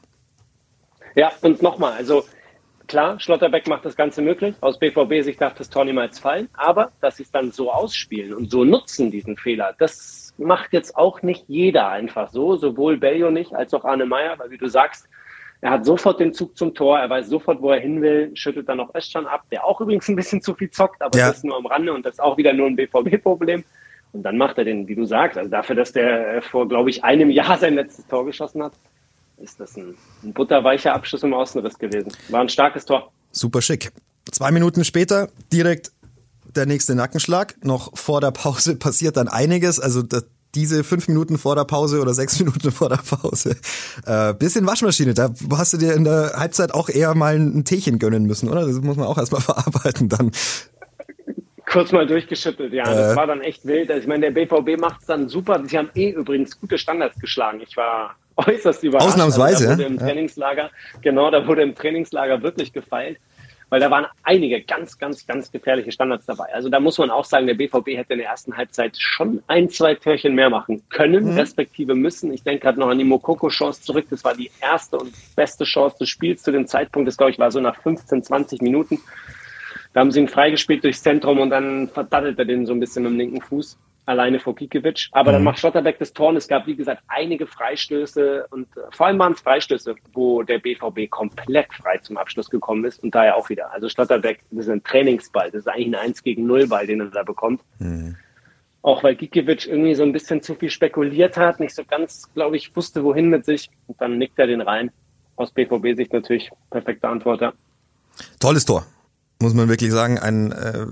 Ja, 1.14 1.32
und 1.40 1.62
nochmal, 1.62 1.94
also 1.94 2.24
klar, 2.86 3.18
Schlotterbeck 3.18 3.66
macht 3.66 3.84
das 3.84 3.96
Ganze 3.96 4.22
möglich. 4.22 4.54
Aus 4.60 4.78
BVB-Sicht 4.78 5.40
darf 5.40 5.54
das 5.54 5.70
Tor 5.70 5.84
niemals 5.84 6.18
fallen, 6.18 6.48
aber 6.54 6.90
dass 7.00 7.16
sie 7.16 7.22
es 7.22 7.30
dann 7.30 7.50
so 7.50 7.72
ausspielen 7.72 8.34
und 8.34 8.50
so 8.50 8.64
nutzen, 8.64 9.10
diesen 9.10 9.36
Fehler, 9.36 9.74
das 9.78 10.34
macht 10.38 10.72
jetzt 10.72 10.96
auch 10.96 11.22
nicht 11.22 11.44
jeder 11.48 11.88
einfach 11.88 12.30
so, 12.30 12.56
sowohl 12.56 12.96
Bellio 12.96 13.30
nicht 13.30 13.54
als 13.54 13.74
auch 13.74 13.84
Arne 13.84 14.06
Meyer, 14.06 14.38
weil 14.38 14.50
wie 14.50 14.58
du 14.58 14.68
sagst, 14.68 15.06
er 15.62 15.72
hat 15.72 15.84
sofort 15.84 16.20
den 16.20 16.32
Zug 16.32 16.56
zum 16.56 16.74
Tor, 16.74 16.98
er 16.98 17.10
weiß 17.10 17.28
sofort, 17.28 17.60
wo 17.60 17.70
er 17.70 17.80
hin 17.80 18.00
will, 18.00 18.30
schüttelt 18.34 18.68
dann 18.68 18.78
noch 18.78 18.94
Özcan 18.94 19.26
ab, 19.26 19.44
der 19.50 19.64
auch 19.64 19.80
übrigens 19.80 20.08
ein 20.08 20.16
bisschen 20.16 20.40
zu 20.40 20.54
viel 20.54 20.70
zockt, 20.70 21.02
aber 21.02 21.18
ja. 21.18 21.28
das 21.28 21.38
ist 21.38 21.44
nur 21.44 21.56
am 21.56 21.66
Rande 21.66 21.92
und 21.92 22.04
das 22.06 22.14
ist 22.14 22.20
auch 22.20 22.36
wieder 22.38 22.52
nur 22.52 22.66
ein 22.66 22.76
BVB-Problem. 22.76 23.64
Und 24.12 24.22
dann 24.22 24.38
macht 24.38 24.58
er 24.58 24.64
den, 24.64 24.88
wie 24.88 24.94
du 24.94 25.04
sagst, 25.04 25.38
also 25.38 25.50
dafür, 25.50 25.76
dass 25.76 25.92
der 25.92 26.42
vor, 26.42 26.66
glaube 26.66 26.90
ich, 26.90 27.04
einem 27.04 27.30
Jahr 27.30 27.58
sein 27.58 27.74
letztes 27.74 28.06
Tor 28.06 28.24
geschossen 28.24 28.62
hat, 28.62 28.72
ist 29.36 29.60
das 29.60 29.76
ein, 29.76 29.94
ein 30.22 30.32
butterweicher 30.32 30.94
Abschluss 30.94 31.22
im 31.22 31.32
Außenriss 31.32 31.78
gewesen. 31.78 32.12
War 32.28 32.40
ein 32.40 32.48
starkes 32.48 32.84
Tor. 32.84 33.12
Super 33.30 33.62
schick. 33.62 33.92
Zwei 34.30 34.50
Minuten 34.50 34.84
später 34.84 35.28
direkt 35.52 35.92
der 36.56 36.66
nächste 36.66 36.94
Nackenschlag. 36.94 37.54
Noch 37.64 37.96
vor 37.96 38.20
der 38.20 38.32
Pause 38.32 38.76
passiert 38.78 39.16
dann 39.16 39.28
einiges. 39.28 39.78
Also 39.78 40.02
das, 40.02 40.26
diese 40.54 40.84
fünf 40.84 41.08
Minuten 41.08 41.38
vor 41.38 41.54
der 41.54 41.64
Pause 41.64 42.00
oder 42.00 42.14
sechs 42.14 42.38
Minuten 42.40 42.70
vor 42.70 42.88
der 42.88 42.96
Pause. 42.98 43.56
Äh, 44.06 44.34
bisschen 44.34 44.66
Waschmaschine, 44.66 45.14
da 45.14 45.32
hast 45.56 45.72
du 45.72 45.76
dir 45.78 45.94
in 45.94 46.04
der 46.04 46.32
Halbzeit 46.36 46.72
auch 46.74 46.88
eher 46.88 47.14
mal 47.14 47.36
ein 47.36 47.64
Teechen 47.64 47.98
gönnen 47.98 48.24
müssen, 48.24 48.48
oder? 48.48 48.66
Das 48.66 48.80
muss 48.80 48.96
man 48.96 49.06
auch 49.06 49.18
erstmal 49.18 49.40
verarbeiten 49.40 50.08
dann. 50.08 50.30
Kurz 51.66 51.92
mal 51.92 52.06
durchgeschüttelt, 52.06 52.72
ja. 52.72 52.82
Äh, 52.82 52.96
das 52.96 53.16
war 53.16 53.26
dann 53.26 53.42
echt 53.42 53.64
wild. 53.64 53.90
Also 53.90 54.02
ich 54.02 54.08
meine, 54.08 54.32
der 54.32 54.46
BVB 54.46 54.80
macht 54.80 55.02
es 55.02 55.06
dann 55.06 55.28
super. 55.28 55.62
Sie 55.66 55.78
haben 55.78 55.90
eh 55.94 56.10
übrigens 56.10 56.58
gute 56.58 56.78
Standards 56.78 57.18
geschlagen. 57.20 57.60
Ich 57.60 57.76
war 57.76 58.16
äußerst 58.36 58.82
überrascht. 58.82 59.06
Ausnahmsweise. 59.06 59.68
Also 59.68 59.82
da 59.82 59.84
wurde 59.84 59.94
im 59.94 59.98
Trainingslager, 59.98 60.70
genau, 61.00 61.30
da 61.30 61.46
wurde 61.46 61.62
im 61.62 61.74
Trainingslager 61.74 62.42
wirklich 62.42 62.72
gefeilt 62.72 63.18
weil 63.70 63.80
da 63.80 63.90
waren 63.90 64.06
einige 64.24 64.60
ganz, 64.60 64.98
ganz, 64.98 65.26
ganz 65.26 65.50
gefährliche 65.50 65.92
Standards 65.92 66.26
dabei. 66.26 66.52
Also 66.52 66.68
da 66.68 66.80
muss 66.80 66.98
man 66.98 67.10
auch 67.10 67.24
sagen, 67.24 67.46
der 67.46 67.54
BVB 67.54 67.96
hätte 67.96 68.12
in 68.12 68.18
der 68.18 68.28
ersten 68.28 68.56
Halbzeit 68.56 68.96
schon 68.98 69.42
ein, 69.46 69.70
zwei 69.70 69.94
Türchen 69.94 70.34
mehr 70.34 70.50
machen 70.50 70.82
können, 70.90 71.32
mhm. 71.32 71.38
respektive 71.38 71.94
müssen. 71.94 72.32
Ich 72.32 72.42
denke 72.42 72.64
gerade 72.64 72.78
noch 72.78 72.88
an 72.88 72.98
die 72.98 73.04
Mokoko-Chance 73.04 73.82
zurück. 73.82 74.06
Das 74.10 74.24
war 74.24 74.34
die 74.34 74.50
erste 74.60 74.98
und 74.98 75.14
beste 75.36 75.64
Chance 75.64 75.96
des 76.00 76.08
Spiels 76.08 76.42
zu 76.42 76.52
dem 76.52 76.66
Zeitpunkt. 76.66 77.08
Das, 77.08 77.16
glaube 77.16 77.30
ich, 77.30 77.38
war 77.38 77.50
so 77.50 77.60
nach 77.60 77.80
15, 77.80 78.24
20 78.24 78.60
Minuten. 78.60 78.98
Da 79.92 80.00
haben 80.00 80.10
sie 80.10 80.20
ihn 80.20 80.28
freigespielt 80.28 80.84
durchs 80.84 81.02
Zentrum 81.02 81.38
und 81.38 81.50
dann 81.50 81.88
verdattelt 81.88 82.38
er 82.38 82.44
den 82.44 82.66
so 82.66 82.72
ein 82.72 82.80
bisschen 82.80 83.04
mit 83.04 83.12
dem 83.12 83.18
linken 83.18 83.40
Fuß 83.40 83.78
alleine 84.10 84.40
vor 84.40 84.54
Gikiewicz. 84.54 85.08
Aber 85.12 85.30
mhm. 85.30 85.34
dann 85.34 85.44
macht 85.44 85.58
Schlotterbeck 85.60 85.98
das 85.98 86.12
Tor 86.12 86.28
und 86.28 86.36
es 86.36 86.48
gab, 86.48 86.66
wie 86.66 86.76
gesagt, 86.76 87.02
einige 87.08 87.46
Freistöße 87.46 88.46
und 88.50 88.66
äh, 88.76 88.80
vor 88.90 89.06
allem 89.06 89.18
waren 89.18 89.32
es 89.32 89.40
Freistöße, 89.40 89.94
wo 90.12 90.42
der 90.42 90.58
BVB 90.58 91.08
komplett 91.08 91.72
frei 91.72 91.98
zum 91.98 92.18
Abschluss 92.18 92.50
gekommen 92.50 92.84
ist 92.84 93.02
und 93.02 93.14
daher 93.14 93.36
auch 93.36 93.48
wieder. 93.48 93.72
Also 93.72 93.88
Schlotterbeck, 93.88 94.40
das 94.50 94.66
ist 94.66 94.70
ein 94.70 94.82
Trainingsball, 94.82 95.50
das 95.50 95.60
ist 95.60 95.68
eigentlich 95.68 95.88
ein 95.88 95.94
1 95.94 96.22
gegen 96.22 96.46
0 96.46 96.66
Ball, 96.66 96.86
den 96.86 97.00
er 97.00 97.06
da 97.06 97.22
bekommt. 97.22 97.62
Mhm. 97.78 98.16
Auch 98.82 99.02
weil 99.04 99.14
Gikiewicz 99.14 99.66
irgendwie 99.66 99.94
so 99.94 100.02
ein 100.02 100.12
bisschen 100.12 100.42
zu 100.42 100.54
viel 100.54 100.70
spekuliert 100.70 101.36
hat, 101.36 101.60
nicht 101.60 101.74
so 101.74 101.84
ganz, 101.84 102.32
glaube 102.34 102.56
ich, 102.56 102.74
wusste, 102.74 103.04
wohin 103.04 103.28
mit 103.28 103.44
sich. 103.44 103.70
Und 103.86 104.00
dann 104.00 104.18
nickt 104.18 104.38
er 104.38 104.46
den 104.46 104.62
rein. 104.62 104.90
Aus 105.36 105.52
BVB-Sicht 105.52 106.12
natürlich 106.12 106.50
perfekte 106.70 107.08
Antwort, 107.08 107.40
ja. 107.40 107.52
Tolles 108.38 108.64
Tor 108.64 108.86
muss 109.40 109.54
man 109.54 109.68
wirklich 109.68 109.90
sagen, 109.90 110.18
ein 110.18 110.52
äh, 110.52 110.86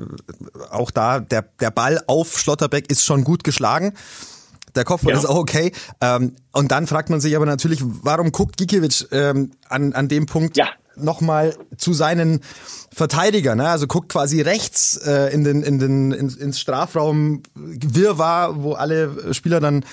auch 0.70 0.90
da 0.90 1.20
der 1.20 1.44
der 1.60 1.70
Ball 1.70 2.00
auf 2.06 2.38
Schlotterbeck 2.38 2.90
ist 2.90 3.04
schon 3.04 3.24
gut 3.24 3.44
geschlagen. 3.44 3.94
Der 4.74 4.84
Kopfball 4.84 5.12
ja. 5.12 5.18
ist 5.18 5.26
auch 5.26 5.36
okay. 5.36 5.72
Ähm, 6.00 6.36
und 6.52 6.70
dann 6.70 6.86
fragt 6.86 7.10
man 7.10 7.20
sich 7.20 7.36
aber 7.36 7.46
natürlich, 7.46 7.80
warum 7.82 8.32
guckt 8.32 8.56
Gikiewicz 8.58 9.08
ähm, 9.12 9.52
an, 9.68 9.92
an 9.92 10.08
dem 10.08 10.26
Punkt 10.26 10.56
ja. 10.56 10.68
nochmal 10.96 11.56
zu 11.76 11.92
seinen 11.92 12.40
Verteidigern? 12.92 13.58
Ne? 13.58 13.68
Also 13.68 13.86
guckt 13.86 14.10
quasi 14.10 14.40
rechts 14.40 14.96
äh, 14.98 15.32
in 15.32 15.42
den, 15.44 15.62
in 15.62 15.78
den, 15.78 16.12
ins, 16.12 16.36
ins 16.36 16.60
Strafraum 16.60 17.42
Wirrwarr, 17.54 18.62
wo 18.62 18.74
alle 18.74 19.34
Spieler 19.34 19.60
dann 19.60 19.84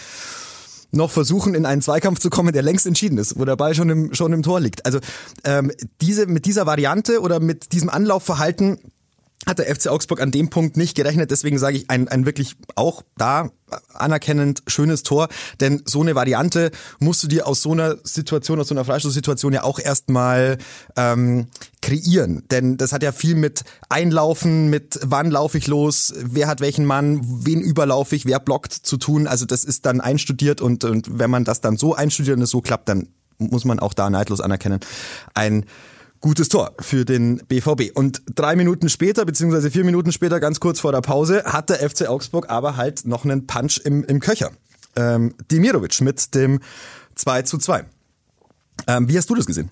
noch 0.95 1.11
versuchen, 1.11 1.55
in 1.55 1.65
einen 1.65 1.81
Zweikampf 1.81 2.19
zu 2.19 2.29
kommen, 2.29 2.53
der 2.53 2.61
längst 2.61 2.85
entschieden 2.85 3.17
ist, 3.17 3.39
wo 3.39 3.45
der 3.45 3.55
Ball 3.55 3.75
schon 3.75 3.89
im, 3.89 4.13
schon 4.13 4.33
im 4.33 4.43
Tor 4.43 4.59
liegt. 4.59 4.85
Also 4.85 4.99
ähm, 5.43 5.71
diese, 6.01 6.27
mit 6.27 6.45
dieser 6.45 6.65
Variante 6.65 7.21
oder 7.21 7.39
mit 7.39 7.71
diesem 7.73 7.89
Anlaufverhalten 7.89 8.79
hat 9.45 9.59
der 9.59 9.73
FC 9.73 9.87
Augsburg 9.87 10.21
an 10.21 10.31
dem 10.31 10.49
Punkt 10.49 10.77
nicht 10.77 10.95
gerechnet. 10.95 11.31
Deswegen 11.31 11.57
sage 11.59 11.77
ich 11.77 11.89
ein, 11.89 12.07
ein 12.07 12.25
wirklich 12.25 12.55
auch 12.75 13.03
da 13.17 13.49
anerkennend 13.93 14.63
schönes 14.67 15.03
Tor. 15.03 15.27
Denn 15.59 15.81
so 15.85 16.01
eine 16.01 16.15
Variante 16.15 16.71
musst 16.99 17.23
du 17.23 17.27
dir 17.27 17.47
aus 17.47 17.61
so 17.61 17.71
einer 17.71 17.97
Situation, 18.03 18.59
aus 18.59 18.67
so 18.67 18.75
einer 18.75 18.85
Freistoßsituation 18.85 19.53
ja 19.53 19.63
auch 19.63 19.79
erstmal 19.79 20.57
ähm, 20.95 21.47
kreieren. 21.81 22.43
Denn 22.51 22.77
das 22.77 22.93
hat 22.93 23.03
ja 23.03 23.11
viel 23.11 23.35
mit 23.35 23.63
Einlaufen, 23.89 24.69
mit 24.69 24.99
wann 25.03 25.31
laufe 25.31 25.57
ich 25.57 25.67
los, 25.67 26.13
wer 26.17 26.47
hat 26.47 26.61
welchen 26.61 26.85
Mann, 26.85 27.21
wen 27.23 27.61
überlaufe 27.61 28.15
ich, 28.15 28.25
wer 28.25 28.39
blockt 28.39 28.73
zu 28.73 28.97
tun. 28.97 29.27
Also 29.27 29.45
das 29.45 29.63
ist 29.63 29.85
dann 29.85 30.01
einstudiert 30.01 30.61
und, 30.61 30.83
und 30.83 31.19
wenn 31.19 31.29
man 31.29 31.43
das 31.43 31.61
dann 31.61 31.77
so 31.77 31.95
einstudiert 31.95 32.37
und 32.37 32.43
es 32.43 32.51
so 32.51 32.61
klappt, 32.61 32.89
dann 32.89 33.09
muss 33.37 33.65
man 33.65 33.79
auch 33.79 33.93
da 33.93 34.09
neidlos 34.09 34.41
anerkennen. 34.41 34.79
Ein 35.33 35.65
Gutes 36.25 36.49
Tor 36.49 36.73
für 36.79 37.05
den 37.05 37.37
BVB. 37.37 37.95
Und 37.95 38.23
drei 38.33 38.55
Minuten 38.55 38.89
später, 38.89 39.25
beziehungsweise 39.25 39.69
vier 39.69 39.83
Minuten 39.83 40.11
später, 40.11 40.39
ganz 40.39 40.59
kurz 40.59 40.79
vor 40.79 40.91
der 40.91 41.01
Pause, 41.01 41.43
hat 41.45 41.69
der 41.69 41.87
FC 41.87 42.09
Augsburg 42.09 42.49
aber 42.49 42.77
halt 42.77 43.05
noch 43.05 43.25
einen 43.25 43.45
Punch 43.45 43.79
im, 43.85 44.03
im 44.05 44.19
Köcher. 44.19 44.49
Ähm, 44.95 45.35
Dimirovic 45.51 46.01
mit 46.01 46.33
dem 46.33 46.61
2 47.13 47.43
zu 47.43 47.59
2. 47.59 47.85
Ähm, 48.87 49.07
wie 49.07 49.15
hast 49.15 49.29
du 49.29 49.35
das 49.35 49.45
gesehen? 49.45 49.69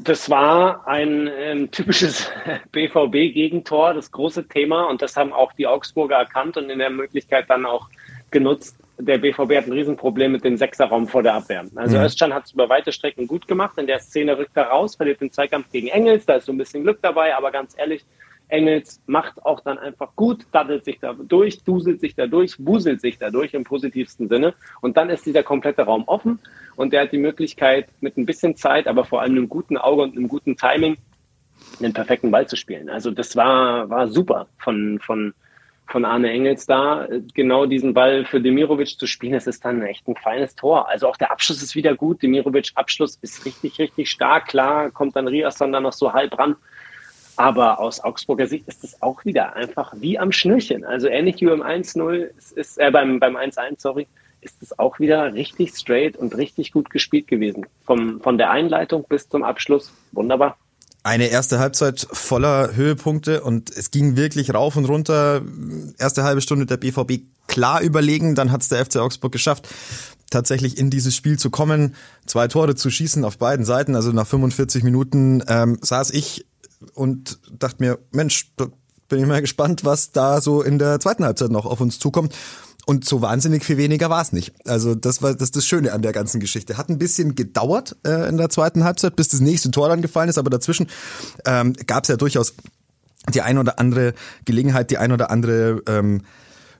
Das 0.00 0.28
war 0.28 0.84
ein 0.88 1.30
ähm, 1.32 1.70
typisches 1.70 2.28
BVB-Gegentor, 2.72 3.94
das 3.94 4.10
große 4.10 4.48
Thema. 4.48 4.90
Und 4.90 5.00
das 5.00 5.14
haben 5.14 5.32
auch 5.32 5.52
die 5.52 5.68
Augsburger 5.68 6.16
erkannt 6.16 6.56
und 6.56 6.68
in 6.70 6.80
der 6.80 6.90
Möglichkeit 6.90 7.48
dann 7.48 7.66
auch 7.66 7.88
genutzt, 8.32 8.76
der 8.98 9.18
BVB 9.18 9.56
hat 9.56 9.66
ein 9.66 9.72
Riesenproblem 9.72 10.32
mit 10.32 10.44
dem 10.44 10.56
Sechserraum 10.56 11.06
vor 11.08 11.22
der 11.22 11.34
Abwehr. 11.34 11.64
Also 11.74 11.98
mhm. 11.98 12.04
Özcan 12.04 12.34
hat 12.34 12.46
es 12.46 12.52
über 12.52 12.68
weite 12.68 12.92
Strecken 12.92 13.26
gut 13.26 13.46
gemacht. 13.48 13.78
In 13.78 13.86
der 13.86 13.98
Szene 14.00 14.36
rückt 14.36 14.56
er 14.56 14.64
raus, 14.64 14.96
verliert 14.96 15.20
den 15.20 15.32
Zweikampf 15.32 15.70
gegen 15.70 15.88
Engels. 15.88 16.26
Da 16.26 16.34
ist 16.34 16.46
so 16.46 16.52
ein 16.52 16.58
bisschen 16.58 16.82
Glück 16.82 16.98
dabei, 17.02 17.36
aber 17.36 17.50
ganz 17.50 17.74
ehrlich, 17.76 18.04
Engels 18.52 19.00
macht 19.06 19.44
auch 19.44 19.60
dann 19.60 19.78
einfach 19.78 20.14
gut, 20.14 20.44
daddelt 20.52 20.84
sich 20.84 21.00
da 21.00 21.14
durch, 21.14 21.64
duselt 21.64 22.00
sich 22.00 22.14
da 22.14 22.26
durch, 22.26 22.56
wuselt 22.58 23.00
sich 23.00 23.18
da 23.18 23.30
durch 23.30 23.54
im 23.54 23.64
positivsten 23.64 24.28
Sinne. 24.28 24.54
Und 24.82 24.96
dann 24.96 25.08
ist 25.08 25.24
dieser 25.24 25.42
komplette 25.42 25.82
Raum 25.82 26.04
offen 26.06 26.38
und 26.76 26.92
der 26.92 27.02
hat 27.02 27.12
die 27.12 27.18
Möglichkeit, 27.18 27.88
mit 28.00 28.18
ein 28.18 28.26
bisschen 28.26 28.54
Zeit, 28.54 28.86
aber 28.86 29.04
vor 29.04 29.22
allem 29.22 29.32
einem 29.32 29.48
guten 29.48 29.78
Auge 29.78 30.02
und 30.02 30.16
einem 30.16 30.28
guten 30.28 30.56
Timing, 30.56 30.98
einen 31.80 31.94
perfekten 31.94 32.30
Ball 32.30 32.46
zu 32.46 32.56
spielen. 32.56 32.90
Also 32.90 33.10
das 33.10 33.36
war, 33.36 33.88
war 33.88 34.08
super 34.08 34.48
von, 34.58 34.98
von, 35.00 35.32
von 35.86 36.04
Arne 36.04 36.30
Engels 36.30 36.66
da, 36.66 37.06
genau 37.34 37.66
diesen 37.66 37.92
Ball 37.92 38.24
für 38.24 38.40
Demirovic 38.40 38.98
zu 38.98 39.06
spielen, 39.06 39.34
das 39.34 39.46
ist 39.46 39.64
dann 39.64 39.82
echt 39.82 40.08
ein 40.08 40.16
feines 40.16 40.54
Tor. 40.54 40.88
Also 40.88 41.06
auch 41.08 41.16
der 41.16 41.30
Abschluss 41.30 41.62
ist 41.62 41.74
wieder 41.74 41.94
gut. 41.94 42.22
Demirovic 42.22 42.70
Abschluss 42.74 43.18
ist 43.20 43.44
richtig, 43.44 43.78
richtig 43.78 44.10
stark. 44.10 44.48
Klar, 44.48 44.90
kommt 44.90 45.16
dann 45.16 45.28
Riasson 45.28 45.72
dann 45.72 45.82
noch 45.82 45.92
so 45.92 46.12
halb 46.12 46.38
ran. 46.38 46.56
Aber 47.36 47.80
aus 47.80 48.02
Augsburger 48.02 48.46
Sicht 48.46 48.68
ist 48.68 48.84
es 48.84 49.02
auch 49.02 49.24
wieder 49.24 49.54
einfach 49.54 49.94
wie 49.96 50.18
am 50.18 50.32
Schnürchen. 50.32 50.84
Also 50.84 51.08
ähnlich 51.08 51.40
wie 51.40 51.46
beim 51.46 51.62
1-0, 51.62 52.30
ist, 52.56 52.78
äh, 52.78 52.90
beim, 52.90 53.20
beim 53.20 53.36
1-1, 53.36 53.80
sorry, 53.80 54.06
ist 54.40 54.62
es 54.62 54.78
auch 54.78 54.98
wieder 54.98 55.32
richtig 55.34 55.74
straight 55.74 56.16
und 56.16 56.36
richtig 56.36 56.72
gut 56.72 56.90
gespielt 56.90 57.28
gewesen. 57.28 57.66
Vom, 57.84 58.20
von 58.20 58.38
der 58.38 58.50
Einleitung 58.50 59.04
bis 59.08 59.28
zum 59.28 59.44
Abschluss. 59.44 59.92
Wunderbar 60.12 60.56
eine 61.02 61.28
erste 61.28 61.58
Halbzeit 61.58 62.06
voller 62.12 62.74
Höhepunkte 62.76 63.42
und 63.42 63.70
es 63.70 63.90
ging 63.90 64.16
wirklich 64.16 64.54
rauf 64.54 64.76
und 64.76 64.84
runter. 64.84 65.42
Erste 65.98 66.22
halbe 66.22 66.40
Stunde 66.40 66.66
der 66.66 66.76
BVB 66.76 67.22
klar 67.48 67.80
überlegen, 67.80 68.34
dann 68.34 68.52
hat 68.52 68.62
es 68.62 68.68
der 68.68 68.84
FC 68.84 68.96
Augsburg 68.96 69.32
geschafft, 69.32 69.68
tatsächlich 70.30 70.78
in 70.78 70.90
dieses 70.90 71.14
Spiel 71.16 71.38
zu 71.38 71.50
kommen, 71.50 71.94
zwei 72.26 72.48
Tore 72.48 72.74
zu 72.76 72.88
schießen 72.90 73.24
auf 73.24 73.38
beiden 73.38 73.64
Seiten. 73.64 73.96
Also 73.96 74.12
nach 74.12 74.26
45 74.26 74.84
Minuten 74.84 75.42
ähm, 75.48 75.78
saß 75.80 76.10
ich 76.10 76.46
und 76.94 77.38
dachte 77.50 77.76
mir, 77.80 77.98
Mensch, 78.12 78.52
bin 79.08 79.20
ich 79.20 79.26
mal 79.26 79.42
gespannt, 79.42 79.84
was 79.84 80.12
da 80.12 80.40
so 80.40 80.62
in 80.62 80.78
der 80.78 81.00
zweiten 81.00 81.24
Halbzeit 81.24 81.50
noch 81.50 81.66
auf 81.66 81.80
uns 81.80 81.98
zukommt. 81.98 82.34
Und 82.84 83.04
so 83.04 83.22
wahnsinnig 83.22 83.64
viel 83.64 83.76
weniger 83.76 84.10
war 84.10 84.22
es 84.22 84.32
nicht. 84.32 84.52
Also 84.66 84.94
das 84.96 85.22
war 85.22 85.34
das, 85.34 85.52
das 85.52 85.64
Schöne 85.64 85.92
an 85.92 86.02
der 86.02 86.12
ganzen 86.12 86.40
Geschichte. 86.40 86.76
Hat 86.78 86.88
ein 86.88 86.98
bisschen 86.98 87.36
gedauert 87.36 87.96
äh, 88.04 88.28
in 88.28 88.38
der 88.38 88.48
zweiten 88.48 88.82
Halbzeit, 88.82 89.14
bis 89.14 89.28
das 89.28 89.40
nächste 89.40 89.70
Tor 89.70 89.88
dann 89.88 90.02
gefallen 90.02 90.28
ist, 90.28 90.38
aber 90.38 90.50
dazwischen 90.50 90.88
ähm, 91.46 91.74
gab 91.86 92.04
es 92.04 92.08
ja 92.08 92.16
durchaus 92.16 92.54
die 93.32 93.42
ein 93.42 93.58
oder 93.58 93.78
andere 93.78 94.14
Gelegenheit, 94.44 94.90
die 94.90 94.98
ein 94.98 95.12
oder 95.12 95.30
andere 95.30 95.80
ähm, 95.86 96.22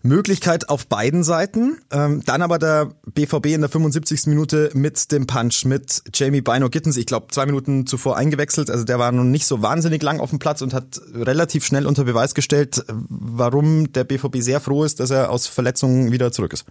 Möglichkeit 0.03 0.69
auf 0.69 0.87
beiden 0.87 1.23
Seiten. 1.23 1.79
Ähm, 1.93 2.23
dann 2.27 2.43
aber 2.43 2.59
der 2.59 2.93
BVB 3.07 3.47
in 3.47 3.61
der 3.61 3.71
75. 3.71 4.27
Minute 4.27 4.71
mit 4.75 5.13
dem 5.13 5.27
Punch, 5.27 5.65
mit 5.65 6.03
Jamie 6.13 6.41
Bino 6.41 6.69
Gittens, 6.69 6.97
ich 6.97 7.07
glaube 7.07 7.29
zwei 7.29 7.47
Minuten 7.47 7.87
zuvor 7.87 8.17
eingewechselt. 8.17 8.71
Also 8.71 8.85
der 8.85 8.99
war 8.99 9.13
noch 9.13 9.25
nicht 9.25 9.47
so 9.47 9.63
wahnsinnig 9.63 10.03
lang 10.03 10.21
auf 10.21 10.31
dem 10.31 10.39
Platz 10.39 10.63
und 10.63 10.75
hat 10.75 11.01
relativ 11.15 11.65
schnell 11.65 11.87
unter 11.87 12.05
Beweis 12.05 12.35
gestellt, 12.35 12.85
warum 12.89 13.93
der 13.93 14.05
BVB 14.05 14.39
sehr 14.39 14.61
froh 14.61 14.85
ist, 14.85 15.01
dass 15.01 15.11
er 15.11 15.31
aus 15.31 15.47
Verletzungen 15.47 16.11
wieder 16.13 16.33
zurück 16.33 16.53
ist. 16.53 16.67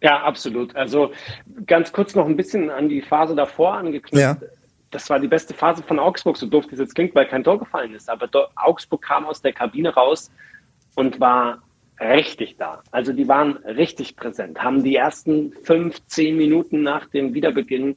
Ja, 0.00 0.22
absolut. 0.22 0.74
Also 0.76 1.12
ganz 1.66 1.92
kurz 1.92 2.14
noch 2.14 2.26
ein 2.26 2.36
bisschen 2.36 2.70
an 2.70 2.88
die 2.88 3.02
Phase 3.02 3.34
davor 3.34 3.74
angeknüpft. 3.74 4.14
Ja. 4.14 4.36
Das 4.90 5.10
war 5.10 5.20
die 5.20 5.28
beste 5.28 5.52
Phase 5.54 5.82
von 5.82 5.98
Augsburg, 5.98 6.36
so 6.36 6.46
doof 6.46 6.64
das 6.70 6.78
jetzt 6.78 6.94
klingt, 6.94 7.14
weil 7.14 7.26
kein 7.26 7.44
Tor 7.44 7.58
gefallen 7.58 7.94
ist. 7.94 8.08
Aber 8.08 8.28
Augsburg 8.56 9.02
kam 9.02 9.26
aus 9.26 9.42
der 9.42 9.52
Kabine 9.52 9.92
raus 9.92 10.30
und 10.94 11.20
war 11.20 11.58
richtig 12.00 12.56
da. 12.56 12.82
Also 12.90 13.12
die 13.12 13.28
waren 13.28 13.56
richtig 13.58 14.16
präsent, 14.16 14.62
haben 14.62 14.82
die 14.84 14.96
ersten 14.96 15.52
fünf, 15.62 16.04
zehn 16.06 16.36
Minuten 16.36 16.82
nach 16.82 17.06
dem 17.06 17.34
Wiederbeginn 17.34 17.96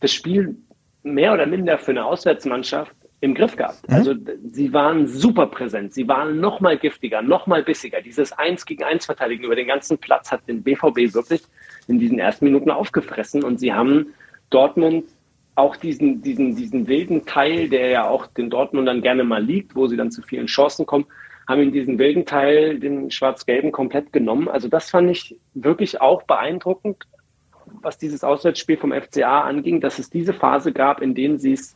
das 0.00 0.12
Spiel 0.12 0.56
mehr 1.02 1.32
oder 1.32 1.46
minder 1.46 1.78
für 1.78 1.92
eine 1.92 2.04
Auswärtsmannschaft 2.04 2.94
im 3.20 3.34
Griff 3.34 3.56
gehabt. 3.56 3.88
Mhm. 3.88 3.94
Also 3.94 4.14
sie 4.44 4.72
waren 4.72 5.06
super 5.06 5.46
präsent, 5.46 5.92
sie 5.94 6.06
waren 6.06 6.40
noch 6.40 6.60
mal 6.60 6.78
giftiger, 6.78 7.22
noch 7.22 7.46
mal 7.46 7.62
bissiger. 7.62 8.00
Dieses 8.00 8.32
Eins 8.32 8.64
gegen 8.64 8.84
Eins 8.84 9.06
Verteidigen 9.06 9.44
über 9.44 9.56
den 9.56 9.66
ganzen 9.66 9.98
Platz 9.98 10.30
hat 10.30 10.46
den 10.48 10.62
BVB 10.62 11.14
wirklich 11.14 11.42
in 11.88 11.98
diesen 11.98 12.18
ersten 12.18 12.44
Minuten 12.44 12.70
aufgefressen 12.70 13.42
und 13.42 13.58
sie 13.58 13.72
haben 13.72 14.14
Dortmund 14.50 15.04
auch 15.54 15.74
diesen, 15.74 16.22
diesen, 16.22 16.54
diesen 16.54 16.86
wilden 16.86 17.26
Teil, 17.26 17.68
der 17.68 17.88
ja 17.88 18.08
auch 18.08 18.28
den 18.28 18.48
Dortmundern 18.48 19.02
gerne 19.02 19.24
mal 19.24 19.42
liegt, 19.42 19.74
wo 19.74 19.88
sie 19.88 19.96
dann 19.96 20.12
zu 20.12 20.22
vielen 20.22 20.46
Chancen 20.46 20.86
kommen, 20.86 21.06
haben 21.48 21.62
in 21.62 21.72
diesen 21.72 21.98
wilden 21.98 22.26
Teil 22.26 22.78
den 22.78 23.10
schwarz-gelben 23.10 23.72
komplett 23.72 24.12
genommen. 24.12 24.48
Also 24.48 24.68
das 24.68 24.90
fand 24.90 25.10
ich 25.10 25.36
wirklich 25.54 26.00
auch 26.00 26.22
beeindruckend, 26.24 27.04
was 27.80 27.96
dieses 27.96 28.22
Auswärtsspiel 28.22 28.76
vom 28.76 28.92
FCA 28.92 29.40
anging, 29.40 29.80
dass 29.80 29.98
es 29.98 30.10
diese 30.10 30.34
Phase 30.34 30.72
gab, 30.72 31.00
in 31.00 31.14
denen 31.14 31.38
sie 31.38 31.54
es 31.54 31.74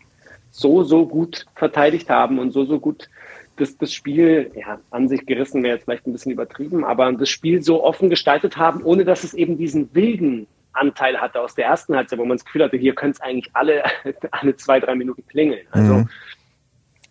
so, 0.51 0.83
so 0.83 1.07
gut 1.07 1.47
verteidigt 1.55 2.11
haben 2.11 2.39
und 2.39 2.51
so, 2.51 2.65
so 2.65 2.79
gut 2.79 3.09
das, 3.57 3.77
das 3.79 3.93
Spiel, 3.93 4.51
ja, 4.55 4.79
an 4.91 5.09
sich 5.09 5.25
gerissen 5.25 5.63
wäre 5.63 5.75
jetzt 5.75 5.85
vielleicht 5.85 6.07
ein 6.07 6.13
bisschen 6.13 6.33
übertrieben, 6.33 6.85
aber 6.85 7.11
das 7.13 7.29
Spiel 7.29 7.63
so 7.63 7.83
offen 7.83 8.11
gestaltet 8.11 8.57
haben, 8.57 8.83
ohne 8.83 9.05
dass 9.05 9.25
es 9.25 9.35
eben 9.35 9.57
diesen 9.57 9.95
wilden 9.95 10.47
Anteil 10.73 11.19
hatte 11.21 11.41
aus 11.41 11.55
der 11.55 11.67
ersten 11.67 11.95
Halbzeit, 11.95 12.19
wo 12.19 12.25
man 12.25 12.37
das 12.37 12.45
Gefühl 12.45 12.65
hatte, 12.65 12.77
hier 12.77 12.95
können 12.95 13.13
es 13.13 13.21
eigentlich 13.21 13.51
alle, 13.55 13.83
alle 14.31 14.57
zwei, 14.57 14.81
drei 14.81 14.95
Minuten 14.95 15.27
klingeln. 15.27 15.67
Also 15.71 15.95
mhm. 15.95 16.09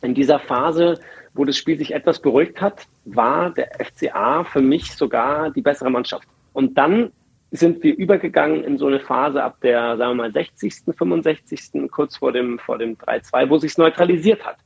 in 0.02 0.14
dieser 0.14 0.40
Phase 0.40 1.00
wo 1.34 1.46
das 1.46 1.58
Spiel 1.58 1.78
sich 1.78 1.94
etwas 1.94 2.22
beruhigt 2.22 2.62
hat, 2.62 2.88
war 3.06 3.52
der 3.52 3.70
FCA 3.80 4.44
für 4.44 4.62
mich 4.62 4.94
sogar 4.94 5.52
die 5.52 5.62
bessere 5.62 5.90
Mannschaft. 5.90 6.28
Und 6.54 6.78
dann 6.78 7.12
sind 7.52 7.84
wir 7.84 7.96
übergegangen 7.96 8.64
in 8.64 8.78
so 8.78 8.88
eine 8.88 9.00
Phase 9.00 9.44
ab 9.44 9.58
der, 9.62 9.98
sagen 9.98 10.12
wir 10.12 10.24
mal, 10.24 10.32
60., 10.32 10.74
65., 10.98 11.90
kurz 11.92 12.18
vor 12.18 12.32
dem, 12.32 12.60
vor 12.60 12.78
dem 12.78 12.98
3-2, 12.98 13.50
wo 13.50 13.58
sich 13.58 13.78
neutralisiert 13.78 14.46
hat. 14.46 14.58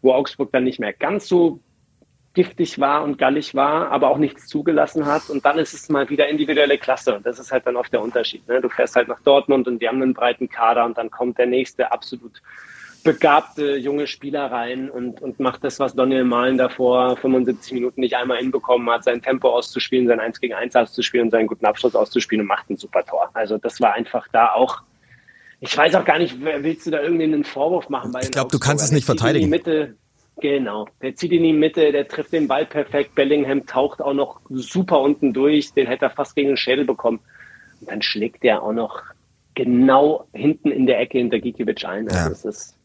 Wo 0.00 0.12
Augsburg 0.12 0.50
dann 0.52 0.64
nicht 0.64 0.80
mehr 0.80 0.92
ganz 0.92 1.26
so 1.26 1.60
giftig 2.32 2.78
war 2.78 3.02
und 3.02 3.18
gallig 3.18 3.56
war, 3.56 3.90
aber 3.90 4.08
auch 4.08 4.18
nichts 4.18 4.46
zugelassen 4.46 5.06
hat. 5.06 5.28
Und 5.28 5.44
dann 5.44 5.58
ist 5.58 5.74
es 5.74 5.88
mal 5.88 6.08
wieder 6.08 6.28
individuelle 6.28 6.78
Klasse. 6.78 7.16
Und 7.16 7.26
das 7.26 7.40
ist 7.40 7.50
halt 7.50 7.66
dann 7.66 7.76
oft 7.76 7.92
der 7.92 8.00
Unterschied. 8.00 8.46
Ne? 8.46 8.60
Du 8.60 8.68
fährst 8.68 8.94
halt 8.94 9.08
nach 9.08 9.20
Dortmund 9.22 9.66
und 9.66 9.82
die 9.82 9.88
haben 9.88 10.00
einen 10.00 10.14
breiten 10.14 10.48
Kader 10.48 10.84
und 10.84 10.96
dann 10.96 11.10
kommt 11.10 11.38
der 11.38 11.46
nächste 11.46 11.90
absolut 11.90 12.40
begabte 13.02 13.76
junge 13.76 14.06
Spieler 14.06 14.50
rein 14.50 14.90
und, 14.90 15.20
und 15.20 15.40
macht 15.40 15.64
das, 15.64 15.78
was 15.80 15.94
Daniel 15.94 16.24
Mahlen 16.24 16.58
davor 16.58 17.16
75 17.16 17.72
Minuten 17.72 18.00
nicht 18.00 18.16
einmal 18.16 18.38
hinbekommen 18.38 18.88
hat, 18.90 19.04
sein 19.04 19.22
Tempo 19.22 19.50
auszuspielen, 19.50 20.06
sein 20.06 20.20
1 20.20 20.40
gegen 20.40 20.54
1 20.54 20.76
auszuspielen 20.76 21.26
und 21.26 21.30
seinen 21.30 21.46
guten 21.46 21.66
Abschluss 21.66 21.94
auszuspielen 21.94 22.42
und 22.42 22.48
macht 22.48 22.70
ein 22.70 22.76
super 22.76 23.04
Tor. 23.04 23.30
Also 23.34 23.58
das 23.58 23.80
war 23.80 23.94
einfach 23.94 24.26
da 24.32 24.52
auch, 24.52 24.82
ich 25.60 25.76
weiß 25.76 25.94
auch 25.94 26.04
gar 26.04 26.18
nicht, 26.18 26.36
willst 26.40 26.86
du 26.86 26.90
da 26.90 27.02
irgendwie 27.02 27.24
einen 27.24 27.44
Vorwurf 27.44 27.88
machen? 27.88 28.12
ich 28.20 28.30
glaube, 28.30 28.50
du 28.50 28.58
kannst 28.58 28.84
es 28.84 28.92
nicht 28.92 29.04
verteidigen. 29.04 29.48
Mitte, 29.48 29.96
genau, 30.40 30.88
der 31.02 31.14
zieht 31.14 31.32
in 31.32 31.42
die 31.42 31.52
Mitte, 31.52 31.92
der 31.92 32.08
trifft 32.08 32.32
den 32.32 32.48
Ball 32.48 32.66
perfekt, 32.66 33.14
Bellingham 33.14 33.66
taucht 33.66 34.00
auch 34.00 34.14
noch 34.14 34.40
super 34.48 35.00
unten 35.00 35.32
durch, 35.32 35.72
den 35.72 35.86
hätte 35.86 36.06
er 36.06 36.10
fast 36.10 36.34
gegen 36.34 36.48
den 36.48 36.56
Schädel 36.56 36.84
bekommen. 36.84 37.20
Und 37.80 37.90
dann 37.90 38.02
schlägt 38.02 38.44
er 38.44 38.62
auch 38.62 38.72
noch 38.72 39.02
genau 39.54 40.26
hinten 40.32 40.70
in 40.70 40.86
der 40.86 41.00
Ecke 41.00 41.18
hinter 41.18 41.38
Gikiewicz 41.38 41.84
ein. 41.84 42.08
Also 42.08 42.16
ja. 42.16 42.28
das 42.28 42.44
ist 42.44 42.79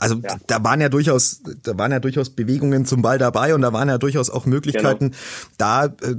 also 0.00 0.16
ja. 0.16 0.36
da 0.46 0.64
waren 0.64 0.80
ja 0.80 0.88
durchaus, 0.88 1.42
da 1.62 1.76
waren 1.78 1.92
ja 1.92 2.00
durchaus 2.00 2.30
Bewegungen 2.30 2.86
zum 2.86 3.02
Ball 3.02 3.18
dabei 3.18 3.54
und 3.54 3.62
da 3.62 3.72
waren 3.72 3.88
ja 3.88 3.98
durchaus 3.98 4.30
auch 4.30 4.46
Möglichkeiten, 4.46 5.10
genau. 5.10 5.20
da 5.58 5.84
äh, 5.86 6.16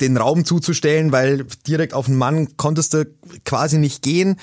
den 0.00 0.16
Raum 0.16 0.44
zuzustellen, 0.44 1.12
weil 1.12 1.46
direkt 1.66 1.94
auf 1.94 2.06
den 2.06 2.16
Mann 2.16 2.56
konntest 2.56 2.94
du 2.94 3.06
quasi 3.44 3.78
nicht 3.78 4.02
gehen. 4.02 4.36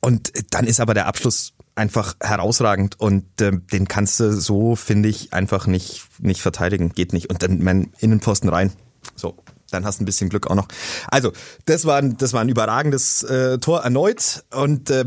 Und 0.00 0.32
dann 0.50 0.66
ist 0.66 0.78
aber 0.78 0.94
der 0.94 1.06
Abschluss 1.06 1.54
einfach 1.74 2.14
herausragend 2.20 3.00
und 3.00 3.40
äh, 3.40 3.52
den 3.72 3.88
kannst 3.88 4.20
du 4.20 4.32
so, 4.32 4.76
finde 4.76 5.08
ich, 5.08 5.32
einfach 5.32 5.66
nicht, 5.66 6.04
nicht 6.18 6.42
verteidigen. 6.42 6.90
Geht 6.90 7.12
nicht. 7.12 7.30
Und 7.30 7.42
dann 7.42 7.62
mein 7.62 7.92
Innenpfosten 7.98 8.48
rein. 8.48 8.72
So, 9.14 9.36
dann 9.70 9.84
hast 9.84 9.98
du 9.98 10.04
ein 10.04 10.06
bisschen 10.06 10.28
Glück 10.28 10.48
auch 10.48 10.54
noch. 10.54 10.68
Also, 11.08 11.32
das 11.64 11.84
war, 11.84 12.02
das 12.02 12.32
war 12.32 12.40
ein 12.40 12.48
überragendes 12.48 13.22
äh, 13.24 13.58
Tor 13.58 13.82
erneut. 13.82 14.44
Und 14.52 14.90
äh, 14.90 15.04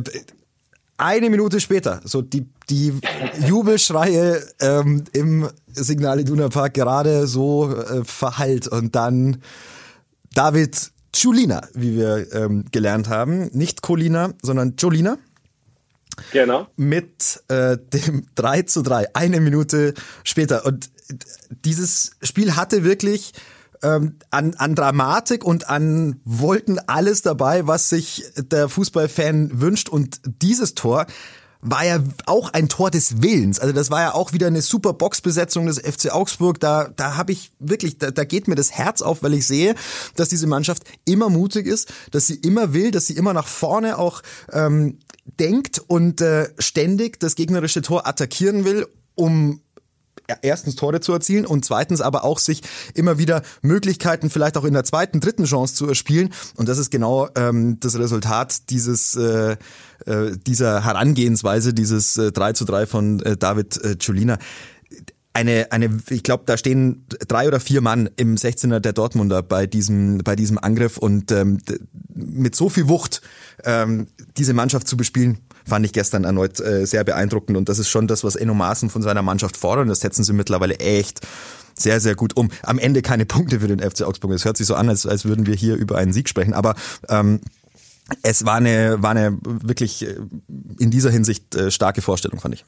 eine 0.99 1.29
Minute 1.29 1.59
später, 1.59 2.01
so 2.03 2.21
die, 2.21 2.47
die 2.69 2.93
Jubelschreie 3.45 4.43
ähm, 4.59 5.03
im 5.13 5.49
Signal 5.67 6.19
Iduna 6.19 6.49
Park 6.49 6.73
gerade 6.73 7.27
so 7.27 7.71
äh, 7.71 8.03
verhallt 8.03 8.67
und 8.67 8.95
dann 8.95 9.41
David 10.33 10.91
Julina, 11.15 11.67
wie 11.73 11.95
wir 11.95 12.33
ähm, 12.33 12.65
gelernt 12.71 13.09
haben. 13.09 13.49
Nicht 13.53 13.81
Colina, 13.81 14.33
sondern 14.41 14.75
Jolina. 14.77 15.17
Genau. 16.31 16.67
Mit 16.75 17.41
äh, 17.47 17.77
dem 17.77 18.25
3 18.35 18.63
zu 18.63 18.81
3, 18.81 19.15
eine 19.15 19.39
Minute 19.39 19.93
später. 20.23 20.65
Und 20.65 20.89
dieses 21.65 22.11
Spiel 22.21 22.55
hatte 22.55 22.83
wirklich 22.83 23.33
ähm, 23.83 24.17
an, 24.29 24.55
an 24.55 24.75
Dramatik 24.75 25.43
und 25.43 25.69
an 25.69 26.19
Wollten 26.25 26.79
alles 26.79 27.21
dabei, 27.21 27.67
was 27.67 27.89
sich 27.89 28.23
der 28.35 28.69
Fußballfan 28.69 29.61
wünscht. 29.61 29.89
Und 29.89 30.21
dieses 30.25 30.75
Tor 30.75 31.05
war 31.61 31.85
ja 31.85 31.99
auch 32.25 32.53
ein 32.53 32.69
Tor 32.69 32.89
des 32.89 33.21
Willens. 33.21 33.59
Also 33.59 33.73
das 33.73 33.91
war 33.91 34.01
ja 34.01 34.13
auch 34.13 34.31
wieder 34.31 34.47
eine 34.47 34.61
super 34.61 34.93
Boxbesetzung 34.93 35.65
des 35.65 35.79
FC 35.79 36.11
Augsburg. 36.11 36.59
Da, 36.59 36.89
da 36.95 37.17
habe 37.17 37.33
ich 37.33 37.51
wirklich, 37.59 37.97
da, 37.97 38.11
da 38.11 38.23
geht 38.23 38.47
mir 38.47 38.55
das 38.55 38.71
Herz 38.71 39.01
auf, 39.01 39.23
weil 39.23 39.33
ich 39.33 39.45
sehe, 39.45 39.75
dass 40.15 40.29
diese 40.29 40.47
Mannschaft 40.47 40.83
immer 41.05 41.29
mutig 41.29 41.67
ist, 41.67 41.91
dass 42.11 42.27
sie 42.27 42.35
immer 42.35 42.73
will, 42.73 42.91
dass 42.91 43.07
sie 43.07 43.17
immer 43.17 43.33
nach 43.33 43.47
vorne 43.47 43.97
auch 43.97 44.21
ähm, 44.53 44.99
denkt 45.25 45.79
und 45.85 46.21
äh, 46.21 46.49
ständig 46.59 47.19
das 47.19 47.35
gegnerische 47.35 47.81
Tor 47.81 48.07
attackieren 48.07 48.63
will, 48.63 48.87
um 49.15 49.61
erstens 50.41 50.75
Tore 50.75 50.99
zu 50.99 51.13
erzielen 51.13 51.45
und 51.45 51.65
zweitens 51.65 52.01
aber 52.01 52.23
auch 52.23 52.39
sich 52.39 52.61
immer 52.93 53.17
wieder 53.17 53.41
Möglichkeiten 53.61 54.29
vielleicht 54.29 54.57
auch 54.57 54.65
in 54.65 54.73
der 54.73 54.83
zweiten, 54.83 55.19
dritten 55.19 55.45
Chance 55.45 55.75
zu 55.75 55.87
erspielen. 55.87 56.29
Und 56.55 56.69
das 56.69 56.77
ist 56.77 56.91
genau 56.91 57.29
ähm, 57.35 57.79
das 57.79 57.97
Resultat 57.97 58.69
dieses 58.69 59.15
äh, 59.15 59.57
äh, 60.05 60.37
dieser 60.47 60.83
Herangehensweise, 60.83 61.73
dieses 61.73 62.17
äh, 62.17 62.31
3 62.31 62.53
zu 62.53 62.65
3 62.65 62.85
von 62.85 63.21
äh, 63.21 63.37
David 63.37 63.83
äh, 63.83 63.97
Ciulina 63.97 64.37
eine, 65.33 65.71
eine, 65.71 65.99
ich 66.09 66.23
glaube, 66.23 66.43
da 66.45 66.57
stehen 66.57 67.05
drei 67.27 67.47
oder 67.47 67.59
vier 67.59 67.81
Mann 67.81 68.09
im 68.17 68.35
16er 68.35 68.79
der 68.79 68.93
Dortmunder 68.93 69.43
bei 69.43 69.67
diesem, 69.67 70.17
bei 70.19 70.35
diesem 70.35 70.57
Angriff 70.57 70.97
und 70.97 71.31
ähm, 71.31 71.59
mit 72.13 72.55
so 72.55 72.69
viel 72.69 72.89
Wucht 72.89 73.21
ähm, 73.63 74.07
diese 74.37 74.53
Mannschaft 74.53 74.87
zu 74.87 74.97
bespielen, 74.97 75.37
fand 75.69 75.85
ich 75.85 75.93
gestern 75.93 76.23
erneut 76.25 76.59
äh, 76.59 76.85
sehr 76.85 77.03
beeindruckend 77.03 77.57
und 77.57 77.69
das 77.69 77.79
ist 77.79 77.89
schon 77.89 78.07
das, 78.07 78.23
was 78.23 78.35
Enno 78.35 78.53
Maaßen 78.53 78.89
von 78.89 79.01
seiner 79.01 79.21
Mannschaft 79.21 79.57
fordert 79.57 79.83
und 79.83 79.89
das 79.89 80.01
setzen 80.01 80.23
sie 80.23 80.33
mittlerweile 80.33 80.79
echt 80.79 81.21
sehr, 81.75 81.99
sehr 81.99 82.15
gut 82.15 82.35
um. 82.35 82.49
Am 82.63 82.77
Ende 82.77 83.01
keine 83.01 83.25
Punkte 83.25 83.61
für 83.61 83.67
den 83.67 83.79
FC 83.79 84.01
Augsburg. 84.01 84.31
Es 84.33 84.45
hört 84.45 84.57
sich 84.57 84.67
so 84.67 84.75
an, 84.75 84.89
als, 84.89 85.05
als 85.05 85.25
würden 85.25 85.45
wir 85.45 85.55
hier 85.55 85.75
über 85.75 85.97
einen 85.97 86.11
Sieg 86.11 86.27
sprechen, 86.27 86.53
aber 86.53 86.75
ähm, 87.07 87.39
es 88.23 88.45
war 88.45 88.55
eine, 88.55 89.01
war 89.01 89.11
eine 89.11 89.37
wirklich 89.41 90.05
äh, 90.05 90.15
in 90.79 90.91
dieser 90.91 91.11
Hinsicht 91.11 91.55
äh, 91.55 91.71
starke 91.71 92.01
Vorstellung, 92.01 92.39
fand 92.39 92.55
ich. 92.55 92.65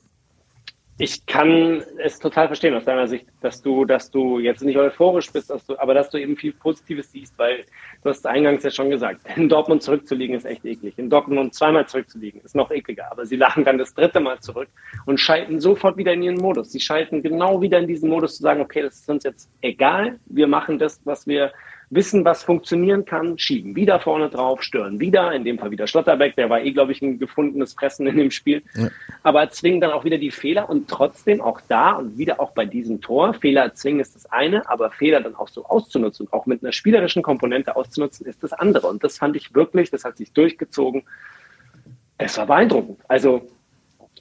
Ich 1.02 1.26
kann 1.26 1.82
es 1.98 2.20
total 2.20 2.46
verstehen 2.46 2.76
aus 2.76 2.86
deiner 2.86 3.08
Sicht, 3.08 3.26
dass 3.42 3.60
du, 3.64 3.86
dass 3.86 4.12
du 4.12 4.38
jetzt 4.38 4.62
nicht 4.62 4.78
euphorisch 4.78 5.32
bist, 5.32 5.50
dass 5.50 5.66
du, 5.66 5.76
aber 5.80 5.96
dass 5.96 6.12
du 6.12 6.20
eben 6.20 6.38
viel 6.38 6.54
Positives 6.54 7.12
siehst, 7.12 7.36
weil 7.40 7.66
du 8.04 8.10
hast 8.12 8.24
eingangs 8.28 8.62
ja 8.62 8.70
schon 8.70 8.92
gesagt, 8.92 9.22
in 9.36 9.50
Dortmund 9.50 9.82
zurückzuliegen 9.82 10.36
ist 10.36 10.46
echt 10.46 10.64
eklig. 10.64 10.94
In 10.98 11.10
Dortmund 11.10 11.56
zweimal 11.56 11.88
zurückzuliegen 11.88 12.42
ist 12.42 12.54
noch 12.56 12.70
ekliger. 12.70 13.12
Aber 13.12 13.26
sie 13.26 13.36
lachen 13.36 13.66
dann 13.66 13.80
das 13.80 13.96
dritte 13.96 14.20
Mal 14.20 14.42
zurück 14.42 14.70
und 15.08 15.20
schalten 15.20 15.60
sofort 15.60 15.98
wieder 15.98 16.14
in 16.14 16.22
ihren 16.22 16.38
Modus. 16.38 16.72
Sie 16.72 16.80
schalten 16.80 17.24
genau 17.24 17.60
wieder 17.64 17.80
in 17.80 17.88
diesen 17.88 18.08
Modus 18.08 18.38
zu 18.38 18.44
sagen, 18.44 18.62
okay, 18.62 18.84
das 18.84 19.00
ist 19.00 19.10
uns 19.10 19.24
jetzt 19.24 19.50
egal. 19.62 20.20
Wir 20.28 20.46
machen 20.46 20.78
das, 20.78 21.02
was 21.04 21.26
wir 21.26 21.52
wissen, 21.91 22.23
was 22.25 22.43
funktionieren 22.43 23.06
kann, 23.06 23.38
schieben 23.38 23.75
wieder 23.75 23.99
vorne 23.99 24.30
drauf, 24.30 24.63
stören 24.63 24.99
wieder, 24.99 25.32
in 25.34 25.43
dem 25.43 25.60
Fall 25.60 25.71
wieder 25.71 25.88
Schlotterbeck, 25.88 26.36
der 26.38 26.49
war 26.49 26.62
eh, 26.62 26.71
glaube 26.71 26.93
ich, 26.93 27.01
ein 27.01 27.19
gefundenes 27.19 27.73
Fressen 27.73 28.08
in 28.08 28.17
dem 28.17 28.32
Spiel, 28.32 28.63
ja. 28.75 28.89
aber 29.23 29.49
zwingen 29.49 29.82
dann 29.82 29.91
auch 29.91 30.06
wieder 30.06 30.17
die 30.17 30.32
Fehler 30.32 30.69
und 30.69 30.89
trotzdem 30.89 31.41
auch 31.41 31.60
da 31.67 31.91
und 31.91 32.17
wieder 32.17 32.39
auch 32.39 32.51
bei 32.51 32.65
diesem 32.65 33.01
Tor, 33.01 33.34
Fehler 33.34 33.63
erzwingen 33.63 33.99
ist 33.99 34.15
das 34.15 34.25
eine, 34.32 34.67
aber 34.69 34.89
Fehler 34.91 35.21
dann 35.21 35.36
auch 35.36 35.49
so 35.49 35.65
auszunutzen 35.65 36.27
und 36.27 36.34
auch 36.34 36.45
mit 36.45 36.63
einer 36.63 36.71
spielerischen 36.71 37.21
Komponente 37.21 37.75
auszunutzen, 37.75 38.25
ist 38.25 38.41
das 38.41 38.54
andere 38.54 38.88
und 38.88 39.04
das 39.04 39.17
fand 39.17 39.36
ich 39.36 39.54
wirklich, 39.54 39.91
das 39.91 40.06
hat 40.06 40.17
sich 40.17 40.32
durchgezogen, 40.32 41.04
es 42.17 42.38
war 42.38 42.45
beeindruckend. 42.45 42.99
Also 43.08 43.47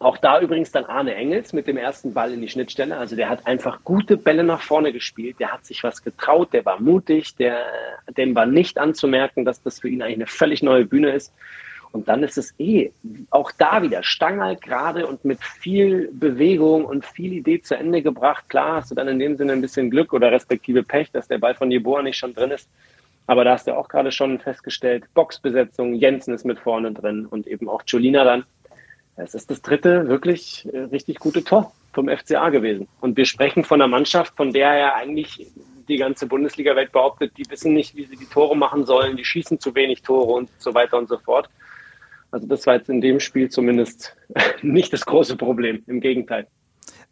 auch 0.01 0.17
da 0.17 0.41
übrigens 0.41 0.73
dann 0.73 0.87
Arne 0.87 1.15
Engels 1.15 1.53
mit 1.53 1.67
dem 1.67 1.77
ersten 1.77 2.15
Ball 2.15 2.33
in 2.33 2.41
die 2.41 2.49
Schnittstelle. 2.49 2.97
Also 2.97 3.17
der 3.17 3.29
hat 3.29 3.47
einfach 3.47 3.85
gute 3.85 4.17
Bälle 4.17 4.43
nach 4.43 4.63
vorne 4.63 4.93
gespielt. 4.93 5.39
Der 5.39 5.53
hat 5.53 5.67
sich 5.67 5.85
was 5.85 6.03
getraut, 6.03 6.55
der 6.55 6.65
war 6.65 6.81
mutig, 6.81 7.37
der, 7.37 7.67
dem 8.17 8.35
war 8.35 8.47
nicht 8.47 8.79
anzumerken, 8.79 9.45
dass 9.45 9.63
das 9.63 9.81
für 9.81 9.91
ihn 9.91 10.01
eigentlich 10.01 10.17
eine 10.17 10.27
völlig 10.27 10.63
neue 10.63 10.87
Bühne 10.87 11.11
ist. 11.11 11.35
Und 11.93 12.09
dann 12.09 12.23
ist 12.23 12.39
es 12.39 12.55
eh 12.59 12.93
auch 13.31 13.53
da 13.53 13.83
wieder 13.83 14.03
Stangerl 14.03 14.57
gerade 14.57 15.07
und 15.07 15.25
mit 15.25 15.43
viel 15.43 16.09
Bewegung 16.13 16.85
und 16.87 17.05
viel 17.05 17.35
Idee 17.35 17.61
zu 17.61 17.77
Ende 17.77 18.01
gebracht. 18.01 18.49
Klar 18.49 18.77
hast 18.77 18.91
du 18.91 18.95
dann 18.95 19.09
in 19.09 19.19
dem 19.19 19.37
Sinne 19.37 19.53
ein 19.53 19.61
bisschen 19.61 19.91
Glück 19.91 20.15
oder 20.15 20.33
respektive 20.33 20.83
Pech, 20.83 21.11
dass 21.11 21.29
der 21.29 21.39
Ball 21.39 21.55
von 21.55 21.71
Jeboa 21.71 22.03
nicht 22.03 22.17
schon 22.17 22.33
drin 22.33 22.53
ist. 22.53 22.71
Aber 23.27 23.45
da 23.45 23.53
hast 23.53 23.67
du 23.67 23.77
auch 23.77 23.89
gerade 23.89 24.13
schon 24.13 24.39
festgestellt, 24.39 25.05
Boxbesetzung, 25.15 25.95
Jensen 25.95 26.33
ist 26.33 26.45
mit 26.45 26.59
vorne 26.59 26.93
drin 26.93 27.27
und 27.27 27.47
eben 27.47 27.69
auch 27.69 27.83
Jolina 27.87 28.25
dann. 28.25 28.45
Es 29.17 29.35
ist 29.35 29.51
das 29.51 29.61
dritte 29.63 30.09
wirklich 30.09 30.67
äh, 30.73 30.79
richtig 30.79 31.19
gute 31.19 31.45
Tor 31.45 31.73
vom 31.93 32.09
FCA 32.09 32.49
gewesen. 32.51 32.89
Und 33.01 33.17
wir 33.17 33.25
sprechen 33.25 33.65
von 33.65 33.81
einer 33.81 33.89
Mannschaft, 33.89 34.37
von 34.37 34.53
der 34.53 34.77
ja 34.77 34.95
eigentlich 34.95 35.47
die 35.89 35.97
ganze 35.97 36.27
Bundesliga-Welt 36.27 36.93
behauptet, 36.93 37.33
die 37.37 37.51
wissen 37.51 37.75
nicht, 37.75 37.97
wie 37.97 38.05
sie 38.05 38.17
die 38.17 38.27
Tore 38.27 38.57
machen 38.57 38.87
sollen, 38.87 39.17
die 39.17 39.25
schießen 39.25 39.59
zu 39.59 39.75
wenig 39.75 40.03
Tore 40.03 40.33
und 40.33 40.49
so 40.59 40.73
weiter 40.73 40.97
und 40.97 41.09
so 41.09 41.19
fort. 41.19 41.51
Also 42.31 42.47
das 42.47 42.67
war 42.67 42.77
jetzt 42.77 42.89
in 42.89 43.01
dem 43.01 43.19
Spiel 43.19 43.51
zumindest 43.51 44.17
nicht 44.63 44.93
das 44.93 45.05
große 45.05 45.37
Problem. 45.37 45.83
Im 45.87 46.01
Gegenteil. 46.01 46.47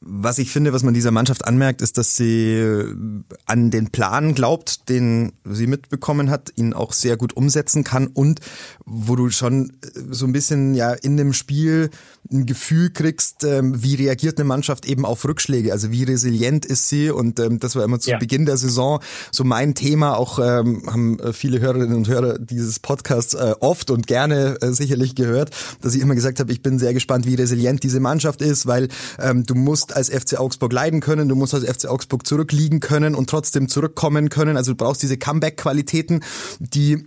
Was 0.00 0.38
ich 0.38 0.50
finde, 0.52 0.72
was 0.72 0.84
man 0.84 0.94
dieser 0.94 1.10
Mannschaft 1.10 1.44
anmerkt, 1.44 1.82
ist, 1.82 1.98
dass 1.98 2.16
sie 2.16 2.54
äh, 2.54 2.94
an 3.46 3.70
den 3.70 3.90
Plan 3.90 4.34
glaubt, 4.34 4.88
den 4.88 5.32
sie 5.44 5.66
mitbekommen 5.66 6.30
hat, 6.30 6.52
ihn 6.54 6.72
auch 6.72 6.92
sehr 6.92 7.16
gut 7.16 7.36
umsetzen 7.36 7.82
kann 7.82 8.06
und 8.06 8.40
wo 8.84 9.16
du 9.16 9.30
schon 9.30 9.70
äh, 9.82 10.00
so 10.10 10.26
ein 10.26 10.32
bisschen 10.32 10.74
ja 10.74 10.92
in 10.92 11.16
dem 11.16 11.32
Spiel 11.32 11.90
ein 12.30 12.46
Gefühl 12.46 12.90
kriegst, 12.90 13.44
ähm, 13.44 13.82
wie 13.82 13.94
reagiert 13.94 14.38
eine 14.38 14.44
Mannschaft 14.44 14.86
eben 14.86 15.04
auf 15.04 15.24
Rückschläge, 15.24 15.72
also 15.72 15.90
wie 15.90 16.04
resilient 16.04 16.66
ist 16.66 16.88
sie 16.88 17.10
und 17.10 17.40
ähm, 17.40 17.58
das 17.58 17.74
war 17.74 17.84
immer 17.84 17.98
zu 17.98 18.10
ja. 18.10 18.18
Beginn 18.18 18.46
der 18.46 18.56
Saison 18.56 19.00
so 19.32 19.44
mein 19.44 19.74
Thema, 19.74 20.16
auch 20.16 20.38
ähm, 20.38 20.82
haben 20.86 21.18
äh, 21.18 21.32
viele 21.32 21.60
Hörerinnen 21.60 21.96
und 21.96 22.08
Hörer 22.08 22.38
dieses 22.38 22.78
Podcasts 22.78 23.34
oft 23.60 23.90
und 23.90 24.06
gerne 24.06 24.56
sicherlich 24.60 25.14
gehört, 25.14 25.50
dass 25.80 25.94
ich 25.94 26.00
immer 26.00 26.14
gesagt 26.14 26.40
habe, 26.40 26.52
ich 26.52 26.62
bin 26.62 26.78
sehr 26.78 26.94
gespannt, 26.94 27.26
wie 27.26 27.34
resilient 27.34 27.82
diese 27.82 28.00
Mannschaft 28.00 28.42
ist, 28.42 28.66
weil 28.66 28.88
du 29.18 29.54
musst 29.54 29.78
musst 29.78 29.96
als 29.96 30.08
FC 30.10 30.38
Augsburg 30.38 30.72
leiden 30.72 31.00
können, 31.00 31.28
du 31.28 31.36
musst 31.36 31.54
als 31.54 31.64
FC 31.64 31.86
Augsburg 31.88 32.26
zurückliegen 32.26 32.80
können 32.80 33.14
und 33.14 33.30
trotzdem 33.30 33.68
zurückkommen 33.68 34.28
können. 34.28 34.56
Also 34.56 34.72
du 34.72 34.76
brauchst 34.76 35.02
diese 35.02 35.16
Comeback-Qualitäten, 35.16 36.20
die 36.58 37.06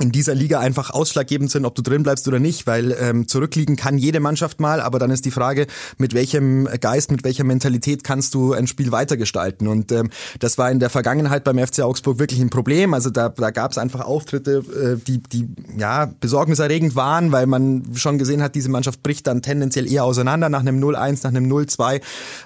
in 0.00 0.10
dieser 0.10 0.34
Liga 0.34 0.58
einfach 0.58 0.90
ausschlaggebend 0.90 1.50
sind, 1.50 1.66
ob 1.66 1.74
du 1.74 1.82
drin 1.82 2.02
bleibst 2.02 2.26
oder 2.26 2.38
nicht, 2.38 2.66
weil 2.66 2.96
ähm, 2.98 3.28
zurückliegen 3.28 3.76
kann 3.76 3.98
jede 3.98 4.20
Mannschaft 4.20 4.58
mal, 4.58 4.80
aber 4.80 4.98
dann 4.98 5.10
ist 5.10 5.26
die 5.26 5.30
Frage, 5.30 5.66
mit 5.98 6.14
welchem 6.14 6.66
Geist, 6.80 7.10
mit 7.10 7.24
welcher 7.24 7.44
Mentalität 7.44 8.02
kannst 8.02 8.32
du 8.34 8.54
ein 8.54 8.66
Spiel 8.66 8.90
weitergestalten? 8.90 9.68
Und 9.68 9.92
ähm, 9.92 10.08
das 10.38 10.56
war 10.56 10.70
in 10.70 10.80
der 10.80 10.88
Vergangenheit 10.88 11.44
beim 11.44 11.58
FC 11.58 11.80
Augsburg 11.80 12.18
wirklich 12.18 12.40
ein 12.40 12.48
Problem, 12.48 12.94
also 12.94 13.10
da, 13.10 13.28
da 13.28 13.50
gab 13.50 13.72
es 13.72 13.78
einfach 13.78 14.00
Auftritte, 14.00 14.62
äh, 14.98 15.04
die, 15.04 15.22
die 15.22 15.48
ja 15.76 16.06
besorgniserregend 16.20 16.96
waren, 16.96 17.30
weil 17.30 17.46
man 17.46 17.84
schon 17.94 18.16
gesehen 18.16 18.42
hat, 18.42 18.54
diese 18.54 18.70
Mannschaft 18.70 19.02
bricht 19.02 19.26
dann 19.26 19.42
tendenziell 19.42 19.90
eher 19.90 20.04
auseinander 20.04 20.48
nach 20.48 20.60
einem 20.60 20.82
0-1, 20.82 21.20
nach 21.22 21.30
einem 21.30 21.52
0-2, 21.52 22.00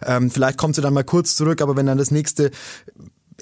ähm, 0.05 0.31
vielleicht 0.33 0.59
kommt 0.59 0.75
sie 0.75 0.83
dann 0.83 0.95
mal 0.95 1.05
kurz 1.05 1.37
zurück, 1.37 1.63
aber 1.63 1.77
wenn 1.77 1.87
dann 1.87 1.99
das 1.99 2.11
nächste 2.11 2.51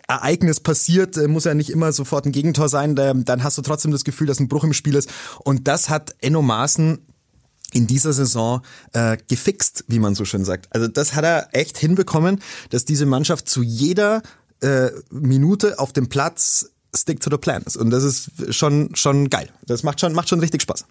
Ereignis 0.07 0.61
passiert, 0.61 1.17
äh, 1.17 1.29
muss 1.29 1.45
ja 1.45 1.55
nicht 1.55 1.71
immer 1.71 1.93
sofort 1.93 2.27
ein 2.27 2.33
Gegentor 2.33 2.69
sein, 2.69 2.95
dann 2.95 3.43
hast 3.43 3.59
du 3.59 3.63
trotzdem 3.63 3.91
das 3.91 4.05
Gefühl, 4.05 4.27
dass 4.27 4.41
ein 4.41 4.49
Bruch 4.49 4.65
im 4.65 4.73
Spiel 4.73 4.95
ist. 4.95 5.11
Und 5.45 5.69
das 5.69 5.89
hat 5.89 6.15
Enno 6.21 6.43
Maaßen 6.43 6.99
in 7.73 7.87
dieser 7.87 8.13
Saison 8.13 8.63
äh, 8.93 9.17
gefixt, 9.29 9.85
wie 9.89 9.99
man 9.99 10.15
so 10.15 10.25
schön 10.25 10.45
sagt. 10.45 10.69
Also 10.71 10.87
das 10.89 11.15
hat 11.15 11.25
er 11.25 11.49
echt 11.53 11.77
hinbekommen, 11.77 12.41
dass 12.71 12.85
diese 12.85 13.05
Mannschaft 13.05 13.49
zu 13.49 13.63
jeder 13.63 14.23
äh, 14.63 14.91
Minute 15.11 15.79
auf 15.79 15.93
dem 15.93 16.09
Platz 16.09 16.71
stick 16.95 17.21
to 17.21 17.31
the 17.31 17.37
plan 17.37 17.63
ist. 17.63 17.77
Und 17.77 17.91
das 17.91 18.05
ist 18.05 18.55
schon, 18.55 18.95
schon 18.95 19.29
geil. 19.29 19.49
Das 19.67 19.83
macht 19.83 20.01
schon, 20.01 20.13
macht 20.13 20.29
schon 20.29 20.39
richtig 20.39 20.63
Spaß. 20.63 20.87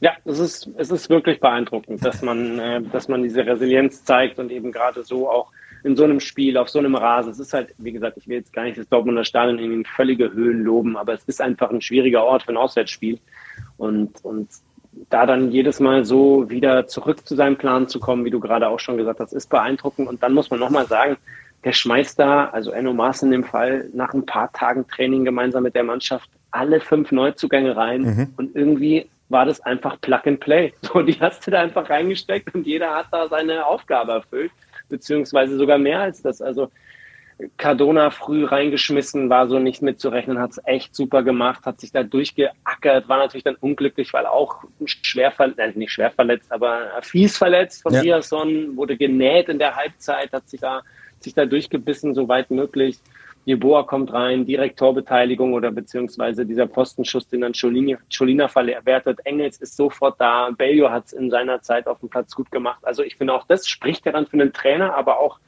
Ja, 0.00 0.12
es 0.24 0.38
ist, 0.38 0.68
es 0.76 0.90
ist 0.90 1.08
wirklich 1.08 1.40
beeindruckend, 1.40 2.04
dass 2.04 2.22
man, 2.22 2.58
äh, 2.58 2.82
dass 2.92 3.08
man 3.08 3.22
diese 3.22 3.44
Resilienz 3.44 4.04
zeigt 4.04 4.38
und 4.38 4.52
eben 4.52 4.70
gerade 4.70 5.02
so 5.04 5.28
auch 5.28 5.50
in 5.86 5.94
so 5.94 6.02
einem 6.02 6.18
Spiel, 6.18 6.56
auf 6.58 6.68
so 6.68 6.80
einem 6.80 6.96
Rasen. 6.96 7.30
Es 7.30 7.38
ist 7.38 7.54
halt, 7.54 7.72
wie 7.78 7.92
gesagt, 7.92 8.16
ich 8.16 8.26
will 8.26 8.38
jetzt 8.38 8.52
gar 8.52 8.64
nicht 8.64 8.76
das 8.76 8.88
Dortmunder 8.88 9.24
Stadion 9.24 9.60
in 9.60 9.84
völlige 9.84 10.32
Höhen 10.32 10.64
loben, 10.64 10.96
aber 10.96 11.14
es 11.14 11.22
ist 11.26 11.40
einfach 11.40 11.70
ein 11.70 11.80
schwieriger 11.80 12.24
Ort 12.24 12.42
für 12.42 12.50
ein 12.50 12.56
Auswärtsspiel. 12.56 13.20
Und, 13.76 14.24
und 14.24 14.48
da 15.10 15.26
dann 15.26 15.52
jedes 15.52 15.78
Mal 15.78 16.04
so 16.04 16.50
wieder 16.50 16.88
zurück 16.88 17.24
zu 17.24 17.36
seinem 17.36 17.56
Plan 17.56 17.86
zu 17.86 18.00
kommen, 18.00 18.24
wie 18.24 18.30
du 18.30 18.40
gerade 18.40 18.68
auch 18.68 18.80
schon 18.80 18.96
gesagt 18.96 19.20
hast, 19.20 19.32
ist 19.32 19.48
beeindruckend. 19.48 20.08
Und 20.08 20.24
dann 20.24 20.34
muss 20.34 20.50
man 20.50 20.58
nochmal 20.58 20.88
sagen, 20.88 21.18
der 21.62 21.72
schmeißt 21.72 22.18
da, 22.18 22.46
also 22.46 22.72
Enno 22.72 22.92
Maas 22.92 23.22
in 23.22 23.30
dem 23.30 23.44
Fall, 23.44 23.88
nach 23.94 24.12
ein 24.12 24.26
paar 24.26 24.52
Tagen 24.52 24.88
Training 24.88 25.24
gemeinsam 25.24 25.62
mit 25.62 25.76
der 25.76 25.84
Mannschaft 25.84 26.28
alle 26.50 26.80
fünf 26.80 27.12
Neuzugänge 27.12 27.76
rein 27.76 28.00
mhm. 28.02 28.34
und 28.36 28.56
irgendwie 28.56 29.08
war 29.28 29.44
das 29.44 29.60
einfach 29.60 30.00
Plug 30.00 30.20
and 30.24 30.40
Play. 30.40 30.72
So, 30.82 31.02
die 31.02 31.18
hast 31.20 31.46
du 31.46 31.52
da 31.52 31.60
einfach 31.60 31.88
reingesteckt 31.88 32.54
und 32.54 32.66
jeder 32.66 32.92
hat 32.92 33.06
da 33.12 33.28
seine 33.28 33.66
Aufgabe 33.66 34.12
erfüllt 34.12 34.50
beziehungsweise 34.88 35.56
sogar 35.56 35.78
mehr 35.78 36.00
als 36.00 36.22
das. 36.22 36.42
Also 36.42 36.70
Cardona 37.58 38.10
früh 38.10 38.44
reingeschmissen, 38.44 39.28
war 39.28 39.46
so 39.46 39.58
nicht 39.58 39.82
mitzurechnen, 39.82 40.38
hat 40.38 40.52
es 40.52 40.60
echt 40.64 40.94
super 40.94 41.22
gemacht, 41.22 41.66
hat 41.66 41.80
sich 41.80 41.92
da 41.92 42.02
durchgeackert, 42.02 43.08
war 43.08 43.18
natürlich 43.18 43.44
dann 43.44 43.56
unglücklich, 43.56 44.14
weil 44.14 44.24
auch 44.24 44.64
schwer 44.86 45.30
verletzt, 45.32 45.58
äh, 45.58 45.78
nicht 45.78 45.92
schwer 45.92 46.10
verletzt, 46.10 46.50
aber 46.50 46.88
fies 47.02 47.36
verletzt 47.36 47.82
von 47.82 47.92
ja. 47.92 48.02
Wurde 48.76 48.96
genäht 48.96 49.48
in 49.48 49.58
der 49.58 49.76
Halbzeit, 49.76 50.32
hat 50.32 50.48
sich 50.48 50.60
da, 50.60 50.82
sich 51.20 51.34
da 51.34 51.44
durchgebissen, 51.44 52.14
so 52.14 52.26
weit 52.28 52.50
möglich. 52.50 52.98
Jeboa 53.46 53.84
kommt 53.84 54.12
rein, 54.12 54.44
direkt 54.44 54.76
Torbeteiligung 54.76 55.52
oder 55.52 55.70
beziehungsweise 55.70 56.44
dieser 56.44 56.66
Postenschuss, 56.66 57.28
den 57.28 57.42
dann 57.42 57.52
Cholina, 57.52 58.48
verwertet. 58.48 59.20
Engels 59.24 59.58
ist 59.58 59.76
sofort 59.76 60.20
da. 60.20 60.50
Bellio 60.50 60.90
hat 60.90 61.06
es 61.06 61.12
in 61.12 61.30
seiner 61.30 61.62
Zeit 61.62 61.86
auf 61.86 62.00
dem 62.00 62.08
Platz 62.08 62.34
gut 62.34 62.50
gemacht. 62.50 62.80
Also 62.82 63.04
ich 63.04 63.14
finde 63.14 63.34
auch 63.34 63.46
das 63.46 63.68
spricht 63.68 64.04
ja 64.04 64.10
dann 64.10 64.26
für 64.26 64.34
einen 64.34 64.52
Trainer, 64.52 64.96
aber 64.96 65.20
auch 65.20 65.38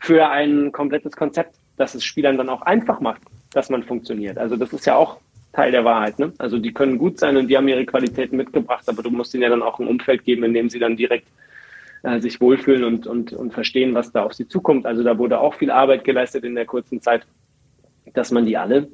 für 0.00 0.28
ein 0.28 0.72
komplettes 0.72 1.14
Konzept, 1.14 1.54
das 1.76 1.94
es 1.94 2.04
Spielern 2.04 2.36
dann 2.36 2.48
auch 2.48 2.62
einfach 2.62 2.98
macht, 2.98 3.22
dass 3.52 3.70
man 3.70 3.84
funktioniert. 3.84 4.36
Also 4.36 4.56
das 4.56 4.72
ist 4.72 4.84
ja 4.86 4.96
auch 4.96 5.18
Teil 5.52 5.70
der 5.70 5.84
Wahrheit. 5.84 6.18
Ne? 6.18 6.32
Also 6.38 6.58
die 6.58 6.74
können 6.74 6.98
gut 6.98 7.20
sein 7.20 7.36
und 7.36 7.46
die 7.46 7.56
haben 7.56 7.68
ihre 7.68 7.86
Qualitäten 7.86 8.36
mitgebracht, 8.36 8.88
aber 8.88 9.04
du 9.04 9.10
musst 9.10 9.32
ihnen 9.34 9.44
ja 9.44 9.48
dann 9.48 9.62
auch 9.62 9.78
ein 9.78 9.86
Umfeld 9.86 10.24
geben, 10.24 10.42
in 10.42 10.54
dem 10.54 10.68
sie 10.68 10.80
dann 10.80 10.96
direkt 10.96 11.28
äh, 12.02 12.20
sich 12.20 12.40
wohlfühlen 12.40 12.84
und, 12.84 13.06
und, 13.06 13.32
und 13.32 13.52
verstehen, 13.52 13.94
was 13.94 14.12
da 14.12 14.22
auf 14.22 14.34
sie 14.34 14.48
zukommt. 14.48 14.86
Also 14.86 15.02
da 15.02 15.18
wurde 15.18 15.40
auch 15.40 15.54
viel 15.54 15.70
Arbeit 15.70 16.04
geleistet 16.04 16.44
in 16.44 16.54
der 16.54 16.66
kurzen 16.66 17.00
Zeit, 17.00 17.26
dass 18.14 18.30
man 18.30 18.46
die 18.46 18.56
alle 18.56 18.88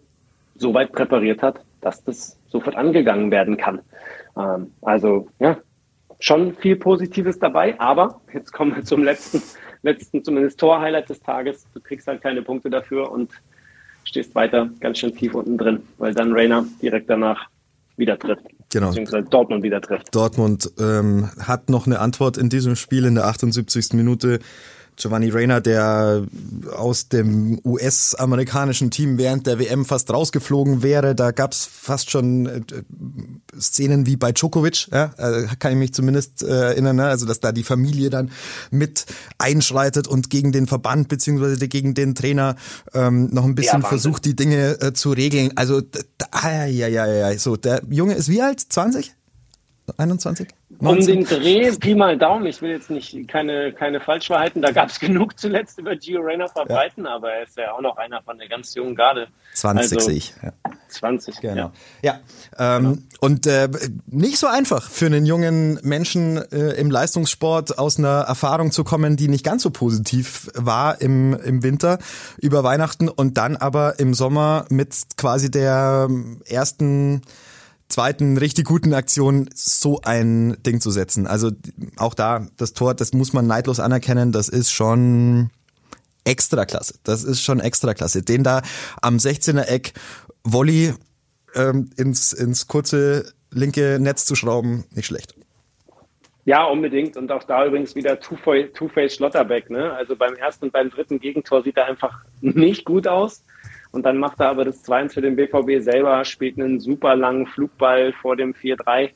so 0.57 0.73
weit 0.75 0.93
präpariert 0.93 1.43
hat, 1.43 1.61
dass 1.81 2.05
das 2.05 2.39
sofort 2.49 2.77
angegangen 2.77 3.31
werden 3.31 3.57
kann. 3.57 3.81
Ähm, 4.37 4.73
also 4.83 5.29
ja, 5.39 5.59
schon 6.21 6.55
viel 6.55 6.77
Positives 6.77 7.39
dabei, 7.39 7.79
aber 7.79 8.21
jetzt 8.33 8.53
kommen 8.53 8.75
wir 8.77 8.85
zum 8.85 9.03
letzten, 9.03 9.43
letzten 9.83 10.25
zumindest 10.25 10.59
Tor-Highlight 10.61 11.11
des 11.11 11.21
Tages. 11.21 11.67
Du 11.75 11.81
kriegst 11.81 12.07
halt 12.07 12.23
keine 12.23 12.43
Punkte 12.43 12.71
dafür 12.71 13.11
und 13.11 13.33
stehst 14.05 14.35
weiter 14.35 14.71
ganz 14.81 14.99
schön 14.99 15.15
tief 15.15 15.35
unten 15.35 15.59
drin, 15.59 15.83
weil 15.99 16.15
dann 16.15 16.33
Rainer 16.33 16.67
direkt 16.81 17.11
danach 17.11 17.49
wieder 17.97 18.19
trifft. 18.19 18.54
Genau. 18.75 18.89
Beziehungsweise 18.89 19.29
Dortmund 19.31 19.63
wieder 19.63 19.81
trifft. 19.81 20.13
Dortmund 20.13 20.69
ähm, 20.81 21.31
hat 21.39 21.71
noch 21.71 21.87
eine 21.87 22.01
Antwort 22.01 22.37
in 22.37 22.49
diesem 22.49 22.75
Spiel 22.75 23.05
in 23.05 23.15
der 23.15 23.27
78. 23.27 23.93
Minute 23.93 24.41
Giovanni 24.97 25.29
Reyna, 25.29 25.61
der 25.61 26.25
aus 26.75 27.09
dem 27.09 27.61
US-amerikanischen 27.65 28.91
Team 28.91 29.19
während 29.19 29.47
der 29.47 29.59
WM 29.59 29.85
fast 29.85 30.11
rausgeflogen 30.11 30.83
wäre. 30.83 31.15
Da 31.15 31.33
gab 31.33 31.53
es 31.53 31.65
fast 31.65 32.11
schon 32.11 32.47
äh, 32.47 32.61
Szenen 33.59 34.07
wie 34.07 34.17
bei 34.17 34.33
Djokovic, 34.33 34.89
ja, 34.93 35.13
äh, 35.17 35.47
kann 35.59 35.73
ich 35.73 35.79
mich 35.79 35.95
zumindest 35.95 36.43
äh, 36.43 36.47
erinnern, 36.47 36.97
ne? 36.97 37.07
also 37.07 37.27
dass 37.27 37.41
da 37.41 37.53
die 37.53 37.65
Familie 37.65 38.11
dann 38.11 38.31
mit 38.71 39.07
einschreitet 39.39 40.07
und 40.07 40.31
gegen 40.31 40.53
den 40.53 40.67
Verband 40.67 41.09
beziehungsweise 41.09 41.69
gegen 41.69 41.95
den 41.95 42.15
Trainer 42.15 42.57
ähm, 42.93 43.31
noch 43.33 43.45
ein 43.45 43.55
bisschen 43.55 43.83
ja, 43.83 43.89
versucht, 43.89 44.25
die 44.25 44.37
Dinge 44.37 44.81
äh, 44.81 44.93
zu 44.93 45.11
regeln. 45.11 45.53
Also, 45.57 45.83
ja, 46.43 46.67
ja, 46.67 46.89
ja, 46.89 47.07
ja, 47.07 47.39
so, 47.39 47.57
der 47.57 47.83
Junge 47.91 48.15
ist 48.15 48.29
wie 48.29 48.43
alt? 48.43 48.61
20? 48.61 49.15
21? 49.97 50.49
19? 50.81 50.89
Um 50.89 51.07
den 51.07 51.25
Dreh, 51.25 51.71
Pi 51.73 51.95
mal 51.95 52.19
Daumen, 52.19 52.47
ich 52.47 52.61
will 52.63 52.71
jetzt 52.71 52.91
nicht 52.91 53.29
keine, 53.29 53.73
keine 53.73 54.01
Falschwahrheiten, 54.01 54.63
da 54.63 54.73
gab 54.73 54.89
es 54.89 54.99
genug 55.01 55.39
zuletzt 55.39 55.79
über 55.79 55.95
Gio 55.97 56.21
Reyna 56.21 56.49
verbreiten, 56.49 57.05
ja. 57.05 57.15
aber 57.15 57.33
er 57.33 57.43
ist 57.45 57.57
ja 57.57 57.73
auch 57.73 57.81
noch 57.81 57.97
einer 57.97 58.23
von 58.23 58.39
der 58.39 58.49
ganz 58.49 58.75
jungen 58.75 58.95
Garde. 58.95 59.29
20 59.55 59.97
also, 59.97 60.09
sehe 60.09 60.17
ich. 60.17 60.35
Ja. 60.43 60.53
20, 60.89 61.41
genau. 61.41 61.73
Ja, 62.03 62.21
ja 62.59 62.77
ähm, 62.77 62.83
genau. 62.83 62.99
und 63.21 63.47
äh, 63.47 63.69
nicht 64.07 64.39
so 64.39 64.47
einfach 64.47 64.91
für 64.91 65.07
einen 65.07 65.27
jungen 65.27 65.79
Menschen 65.83 66.39
äh, 66.51 66.73
im 66.73 66.91
Leistungssport 66.91 67.79
aus 67.79 67.99
einer 67.99 68.23
Erfahrung 68.23 68.73
zu 68.73 68.85
kommen, 68.85 69.17
die 69.17 69.29
nicht 69.29 69.45
ganz 69.45 69.63
so 69.63 69.71
positiv 69.71 70.51
war 70.55 71.01
im, 71.01 71.35
im 71.35 71.63
Winter 71.63 71.99
über 72.39 72.65
Weihnachten 72.65 73.09
und 73.09 73.37
dann 73.37 73.57
aber 73.57 73.99
im 73.99 74.15
Sommer 74.15 74.67
mit 74.71 74.95
quasi 75.17 75.51
der 75.51 76.09
ersten 76.47 77.23
zweiten 77.89 78.39
richtig 78.39 78.67
guten 78.67 78.95
Aktion 78.95 79.49
so 79.55 80.01
ein 80.03 80.57
Ding 80.65 80.81
zu 80.81 80.91
setzen. 80.91 81.27
Also 81.27 81.51
auch 81.97 82.15
da, 82.15 82.47
das 82.57 82.73
Tor, 82.73 82.95
das 82.95 83.13
muss 83.13 83.33
man 83.33 83.47
neidlos 83.47 83.81
anerkennen, 83.81 84.33
das 84.33 84.49
ist 84.49 84.71
schon 84.71 85.51
extra 86.25 86.65
klasse. 86.65 86.95
Das 87.05 87.25
ist 87.25 87.43
schon 87.43 87.61
extra 87.61 87.95
klasse. 87.95 88.23
Den 88.23 88.43
da 88.43 88.63
am 89.03 89.17
16er 89.17 89.67
Eck 89.67 89.93
Volley 90.43 90.95
ähm, 91.55 91.91
ins, 91.97 92.33
ins 92.33 92.67
kurze 92.67 93.33
linke 93.51 93.99
Netz 94.01 94.25
zu 94.25 94.35
schrauben, 94.35 94.85
nicht 94.91 95.07
schlecht. 95.07 95.35
Ja, 96.45 96.65
unbedingt. 96.65 97.17
Und 97.17 97.33
auch 97.33 97.45
da 97.45 97.65
übrigens 97.65 97.95
wieder 97.95 98.21
Two-Face 98.21 99.15
Schlotterbeck. 99.15 99.71
Ne? 99.71 99.93
Also 99.93 100.17
beim 100.17 100.35
ersten 100.35 100.67
und 100.67 100.73
beim 100.73 100.91
dritten 100.91 101.19
Gegentor 101.19 101.63
sieht 101.63 101.77
er 101.77 101.87
einfach 101.87 102.25
nicht 102.41 102.85
gut 102.85 103.09
aus. 103.09 103.45
Und 103.95 104.05
dann 104.05 104.19
macht 104.19 104.41
er 104.41 104.49
aber 104.49 104.65
das 104.65 104.85
2-1 104.85 105.15
für 105.15 105.21
den 105.21 105.37
BVB 105.37 105.81
selber, 105.81 106.25
spielt 106.25 106.59
einen 106.59 106.81
super 106.81 107.15
langen 107.15 107.47
Flugball 107.47 108.13
vor 108.13 108.35
dem 108.35 108.53
4-3. 108.53 109.11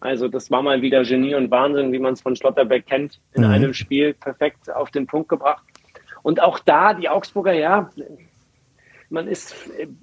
Also 0.00 0.28
das 0.28 0.50
war 0.50 0.62
mal 0.62 0.80
wieder 0.80 1.02
Genie 1.04 1.34
und 1.34 1.50
Wahnsinn, 1.50 1.92
wie 1.92 1.98
man 1.98 2.14
es 2.14 2.22
von 2.22 2.34
Schlotterbeck 2.34 2.86
kennt, 2.86 3.20
in 3.34 3.44
mhm. 3.44 3.50
einem 3.50 3.74
Spiel 3.74 4.14
perfekt 4.14 4.74
auf 4.74 4.90
den 4.90 5.06
Punkt 5.06 5.28
gebracht. 5.28 5.62
Und 6.22 6.40
auch 6.40 6.58
da, 6.58 6.94
die 6.94 7.10
Augsburger, 7.10 7.52
ja, 7.52 7.90
man 9.10 9.28
ist 9.28 9.54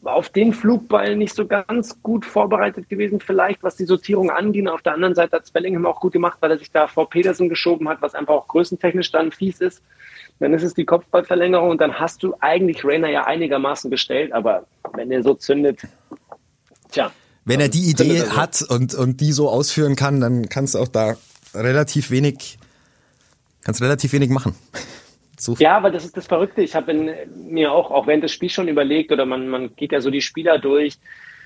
auf 0.04 0.30
den 0.30 0.54
Flugball 0.54 1.16
nicht 1.16 1.36
so 1.36 1.48
ganz 1.48 2.02
gut 2.02 2.26
vorbereitet 2.26 2.90
gewesen, 2.90 3.20
vielleicht 3.20 3.64
was 3.64 3.76
die 3.76 3.86
Sortierung 3.86 4.30
angeht. 4.30 4.68
Auf 4.68 4.82
der 4.82 4.94
anderen 4.94 5.16
Seite 5.16 5.38
hat 5.38 5.48
Spellingham 5.48 5.86
auch 5.86 6.00
gut 6.00 6.14
gemacht, 6.14 6.38
weil 6.42 6.52
er 6.52 6.58
sich 6.58 6.72
da 6.72 6.88
vor 6.88 7.10
Petersen 7.10 7.50
geschoben 7.50 7.90
hat, 7.90 8.02
was 8.02 8.16
einfach 8.16 8.34
auch 8.34 8.48
größentechnisch 8.48 9.12
dann 9.12 9.32
fies 9.32 9.60
ist 9.60 9.82
dann 10.42 10.54
ist 10.54 10.64
es 10.64 10.74
die 10.74 10.86
Kopfballverlängerung 10.86 11.70
und 11.70 11.82
dann 11.82 12.00
hast 12.00 12.24
du 12.24 12.34
eigentlich 12.40 12.84
Rainer 12.84 13.10
ja 13.10 13.26
einigermaßen 13.26 13.92
gestellt, 13.92 14.34
aber 14.34 14.66
wenn 14.94 15.12
er 15.12 15.22
so 15.22 15.36
zündet, 15.36 15.82
tja. 16.92 17.12
Wenn 17.46 17.60
er 17.60 17.70
die 17.70 17.90
Idee 17.90 18.24
hat 18.30 18.62
und, 18.62 18.94
und 18.94 19.22
die 19.22 19.32
so 19.34 19.50
ausführen 19.50 19.96
kann, 19.96 20.20
dann 20.20 20.50
kannst 20.50 20.76
du 20.76 20.80
auch 20.80 20.88
da 20.88 21.16
relativ 21.54 22.10
wenig, 22.12 22.58
kannst 23.64 23.82
relativ 23.82 24.14
wenig 24.14 24.30
machen. 24.30 24.56
So. 25.42 25.56
Ja, 25.58 25.76
aber 25.76 25.90
das 25.90 26.06
ist 26.06 26.16
das 26.16 26.28
Verrückte. 26.28 26.62
Ich 26.62 26.76
habe 26.76 26.94
mir 26.94 27.72
auch, 27.72 27.90
auch 27.90 28.06
während 28.06 28.24
des 28.24 28.32
Spiels 28.32 28.54
schon 28.54 28.68
überlegt, 28.68 29.12
oder 29.12 29.26
man, 29.26 29.48
man 29.48 29.76
geht 29.76 29.92
ja 29.92 30.00
so 30.00 30.12
die 30.12 30.22
Spieler 30.22 30.60
durch, 30.60 30.98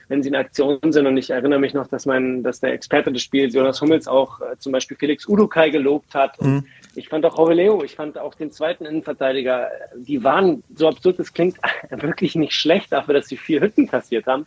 wenn 0.10 0.22
sie 0.22 0.30
in 0.30 0.36
Aktion 0.36 0.80
sind. 0.92 1.08
Und 1.08 1.18
ich 1.18 1.30
erinnere 1.30 1.60
mich 1.60 1.74
noch, 1.74 1.88
dass 1.88 2.06
mein, 2.06 2.44
dass 2.44 2.60
der 2.60 2.74
Experte 2.74 3.14
des 3.14 3.22
Spiels, 3.22 3.54
Jonas 3.54 3.82
Hummels, 3.82 4.08
auch 4.08 4.42
äh, 4.42 4.58
zum 4.60 4.74
Beispiel 4.74 4.98
Felix 4.98 5.28
Udukai 5.28 5.70
gelobt 5.70 6.14
hat. 6.14 6.38
Und 6.40 6.48
mhm. 6.48 6.66
Ich 6.96 7.10
fand 7.10 7.26
auch 7.26 7.38
Roveleo, 7.38 7.84
ich 7.84 7.96
fand 7.96 8.18
auch 8.18 8.36
den 8.36 8.52
zweiten 8.52 8.86
Innenverteidiger, 8.86 9.70
die 9.96 10.24
waren, 10.24 10.64
so 10.76 10.88
absurd 10.88 11.20
es 11.20 11.34
klingt, 11.34 11.58
wirklich 11.90 12.36
nicht 12.36 12.54
schlecht 12.54 12.92
dafür, 12.92 13.14
dass 13.14 13.28
sie 13.28 13.38
vier 13.38 13.62
Hütten 13.62 13.88
kassiert 13.88 14.26
haben. 14.28 14.46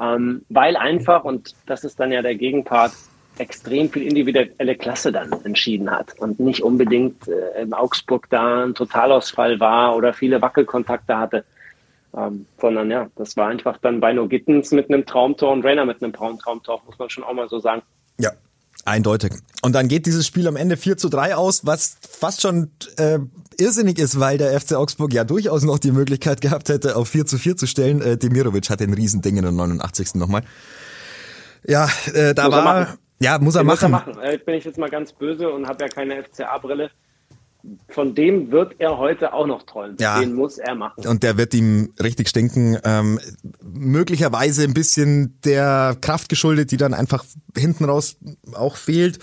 Ähm, 0.00 0.42
weil 0.48 0.76
einfach, 0.76 1.24
und 1.24 1.54
das 1.66 1.84
ist 1.84 2.00
dann 2.00 2.10
ja 2.10 2.22
der 2.22 2.34
Gegenpart, 2.34 2.92
extrem 3.40 3.90
viel 3.90 4.02
individuelle 4.02 4.76
Klasse 4.76 5.12
dann 5.12 5.32
entschieden 5.44 5.90
hat 5.90 6.18
und 6.18 6.38
nicht 6.38 6.62
unbedingt 6.62 7.26
äh, 7.26 7.62
in 7.62 7.72
Augsburg 7.72 8.28
da 8.30 8.64
ein 8.64 8.74
Totalausfall 8.74 9.58
war 9.60 9.96
oder 9.96 10.12
viele 10.12 10.40
Wackelkontakte 10.42 11.16
hatte. 11.16 11.44
Ähm, 12.16 12.46
sondern 12.60 12.90
ja, 12.90 13.08
das 13.16 13.36
war 13.36 13.48
einfach 13.48 13.78
dann 13.78 14.00
Beino 14.00 14.26
Gittens 14.28 14.72
mit 14.72 14.90
einem 14.90 15.06
Traumtor 15.06 15.52
und 15.52 15.64
Rainer 15.64 15.84
mit 15.84 16.02
einem 16.02 16.12
Traumtor, 16.12 16.82
muss 16.84 16.98
man 16.98 17.08
schon 17.08 17.24
auch 17.24 17.32
mal 17.32 17.48
so 17.48 17.60
sagen. 17.60 17.82
Ja, 18.18 18.32
Eindeutig. 18.84 19.32
Und 19.62 19.74
dann 19.74 19.88
geht 19.88 20.06
dieses 20.06 20.26
Spiel 20.26 20.48
am 20.48 20.56
Ende 20.56 20.76
4 20.76 20.96
zu 20.96 21.10
3 21.10 21.36
aus, 21.36 21.66
was 21.66 21.96
fast 22.00 22.40
schon 22.40 22.70
äh, 22.96 23.18
irrsinnig 23.58 23.98
ist, 23.98 24.18
weil 24.18 24.38
der 24.38 24.58
FC 24.58 24.72
Augsburg 24.72 25.12
ja 25.12 25.24
durchaus 25.24 25.64
noch 25.64 25.78
die 25.78 25.92
Möglichkeit 25.92 26.40
gehabt 26.40 26.70
hätte, 26.70 26.96
auf 26.96 27.08
4 27.08 27.26
zu 27.26 27.36
4 27.36 27.56
zu 27.56 27.66
stellen. 27.66 28.00
Äh, 28.00 28.16
Demirovic 28.16 28.70
hat 28.70 28.80
den 28.80 28.94
Riesending 28.94 29.36
in 29.36 29.42
der 29.42 29.52
89. 29.52 30.14
nochmal. 30.14 30.42
Ja, 31.66 31.90
äh, 32.14 32.34
da 32.34 32.44
muss 32.46 32.54
war... 32.54 32.98
Ja, 33.20 33.38
muss 33.38 33.54
er 33.54 33.62
Den 33.62 33.66
machen. 33.66 33.90
Muss 33.90 34.06
er 34.06 34.12
machen. 34.12 34.22
Äh, 34.22 34.38
bin 34.38 34.54
ich 34.54 34.64
jetzt 34.64 34.78
mal 34.78 34.90
ganz 34.90 35.12
böse 35.12 35.50
und 35.50 35.66
habe 35.66 35.84
ja 35.84 35.88
keine 35.88 36.22
FCA-Brille 36.22 36.90
von 37.88 38.14
dem 38.14 38.50
wird 38.50 38.76
er 38.78 38.98
heute 38.98 39.32
auch 39.32 39.46
noch 39.46 39.64
träumen. 39.64 39.96
Ja. 40.00 40.20
Den 40.20 40.34
muss 40.34 40.58
er 40.58 40.74
machen. 40.74 41.06
Und 41.06 41.22
der 41.22 41.36
wird 41.36 41.52
ihm 41.54 41.92
richtig 42.02 42.28
stinken. 42.28 42.78
Ähm, 42.84 43.20
möglicherweise 43.62 44.64
ein 44.64 44.74
bisschen 44.74 45.38
der 45.44 45.96
Kraft 46.00 46.28
geschuldet, 46.28 46.70
die 46.70 46.76
dann 46.76 46.94
einfach 46.94 47.24
hinten 47.56 47.84
raus 47.84 48.16
auch 48.54 48.76
fehlt 48.76 49.18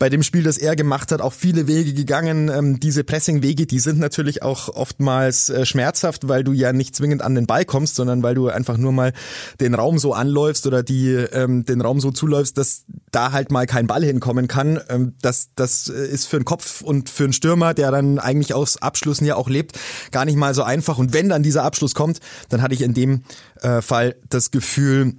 bei 0.00 0.08
dem 0.08 0.22
Spiel, 0.22 0.42
das 0.42 0.56
er 0.56 0.76
gemacht 0.76 1.12
hat, 1.12 1.20
auch 1.20 1.34
viele 1.34 1.66
Wege 1.66 1.92
gegangen. 1.92 2.48
Ähm, 2.48 2.80
diese 2.80 3.04
Pressing-Wege, 3.04 3.66
die 3.66 3.78
sind 3.78 3.98
natürlich 3.98 4.42
auch 4.42 4.70
oftmals 4.70 5.50
äh, 5.50 5.66
schmerzhaft, 5.66 6.26
weil 6.26 6.42
du 6.42 6.52
ja 6.52 6.72
nicht 6.72 6.96
zwingend 6.96 7.20
an 7.20 7.34
den 7.34 7.46
Ball 7.46 7.66
kommst, 7.66 7.96
sondern 7.96 8.22
weil 8.22 8.34
du 8.34 8.48
einfach 8.48 8.78
nur 8.78 8.92
mal 8.92 9.12
den 9.60 9.74
Raum 9.74 9.98
so 9.98 10.14
anläufst 10.14 10.66
oder 10.66 10.82
die 10.82 11.10
ähm, 11.10 11.66
den 11.66 11.82
Raum 11.82 12.00
so 12.00 12.10
zuläufst, 12.10 12.56
dass 12.56 12.84
da 13.10 13.32
halt 13.32 13.50
mal 13.52 13.66
kein 13.66 13.86
Ball 13.86 14.02
hinkommen 14.02 14.48
kann. 14.48 14.80
Ähm, 14.88 15.12
das, 15.20 15.50
das 15.54 15.88
ist 15.88 16.26
für 16.26 16.36
einen 16.36 16.46
Kopf 16.46 16.80
und 16.80 17.10
für 17.10 17.24
einen 17.24 17.34
Stürmer, 17.34 17.74
der 17.74 17.90
dann 17.90 18.18
eigentlich 18.18 18.54
aus 18.54 18.78
Abschlüssen 18.78 19.26
ja 19.26 19.36
auch 19.36 19.50
lebt, 19.50 19.78
gar 20.12 20.24
nicht 20.24 20.36
mal 20.36 20.54
so 20.54 20.62
einfach. 20.62 20.96
Und 20.96 21.12
wenn 21.12 21.28
dann 21.28 21.42
dieser 21.42 21.62
Abschluss 21.62 21.94
kommt, 21.94 22.20
dann 22.48 22.62
hatte 22.62 22.72
ich 22.72 22.80
in 22.80 22.94
dem 22.94 23.24
äh, 23.60 23.82
Fall 23.82 24.16
das 24.30 24.50
Gefühl, 24.50 25.16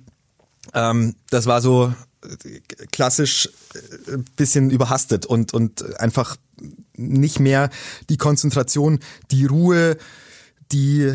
ähm, 0.74 1.13
das 1.30 1.46
war 1.46 1.62
so 1.62 1.94
klassisch 2.91 3.49
äh, 4.07 4.17
bisschen 4.36 4.69
überhastet 4.69 5.25
und, 5.25 5.53
und 5.53 5.99
einfach 5.99 6.38
nicht 6.95 7.39
mehr 7.39 7.69
die 8.10 8.17
Konzentration, 8.17 8.99
die 9.31 9.45
Ruhe, 9.45 9.97
die 10.71 11.12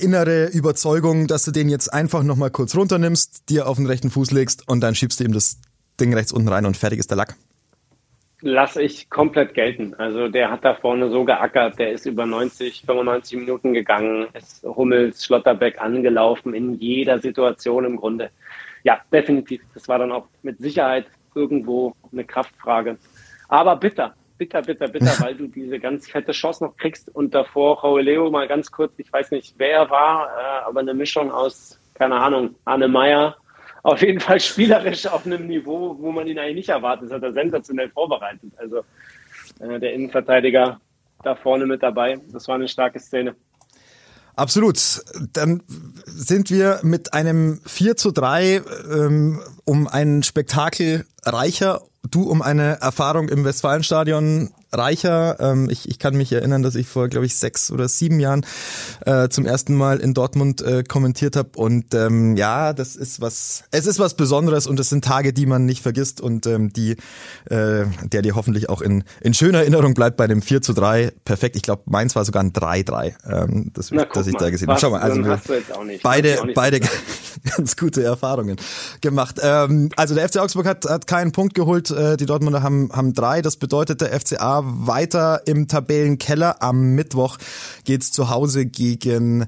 innere 0.00 0.46
Überzeugung, 0.46 1.26
dass 1.26 1.44
du 1.44 1.50
den 1.50 1.68
jetzt 1.68 1.92
einfach 1.92 2.22
nochmal 2.22 2.50
kurz 2.50 2.74
runternimmst, 2.74 3.48
dir 3.48 3.68
auf 3.68 3.76
den 3.76 3.86
rechten 3.86 4.10
Fuß 4.10 4.30
legst 4.30 4.68
und 4.68 4.80
dann 4.80 4.94
schiebst 4.94 5.20
du 5.20 5.24
ihm 5.24 5.32
das 5.32 5.60
Ding 6.00 6.14
rechts 6.14 6.32
unten 6.32 6.48
rein 6.48 6.66
und 6.66 6.76
fertig 6.76 6.98
ist 6.98 7.10
der 7.10 7.16
Lack. 7.16 7.36
Lass 8.40 8.76
ich 8.76 9.10
komplett 9.10 9.54
gelten. 9.54 9.94
Also 9.94 10.28
der 10.28 10.48
hat 10.52 10.64
da 10.64 10.74
vorne 10.74 11.10
so 11.10 11.24
geackert, 11.24 11.80
der 11.80 11.90
ist 11.90 12.06
über 12.06 12.24
90, 12.24 12.84
95 12.86 13.36
Minuten 13.36 13.74
gegangen, 13.74 14.28
ist 14.32 14.62
Hummels, 14.62 15.24
Schlotterbeck 15.24 15.80
angelaufen 15.80 16.54
in 16.54 16.78
jeder 16.78 17.18
Situation 17.18 17.84
im 17.84 17.96
Grunde 17.96 18.30
ja, 18.84 19.00
definitiv. 19.12 19.62
Das 19.74 19.88
war 19.88 19.98
dann 19.98 20.12
auch 20.12 20.26
mit 20.42 20.58
Sicherheit 20.58 21.06
irgendwo 21.34 21.94
eine 22.12 22.24
Kraftfrage. 22.24 22.98
Aber 23.48 23.76
bitter, 23.76 24.14
bitter, 24.36 24.62
bitter, 24.62 24.88
bitter, 24.88 25.12
weil 25.20 25.34
du 25.34 25.46
diese 25.46 25.78
ganz 25.78 26.10
fette 26.10 26.32
Chance 26.32 26.64
noch 26.64 26.76
kriegst 26.76 27.14
und 27.14 27.34
davor 27.34 28.00
Leo 28.00 28.30
mal 28.30 28.48
ganz 28.48 28.70
kurz, 28.70 28.92
ich 28.98 29.12
weiß 29.12 29.30
nicht, 29.32 29.54
wer 29.58 29.70
er 29.70 29.90
war, 29.90 30.26
äh, 30.26 30.66
aber 30.66 30.80
eine 30.80 30.94
Mischung 30.94 31.30
aus, 31.30 31.80
keine 31.94 32.16
Ahnung, 32.16 32.54
Arne 32.64 32.88
Meyer, 32.88 33.36
auf 33.82 34.02
jeden 34.02 34.20
Fall 34.20 34.40
spielerisch 34.40 35.06
auf 35.06 35.24
einem 35.24 35.46
Niveau, 35.46 35.96
wo 35.98 36.10
man 36.12 36.26
ihn 36.26 36.38
eigentlich 36.38 36.56
nicht 36.56 36.68
erwartet. 36.68 37.06
Das 37.06 37.16
hat 37.16 37.22
er 37.22 37.32
sensationell 37.32 37.88
vorbereitet. 37.90 38.52
Also 38.56 38.78
äh, 39.60 39.78
der 39.78 39.92
Innenverteidiger 39.94 40.80
da 41.22 41.34
vorne 41.34 41.66
mit 41.66 41.82
dabei. 41.82 42.20
Das 42.32 42.48
war 42.48 42.56
eine 42.56 42.68
starke 42.68 43.00
Szene. 43.00 43.34
Absolut. 44.38 45.02
Dann 45.32 45.64
sind 46.06 46.48
wir 46.50 46.78
mit 46.84 47.12
einem 47.12 47.60
4 47.66 47.96
zu 47.96 48.12
3 48.12 48.62
ähm, 48.88 49.40
um 49.64 49.88
ein 49.88 50.22
Spektakel 50.22 51.06
reicher. 51.24 51.82
Du 52.08 52.22
um 52.22 52.40
eine 52.40 52.80
Erfahrung 52.80 53.28
im 53.30 53.44
Westfalenstadion 53.44 54.50
reicher. 54.72 55.36
Ähm, 55.40 55.68
ich, 55.70 55.88
ich 55.88 55.98
kann 55.98 56.16
mich 56.16 56.32
erinnern, 56.32 56.62
dass 56.62 56.74
ich 56.74 56.86
vor, 56.86 57.08
glaube 57.08 57.26
ich, 57.26 57.36
sechs 57.36 57.70
oder 57.70 57.88
sieben 57.88 58.20
Jahren 58.20 58.44
äh, 59.06 59.28
zum 59.28 59.46
ersten 59.46 59.74
Mal 59.74 59.98
in 59.98 60.14
Dortmund 60.14 60.60
äh, 60.60 60.82
kommentiert 60.82 61.36
habe. 61.36 61.50
Und 61.56 61.94
ähm, 61.94 62.36
ja, 62.36 62.72
das 62.72 62.96
ist 62.96 63.20
was, 63.20 63.64
es 63.70 63.86
ist 63.86 63.98
was 63.98 64.14
Besonderes 64.14 64.66
und 64.66 64.78
es 64.80 64.88
sind 64.88 65.04
Tage, 65.04 65.32
die 65.32 65.46
man 65.46 65.64
nicht 65.64 65.82
vergisst 65.82 66.20
und 66.20 66.46
ähm, 66.46 66.72
die, 66.72 66.92
äh, 67.46 67.84
der 68.02 68.22
dir 68.22 68.34
hoffentlich 68.34 68.68
auch 68.68 68.82
in, 68.82 69.04
in 69.20 69.34
schöner 69.34 69.60
Erinnerung 69.60 69.94
bleibt 69.94 70.16
bei 70.16 70.26
dem 70.26 70.42
4 70.42 70.62
zu 70.62 70.72
3. 70.72 71.12
Perfekt. 71.24 71.56
Ich 71.56 71.62
glaube, 71.62 71.82
meins 71.86 72.14
war 72.14 72.24
sogar 72.24 72.42
ein 72.42 72.52
3-3, 72.52 73.14
ähm, 73.26 73.70
das, 73.74 73.90
Na, 73.90 74.04
das 74.04 74.26
ich 74.26 74.34
mal, 74.34 74.40
da 74.40 74.50
gesehen 74.50 74.68
habe. 74.68 74.80
Schau 74.80 74.90
mal, 74.90 75.00
also 75.00 75.22
beide, 76.02 76.38
beide 76.54 76.80
ganz 77.56 77.76
gute 77.76 78.02
Erfahrungen 78.02 78.56
gemacht. 79.00 79.36
Ähm, 79.42 79.90
also 79.96 80.14
der 80.14 80.28
FC 80.28 80.38
Augsburg 80.38 80.66
hat, 80.66 80.84
hat 80.84 81.06
keinen 81.06 81.32
Punkt 81.32 81.54
geholt. 81.54 81.90
Äh, 81.90 82.16
die 82.16 82.26
Dortmunder 82.26 82.62
haben, 82.62 82.90
haben 82.92 83.14
drei. 83.14 83.42
Das 83.42 83.56
bedeutet, 83.56 84.00
der 84.00 84.18
FCA 84.18 84.57
weiter 84.64 85.42
im 85.46 85.68
Tabellenkeller. 85.68 86.62
Am 86.62 86.94
Mittwoch 86.94 87.38
geht's 87.84 88.12
zu 88.12 88.30
Hause 88.30 88.66
gegen 88.66 89.46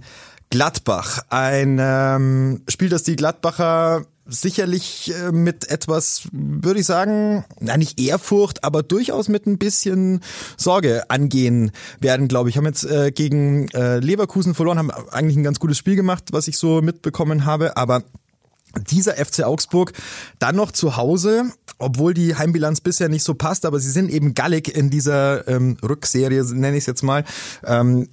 Gladbach. 0.51 1.23
Ein 1.29 1.79
ähm, 1.81 2.62
Spiel, 2.68 2.88
das 2.88 3.05
die 3.05 3.16
Gladbacher 3.16 4.05
sicherlich 4.26 5.12
äh, 5.14 5.32
mit 5.32 5.70
etwas, 5.70 6.28
würde 6.32 6.80
ich 6.80 6.87
sagen, 6.87 7.45
na 7.61 7.76
nicht 7.76 8.01
Ehrfurcht, 8.01 8.64
aber 8.64 8.82
durchaus 8.82 9.28
mit 9.28 9.47
ein 9.47 9.59
bisschen 9.59 10.20
Sorge 10.57 11.11
angehen 11.11 11.72
werden, 12.01 12.28
glaube 12.28 12.49
ich. 12.49 12.57
Haben 12.57 12.66
jetzt 12.66 12.84
äh, 12.84 13.11
gegen 13.11 13.68
äh, 13.68 13.99
Leverkusen 13.99 14.55
verloren, 14.55 14.78
haben 14.78 14.91
eigentlich 14.91 15.37
ein 15.37 15.43
ganz 15.43 15.61
gutes 15.61 15.78
Spiel 15.78 15.97
gemacht, 15.97 16.28
was 16.32 16.49
ich 16.49 16.57
so 16.57 16.80
mitbekommen 16.80 17.45
habe, 17.45 17.76
aber 17.76 18.03
dieser 18.91 19.14
FC 19.14 19.43
Augsburg 19.45 19.93
dann 20.39 20.57
noch 20.57 20.73
zu 20.73 20.97
Hause, 20.97 21.53
obwohl 21.79 22.14
die 22.14 22.37
Heimbilanz 22.37 22.81
bisher 22.81 23.09
nicht 23.09 23.25
so 23.25 23.35
passt, 23.35 23.64
aber 23.64 23.81
sie 23.81 23.91
sind 23.91 24.11
eben 24.11 24.35
gallig 24.35 24.75
in 24.75 24.91
dieser 24.91 25.49
ähm, 25.49 25.77
Rückserie, 25.83 26.45
nenne 26.45 26.77
ich 26.77 26.83
es 26.83 26.87
jetzt 26.87 27.03
mal. 27.03 27.25
Ähm, 27.64 28.09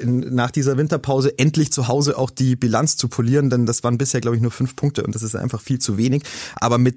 in, 0.00 0.34
nach 0.34 0.50
dieser 0.50 0.78
Winterpause 0.78 1.38
endlich 1.38 1.70
zu 1.70 1.88
Hause 1.88 2.16
auch 2.16 2.30
die 2.30 2.56
Bilanz 2.56 2.96
zu 2.96 3.08
polieren, 3.08 3.50
denn 3.50 3.66
das 3.66 3.84
waren 3.84 3.98
bisher, 3.98 4.22
glaube 4.22 4.36
ich, 4.36 4.42
nur 4.42 4.50
fünf 4.50 4.74
Punkte 4.74 5.02
und 5.02 5.14
das 5.14 5.22
ist 5.22 5.36
einfach 5.36 5.60
viel 5.60 5.78
zu 5.78 5.98
wenig. 5.98 6.22
Aber 6.56 6.78
mit 6.78 6.96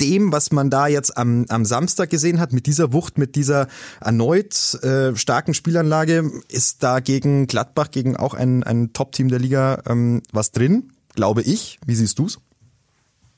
dem, 0.00 0.32
was 0.32 0.50
man 0.50 0.68
da 0.68 0.88
jetzt 0.88 1.16
am, 1.16 1.46
am 1.48 1.64
Samstag 1.64 2.10
gesehen 2.10 2.40
hat, 2.40 2.52
mit 2.52 2.66
dieser 2.66 2.92
Wucht, 2.92 3.18
mit 3.18 3.36
dieser 3.36 3.68
erneut 4.00 4.74
äh, 4.82 5.14
starken 5.14 5.54
Spielanlage, 5.54 6.30
ist 6.48 6.82
da 6.82 6.98
gegen 6.98 7.46
Gladbach, 7.46 7.90
gegen 7.90 8.16
auch 8.16 8.34
ein, 8.34 8.64
ein 8.64 8.92
Top-Team 8.92 9.28
der 9.28 9.38
Liga 9.38 9.82
ähm, 9.86 10.22
was 10.32 10.50
drin 10.50 10.92
glaube 11.14 11.42
ich. 11.42 11.78
Wie 11.86 11.94
siehst 11.94 12.18
du 12.18 12.26
es? 12.26 12.40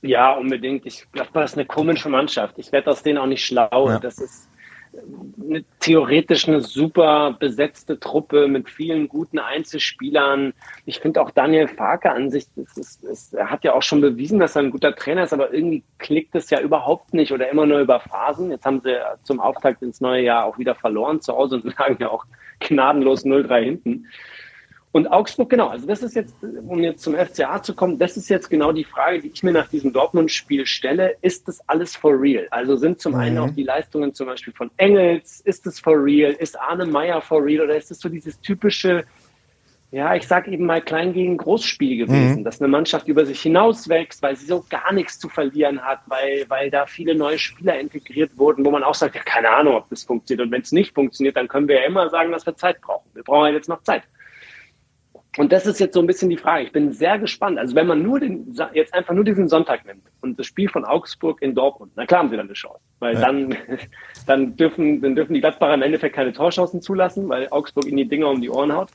Ja, 0.03 0.33
unbedingt. 0.33 0.85
Ich 0.85 1.11
glaube, 1.13 1.31
das 1.33 1.53
ist 1.53 1.59
eine 1.59 1.67
komische 1.67 2.09
Mannschaft. 2.09 2.59
Ich 2.59 2.73
werde 2.73 2.91
aus 2.91 3.03
denen 3.03 3.19
auch 3.19 3.27
nicht 3.27 3.45
schlau. 3.45 3.89
Ja. 3.89 3.99
Das 3.99 4.19
ist 4.19 4.49
eine, 5.41 5.65
theoretisch 5.81 6.47
eine 6.49 6.61
super 6.61 7.37
besetzte 7.39 7.99
Truppe 7.99 8.49
mit 8.49 8.69
vielen 8.69 9.09
guten 9.09 9.39
Einzelspielern. 9.39 10.53
Ich 10.85 11.01
finde 11.01 11.21
auch 11.23 11.31
Daniel 11.31 11.69
Farke 11.69 12.11
an 12.13 12.31
sich, 12.31 12.47
das 12.57 12.77
ist, 12.77 13.05
das, 13.05 13.33
er 13.33 13.51
hat 13.51 13.65
ja 13.65 13.73
auch 13.73 13.83
schon 13.83 14.01
bewiesen, 14.01 14.39
dass 14.39 14.57
er 14.57 14.63
ein 14.63 14.71
guter 14.71 14.95
Trainer 14.95 15.25
ist, 15.25 15.33
aber 15.33 15.53
irgendwie 15.53 15.83
klickt 15.99 16.35
es 16.35 16.51
ja 16.51 16.61
überhaupt 16.61 17.15
nicht 17.15 17.33
oder 17.33 17.51
immer 17.51 17.67
nur 17.67 17.81
über 17.81 18.01
Phasen. 18.01 18.51
Jetzt 18.51 18.67
haben 18.67 18.81
sie 18.81 18.97
zum 19.23 19.41
Auftakt 19.41 19.83
ins 19.83 20.01
neue 20.01 20.23
Jahr 20.23 20.45
auch 20.45 20.59
wieder 20.59 20.75
verloren 20.75 21.21
zu 21.21 21.35
Hause 21.35 21.57
und 21.57 21.65
lagen 21.79 21.97
ja 22.01 22.11
auch 22.11 22.25
gnadenlos 22.61 23.25
0-3 23.25 23.63
hinten. 23.63 24.07
Und 24.95 25.09
Augsburg, 25.09 25.51
genau, 25.51 25.71
also 25.71 25.89
das 25.89 26.05
ist 26.05 26.15
jetzt, 26.15 26.37
um 26.41 26.79
jetzt 26.79 27.03
zum 27.03 27.17
FCA 27.17 27.61
zu 27.61 27.75
kommen, 27.75 27.99
das 27.99 28.17
ist 28.17 28.29
jetzt 28.29 28.49
genau 28.49 28.71
die 28.71 28.85
Frage, 28.85 29.21
die 29.21 29.27
ich 29.35 29.43
mir 29.43 29.51
nach 29.51 29.67
diesem 29.67 29.93
Dortmund-Spiel 29.93 30.67
stelle. 30.67 31.17
Ist 31.21 31.49
das 31.49 31.69
alles 31.69 31.97
for 31.97 32.13
real? 32.13 32.47
Also 32.53 32.77
sind 32.77 33.01
zum 33.01 33.15
mhm. 33.15 33.19
einen 33.19 33.39
auch 33.39 33.51
die 33.51 33.65
Leistungen 33.65 34.15
zum 34.15 34.29
Beispiel 34.29 34.53
von 34.53 34.71
Engels, 34.77 35.41
ist 35.41 35.67
das 35.67 35.81
for 35.81 35.97
real? 35.97 36.31
Ist 36.31 36.57
Arne 36.61 36.87
Meyer 36.87 37.21
for 37.21 37.45
real? 37.45 37.65
Oder 37.65 37.77
ist 37.77 37.91
das 37.91 37.99
so 37.99 38.09
dieses 38.09 38.41
typische, 38.41 39.03
ja, 39.91 40.15
ich 40.15 40.29
sag 40.29 40.47
eben 40.47 40.65
mal 40.65 40.81
klein 40.81 41.13
gegen 41.13 41.39
Großspiel 41.39 42.07
gewesen, 42.07 42.39
mhm. 42.39 42.45
dass 42.45 42.61
eine 42.61 42.69
Mannschaft 42.69 43.09
über 43.09 43.27
sich 43.27 43.43
hinauswächst, 43.43 44.23
weil 44.23 44.37
sie 44.37 44.47
so 44.47 44.65
gar 44.71 44.93
nichts 44.93 45.19
zu 45.19 45.29
verlieren 45.29 45.81
hat, 45.81 46.03
weil, 46.07 46.45
weil 46.47 46.71
da 46.71 46.87
viele 46.87 47.17
neue 47.17 47.41
Spieler 47.41 47.81
integriert 47.81 48.39
wurden, 48.39 48.65
wo 48.65 48.71
man 48.71 48.85
auch 48.85 48.95
sagt, 48.95 49.17
ja, 49.17 49.23
keine 49.25 49.51
Ahnung, 49.51 49.75
ob 49.75 49.89
das 49.91 50.05
funktioniert. 50.05 50.47
Und 50.47 50.53
wenn 50.53 50.63
es 50.63 50.71
nicht 50.71 50.95
funktioniert, 50.95 51.37
dann 51.37 51.49
können 51.49 51.67
wir 51.67 51.81
ja 51.81 51.87
immer 51.87 52.11
sagen, 52.11 52.31
dass 52.31 52.47
wir 52.47 52.55
Zeit 52.55 52.81
brauchen. 52.81 53.11
Wir 53.13 53.25
brauchen 53.25 53.49
ja 53.49 53.55
jetzt 53.55 53.69
noch 53.69 53.83
Zeit. 53.83 54.05
Und 55.37 55.53
das 55.53 55.67
ist 55.67 55.81
jetzt 55.81 55.95
so 55.95 56.01
ein 56.01 56.07
bisschen 56.07 56.31
die 56.31 56.37
Frage. 56.37 56.65
Ich 56.65 56.73
bin 56.73 56.93
sehr 56.93 57.19
gespannt. 57.19 57.59
Also 57.59 57.75
wenn 57.75 57.89
man 57.89 58.03
nur 58.03 58.21
den, 58.21 58.57
jetzt 58.73 58.95
einfach 58.95 59.15
nur 59.15 59.25
diesen 59.25 59.49
Sonntag 59.49 59.85
nimmt 59.85 60.05
und 60.21 60.39
das 60.39 60.47
Spiel 60.47 60.69
von 60.69 60.85
Augsburg 60.85 61.43
in 61.43 61.55
Dortmund, 61.55 61.93
na 61.97 62.07
klar 62.07 62.21
haben 62.21 62.31
sie 62.31 62.37
dann 62.37 62.47
eine 62.47 62.55
Chance. 62.55 62.81
Weil 63.01 63.15
ja. 63.15 63.21
dann, 63.21 63.57
dann 64.27 64.57
dürfen, 64.57 65.01
dann 65.01 65.17
dürfen 65.17 65.35
die 65.35 65.41
Gladbacher 65.41 65.75
im 65.75 65.83
Endeffekt 65.83 66.15
keine 66.15 66.33
Torchancen 66.33 66.81
zulassen, 66.83 67.29
weil 67.29 67.49
Augsburg 67.51 67.87
ihnen 67.87 67.97
die 67.97 68.09
Dinger 68.09 68.31
um 68.31 68.41
die 68.41 68.51
Ohren 68.51 68.73
haut. 68.73 68.91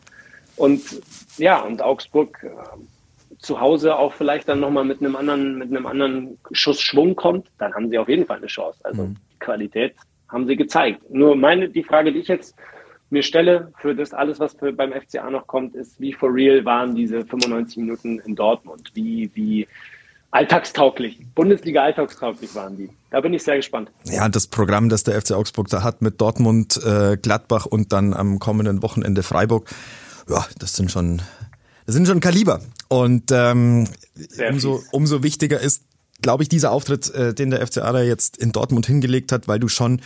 Und 0.55 1.01
ja, 1.37 1.59
und 1.59 1.81
Augsburg 1.81 2.43
äh, 2.43 3.37
zu 3.39 3.59
Hause 3.59 3.97
auch 3.97 4.13
vielleicht 4.13 4.47
dann 4.47 4.59
nochmal 4.59 4.85
mit 4.85 5.01
einem 5.01 5.15
anderen, 5.15 5.57
mit 5.57 5.69
einem 5.69 5.85
anderen 5.85 6.37
Schuss 6.51 6.81
Schwung 6.81 7.15
kommt, 7.15 7.47
dann 7.57 7.73
haben 7.73 7.89
sie 7.89 7.97
auf 7.97 8.07
jeden 8.09 8.25
Fall 8.25 8.37
eine 8.37 8.47
Chance. 8.47 8.79
Also 8.83 9.03
mhm. 9.03 9.15
Qualität 9.39 9.95
haben 10.29 10.47
sie 10.47 10.55
gezeigt. 10.55 11.01
Nur 11.09 11.35
meine, 11.35 11.69
die 11.69 11.83
Frage, 11.83 12.13
die 12.13 12.19
ich 12.19 12.27
jetzt 12.27 12.55
mir 13.09 13.23
stelle 13.23 13.71
für 13.79 13.95
das 13.95 14.13
alles, 14.13 14.39
was 14.39 14.53
für, 14.53 14.71
beim 14.71 14.91
FCA 14.93 15.29
noch 15.29 15.47
kommt, 15.47 15.75
ist, 15.75 15.99
wie 15.99 16.13
for 16.13 16.33
real 16.33 16.63
waren 16.65 16.95
diese 16.95 17.25
95 17.25 17.77
Minuten 17.77 18.19
in 18.19 18.35
Dortmund? 18.35 18.91
Wie, 18.93 19.31
wie 19.33 19.67
alltagstauglich, 20.31 21.19
Bundesliga 21.33 21.83
alltagstauglich 21.83 22.53
waren 22.55 22.77
die? 22.77 22.89
Da 23.09 23.21
bin 23.21 23.33
ich 23.33 23.43
sehr 23.43 23.57
gespannt. 23.57 23.91
Ja, 24.03 24.29
das 24.29 24.47
Programm, 24.47 24.89
das 24.89 25.03
der 25.03 25.19
FC 25.19 25.31
Augsburg 25.31 25.69
da 25.69 25.83
hat 25.83 26.01
mit 26.01 26.21
Dortmund, 26.21 26.79
äh, 26.83 27.17
Gladbach 27.17 27.65
und 27.65 27.91
dann 27.91 28.13
am 28.13 28.39
kommenden 28.39 28.83
Wochenende 28.83 29.23
Freiburg, 29.23 29.69
ja, 30.29 30.45
das 30.59 30.75
sind 30.75 30.91
schon, 30.91 31.21
das 31.85 31.95
sind 31.95 32.07
schon 32.07 32.19
Kaliber. 32.19 32.61
Und 32.87 33.31
ähm, 33.31 33.87
umso, 34.49 34.81
umso 34.91 35.23
wichtiger 35.23 35.59
ist, 35.59 35.83
glaube 36.21 36.43
ich, 36.43 36.49
dieser 36.49 36.71
Auftritt, 36.71 37.13
äh, 37.13 37.33
den 37.33 37.51
der 37.51 37.65
FCA 37.65 37.91
da 37.91 38.01
jetzt 38.01 38.37
in 38.37 38.51
Dortmund 38.51 38.85
hingelegt 38.85 39.31
hat, 39.31 39.47
weil 39.47 39.59
du 39.59 39.67
schon 39.67 40.01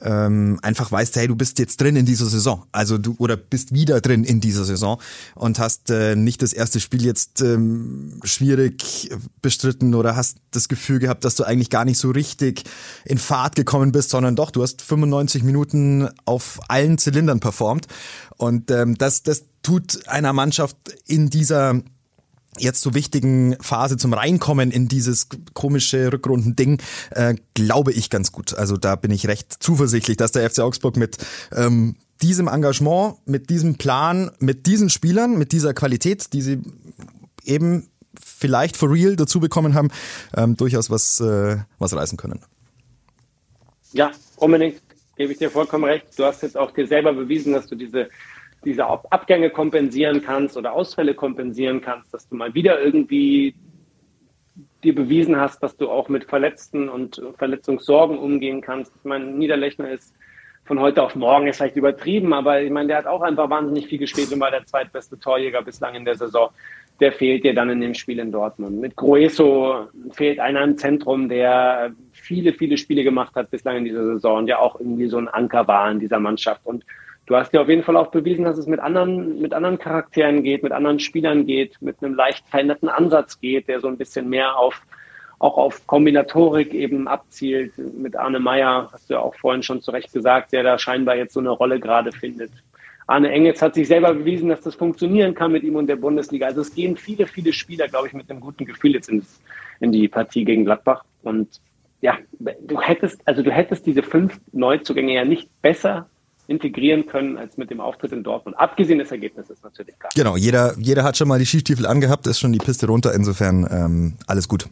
ähm, 0.00 0.58
einfach 0.62 0.92
weißt, 0.92 1.16
hey, 1.16 1.26
du 1.26 1.36
bist 1.36 1.58
jetzt 1.58 1.80
drin 1.80 1.96
in 1.96 2.06
dieser 2.06 2.26
Saison, 2.26 2.64
also 2.72 2.96
du 2.96 3.16
oder 3.18 3.36
bist 3.36 3.74
wieder 3.74 4.00
drin 4.00 4.24
in 4.24 4.40
dieser 4.40 4.64
Saison 4.64 5.00
und 5.34 5.58
hast 5.58 5.90
äh, 5.90 6.14
nicht 6.14 6.42
das 6.42 6.52
erste 6.52 6.80
Spiel 6.80 7.04
jetzt 7.04 7.40
ähm, 7.40 8.20
schwierig 8.22 9.10
bestritten 9.42 9.94
oder 9.94 10.16
hast 10.16 10.38
das 10.52 10.68
Gefühl 10.68 11.00
gehabt, 11.00 11.24
dass 11.24 11.34
du 11.34 11.44
eigentlich 11.44 11.70
gar 11.70 11.84
nicht 11.84 11.98
so 11.98 12.10
richtig 12.10 12.64
in 13.04 13.18
Fahrt 13.18 13.56
gekommen 13.56 13.92
bist, 13.92 14.10
sondern 14.10 14.36
doch, 14.36 14.50
du 14.50 14.62
hast 14.62 14.82
95 14.82 15.42
Minuten 15.42 16.08
auf 16.24 16.60
allen 16.68 16.98
Zylindern 16.98 17.40
performt. 17.40 17.86
Und 18.36 18.70
ähm, 18.70 18.96
das, 18.96 19.22
das 19.22 19.44
tut 19.62 20.06
einer 20.08 20.32
Mannschaft 20.32 20.76
in 21.06 21.30
dieser 21.30 21.80
jetzt 22.60 22.82
so 22.82 22.94
wichtigen 22.94 23.56
Phase 23.60 23.96
zum 23.96 24.12
Reinkommen 24.12 24.70
in 24.70 24.88
dieses 24.88 25.28
komische 25.54 26.12
Rückrunden-Ding, 26.12 26.80
äh, 27.10 27.34
glaube 27.54 27.92
ich 27.92 28.10
ganz 28.10 28.32
gut. 28.32 28.54
Also 28.54 28.76
da 28.76 28.96
bin 28.96 29.10
ich 29.10 29.28
recht 29.28 29.56
zuversichtlich, 29.60 30.16
dass 30.16 30.32
der 30.32 30.48
FC 30.48 30.60
Augsburg 30.60 30.96
mit 30.96 31.18
ähm, 31.52 31.96
diesem 32.22 32.48
Engagement, 32.48 33.16
mit 33.26 33.50
diesem 33.50 33.76
Plan, 33.76 34.30
mit 34.38 34.66
diesen 34.66 34.90
Spielern, 34.90 35.38
mit 35.38 35.52
dieser 35.52 35.74
Qualität, 35.74 36.32
die 36.32 36.42
sie 36.42 36.60
eben 37.44 37.88
vielleicht 38.22 38.76
for 38.76 38.92
real 38.92 39.16
dazu 39.16 39.40
bekommen 39.40 39.74
haben, 39.74 39.88
ähm, 40.36 40.56
durchaus 40.56 40.90
was, 40.90 41.20
äh, 41.20 41.58
was 41.78 41.94
reißen 41.94 42.18
können. 42.18 42.40
Ja, 43.92 44.12
unbedingt, 44.36 44.80
gebe 45.16 45.32
ich 45.32 45.38
dir 45.38 45.50
vollkommen 45.50 45.84
recht. 45.84 46.06
Du 46.16 46.24
hast 46.24 46.42
jetzt 46.42 46.56
auch 46.56 46.70
dir 46.70 46.86
selber 46.86 47.12
bewiesen, 47.12 47.52
dass 47.52 47.66
du 47.66 47.74
diese 47.74 48.08
diese 48.64 48.86
Abgänge 48.86 49.50
kompensieren 49.50 50.22
kannst 50.22 50.56
oder 50.56 50.72
Ausfälle 50.72 51.14
kompensieren 51.14 51.80
kannst, 51.80 52.12
dass 52.12 52.28
du 52.28 52.36
mal 52.36 52.54
wieder 52.54 52.80
irgendwie 52.80 53.54
dir 54.84 54.94
bewiesen 54.94 55.36
hast, 55.36 55.62
dass 55.62 55.76
du 55.76 55.90
auch 55.90 56.08
mit 56.08 56.24
Verletzten 56.24 56.88
und 56.88 57.22
Verletzungssorgen 57.36 58.18
umgehen 58.18 58.60
kannst. 58.60 58.92
Ich 58.96 59.04
meine, 59.04 59.26
Niederlechner 59.26 59.90
ist 59.90 60.14
von 60.64 60.78
heute 60.78 61.02
auf 61.02 61.16
morgen 61.16 61.48
ist 61.48 61.56
vielleicht 61.56 61.76
übertrieben, 61.76 62.32
aber 62.32 62.62
ich 62.62 62.70
meine, 62.70 62.88
der 62.88 62.98
hat 62.98 63.06
auch 63.06 63.22
einfach 63.22 63.50
wahnsinnig 63.50 63.88
viel 63.88 63.98
gespielt 63.98 64.32
und 64.32 64.40
war 64.40 64.50
der 64.50 64.64
zweitbeste 64.66 65.18
Torjäger 65.18 65.62
bislang 65.62 65.94
in 65.94 66.04
der 66.04 66.14
Saison. 66.14 66.50
Der 67.00 67.12
fehlt 67.12 67.44
dir 67.44 67.54
dann 67.54 67.70
in 67.70 67.80
dem 67.80 67.94
Spiel 67.94 68.18
in 68.18 68.30
Dortmund. 68.30 68.78
Mit 68.78 68.94
Grueso 68.94 69.88
fehlt 70.12 70.38
einer 70.38 70.62
im 70.62 70.76
Zentrum, 70.76 71.28
der 71.28 71.92
viele, 72.12 72.52
viele 72.52 72.76
Spiele 72.76 73.02
gemacht 73.02 73.34
hat 73.34 73.50
bislang 73.50 73.78
in 73.78 73.84
dieser 73.84 74.04
Saison 74.04 74.46
ja 74.46 74.58
auch 74.58 74.78
irgendwie 74.78 75.08
so 75.08 75.18
ein 75.18 75.28
Anker 75.28 75.66
war 75.66 75.90
in 75.90 75.98
dieser 75.98 76.20
Mannschaft. 76.20 76.60
Und 76.64 76.84
du 77.30 77.36
hast 77.36 77.52
ja 77.52 77.60
auf 77.60 77.68
jeden 77.68 77.84
Fall 77.84 77.96
auch 77.96 78.08
bewiesen, 78.08 78.44
dass 78.44 78.58
es 78.58 78.66
mit 78.66 78.80
anderen, 78.80 79.40
mit 79.40 79.54
anderen 79.54 79.78
Charakteren 79.78 80.42
geht, 80.42 80.64
mit 80.64 80.72
anderen 80.72 80.98
Spielern 80.98 81.46
geht, 81.46 81.80
mit 81.80 82.02
einem 82.02 82.14
leicht 82.14 82.44
veränderten 82.48 82.88
Ansatz 82.88 83.40
geht, 83.40 83.68
der 83.68 83.78
so 83.78 83.86
ein 83.86 83.96
bisschen 83.96 84.28
mehr 84.28 84.58
auf 84.58 84.82
auch 85.38 85.56
auf 85.56 85.86
Kombinatorik 85.86 86.74
eben 86.74 87.08
abzielt. 87.08 87.72
Mit 87.78 88.14
Arne 88.14 88.40
Meyer, 88.40 88.90
hast 88.92 89.08
du 89.08 89.14
ja 89.14 89.20
auch 89.20 89.34
vorhin 89.36 89.62
schon 89.62 89.80
zu 89.80 89.90
Recht 89.90 90.12
gesagt, 90.12 90.52
der 90.52 90.64
da 90.64 90.78
scheinbar 90.78 91.16
jetzt 91.16 91.32
so 91.32 91.40
eine 91.40 91.50
Rolle 91.50 91.80
gerade 91.80 92.12
findet. 92.12 92.50
Arne 93.06 93.30
Engels 93.30 93.62
hat 93.62 93.74
sich 93.74 93.88
selber 93.88 94.12
bewiesen, 94.12 94.50
dass 94.50 94.60
das 94.60 94.74
funktionieren 94.74 95.34
kann 95.34 95.52
mit 95.52 95.62
ihm 95.62 95.76
und 95.76 95.86
der 95.86 95.96
Bundesliga. 95.96 96.46
Also 96.46 96.60
es 96.60 96.74
gehen 96.74 96.96
viele, 96.96 97.26
viele 97.26 97.52
Spieler, 97.52 97.88
glaube 97.88 98.08
ich, 98.08 98.12
mit 98.12 98.28
einem 98.28 98.40
guten 98.40 98.66
Gefühl 98.66 98.92
jetzt 98.92 99.08
ins, 99.08 99.40
in 99.78 99.92
die 99.92 100.08
Partie 100.08 100.44
gegen 100.44 100.64
Gladbach. 100.64 101.04
Und 101.22 101.60
ja, 102.02 102.18
du 102.38 102.80
hättest, 102.80 103.26
also 103.26 103.42
du 103.42 103.50
hättest 103.50 103.86
diese 103.86 104.02
fünf 104.02 104.38
Neuzugänge 104.52 105.14
ja 105.14 105.24
nicht 105.24 105.48
besser 105.62 106.08
integrieren 106.50 107.06
können 107.06 107.38
als 107.38 107.56
mit 107.56 107.70
dem 107.70 107.80
Auftritt 107.80 108.10
in 108.10 108.24
Dortmund. 108.24 108.58
Abgesehen 108.58 108.98
des 108.98 109.12
Ergebnisses 109.12 109.62
natürlich 109.62 109.96
klar. 109.98 110.10
Genau, 110.16 110.36
jeder, 110.36 110.74
jeder 110.78 111.04
hat 111.04 111.16
schon 111.16 111.28
mal 111.28 111.38
die 111.38 111.46
Skistiefel 111.46 111.86
angehabt, 111.86 112.26
ist 112.26 112.40
schon 112.40 112.52
die 112.52 112.58
Piste 112.58 112.88
runter, 112.88 113.14
insofern 113.14 113.68
ähm, 113.70 114.14
alles 114.26 114.48
gut. 114.48 114.66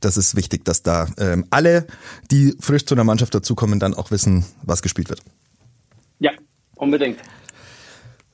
Das 0.00 0.18
ist 0.18 0.36
wichtig, 0.36 0.66
dass 0.66 0.82
da 0.82 1.08
ähm, 1.18 1.46
alle, 1.48 1.86
die 2.30 2.54
frisch 2.60 2.84
zu 2.84 2.94
einer 2.94 3.04
Mannschaft 3.04 3.34
dazukommen, 3.34 3.80
dann 3.80 3.94
auch 3.94 4.10
wissen, 4.10 4.44
was 4.62 4.82
gespielt 4.82 5.08
wird. 5.08 5.22
Ja, 6.20 6.32
unbedingt. 6.76 7.18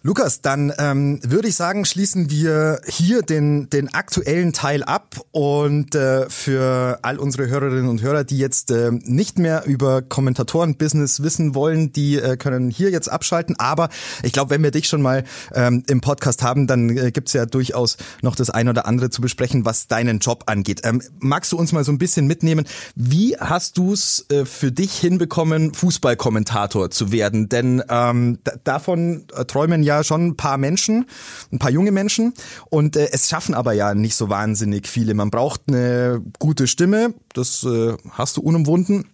Lukas, 0.07 0.43
dann 0.43 0.71
ähm, 0.77 1.19
würde 1.23 1.49
ich 1.49 1.55
sagen, 1.55 1.87
schließen 1.87 2.29
wir 2.29 2.79
hier 2.87 3.23
den, 3.23 3.71
den 3.71 3.95
aktuellen 3.95 4.53
Teil 4.53 4.83
ab 4.83 5.19
und 5.31 5.95
äh, 5.95 6.29
für 6.29 6.99
all 7.01 7.19
unsere 7.19 7.49
Hörerinnen 7.49 7.89
und 7.89 8.03
Hörer, 8.03 8.25
die 8.25 8.37
jetzt 8.37 8.71
äh, 8.71 8.91
nicht 8.93 9.39
mehr 9.39 9.65
über 9.65 10.03
Kommentatoren-Business 10.03 11.23
wissen 11.23 11.55
wollen, 11.55 11.95
die 11.95 12.17
äh, 12.17 12.37
können 12.37 12.69
hier 12.69 12.91
jetzt 12.91 13.09
abschalten. 13.09 13.57
Aber 13.59 13.89
ich 14.23 14.33
glaube, 14.33 14.51
wenn 14.51 14.63
wir 14.63 14.73
dich 14.73 14.89
schon 14.89 15.01
mal 15.01 15.25
ähm, 15.55 15.83
im 15.87 16.03
Podcast 16.03 16.43
haben, 16.43 16.67
dann 16.67 16.91
äh, 16.91 17.11
gibt's 17.11 17.33
ja 17.33 17.47
durchaus 17.47 17.97
noch 18.21 18.37
das 18.37 18.51
ein 18.51 18.69
oder 18.69 18.85
andere 18.85 19.09
zu 19.09 19.23
besprechen, 19.23 19.65
was 19.65 19.89
deinen 19.89 20.19
Job 20.19 20.45
angeht. 20.49 20.83
Ähm, 20.85 21.01
magst 21.21 21.51
du 21.51 21.57
uns 21.57 21.73
mal 21.73 21.83
so 21.83 21.93
ein 21.93 21.99
bisschen 21.99 22.27
mitnehmen? 22.27 22.67
Wie 22.95 23.39
hast 23.39 23.79
du's 23.79 24.27
äh, 24.29 24.45
für 24.45 24.71
dich 24.71 24.99
hinbekommen, 24.99 25.73
Fußballkommentator 25.73 26.91
zu 26.91 27.11
werden? 27.11 27.49
Denn 27.49 27.83
ähm, 27.89 28.39
davon 28.65 29.25
äh, 29.35 29.47
träumen 29.47 29.83
ja 29.83 29.94
ja 29.97 30.05
schon 30.05 30.27
ein 30.27 30.37
paar 30.37 30.59
Menschen, 30.59 31.07
ein 31.53 31.59
paar 31.59 31.71
junge 31.71 31.93
Menschen 31.93 32.35
und 32.71 32.97
äh, 32.97 33.09
es 33.13 33.29
schaffen 33.29 33.55
aber 33.55 33.73
ja 33.73 33.95
nicht 33.95 34.17
so 34.17 34.29
wahnsinnig 34.29 34.89
viele. 34.89 35.15
Man 35.15 35.31
braucht 35.31 35.63
eine 35.69 36.23
gute 36.39 36.67
Stimme, 36.67 37.15
das 37.33 37.65
äh, 37.65 37.95
hast 38.11 38.37
du 38.37 38.43
unumwunden. 38.43 39.07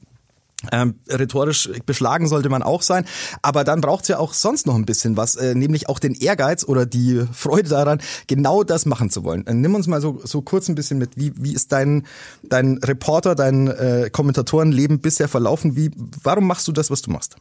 Ähm, 0.72 0.96
rhetorisch 1.08 1.70
beschlagen 1.86 2.28
sollte 2.28 2.50
man 2.50 2.62
auch 2.62 2.82
sein, 2.82 3.06
aber 3.40 3.64
dann 3.64 3.80
braucht 3.80 4.02
es 4.02 4.08
ja 4.08 4.18
auch 4.18 4.34
sonst 4.34 4.66
noch 4.66 4.74
ein 4.74 4.84
bisschen 4.84 5.16
was, 5.16 5.36
äh, 5.36 5.54
nämlich 5.54 5.88
auch 5.88 5.98
den 5.98 6.12
Ehrgeiz 6.12 6.64
oder 6.64 6.84
die 6.84 7.24
Freude 7.32 7.70
daran, 7.70 8.02
genau 8.26 8.62
das 8.62 8.84
machen 8.84 9.08
zu 9.08 9.24
wollen. 9.24 9.46
Äh, 9.46 9.54
nimm 9.54 9.74
uns 9.74 9.86
mal 9.86 10.02
so, 10.02 10.20
so 10.22 10.42
kurz 10.42 10.68
ein 10.68 10.74
bisschen 10.74 10.98
mit, 10.98 11.16
wie, 11.16 11.32
wie 11.36 11.54
ist 11.54 11.72
dein, 11.72 12.06
dein 12.42 12.76
Reporter, 12.76 13.34
dein 13.34 13.68
äh, 13.68 14.10
Kommentatorenleben 14.12 15.00
bisher 15.00 15.28
verlaufen? 15.28 15.76
Wie, 15.76 15.92
warum 16.22 16.46
machst 16.46 16.68
du 16.68 16.72
das, 16.72 16.90
was 16.90 17.00
du 17.00 17.10
machst? 17.10 17.36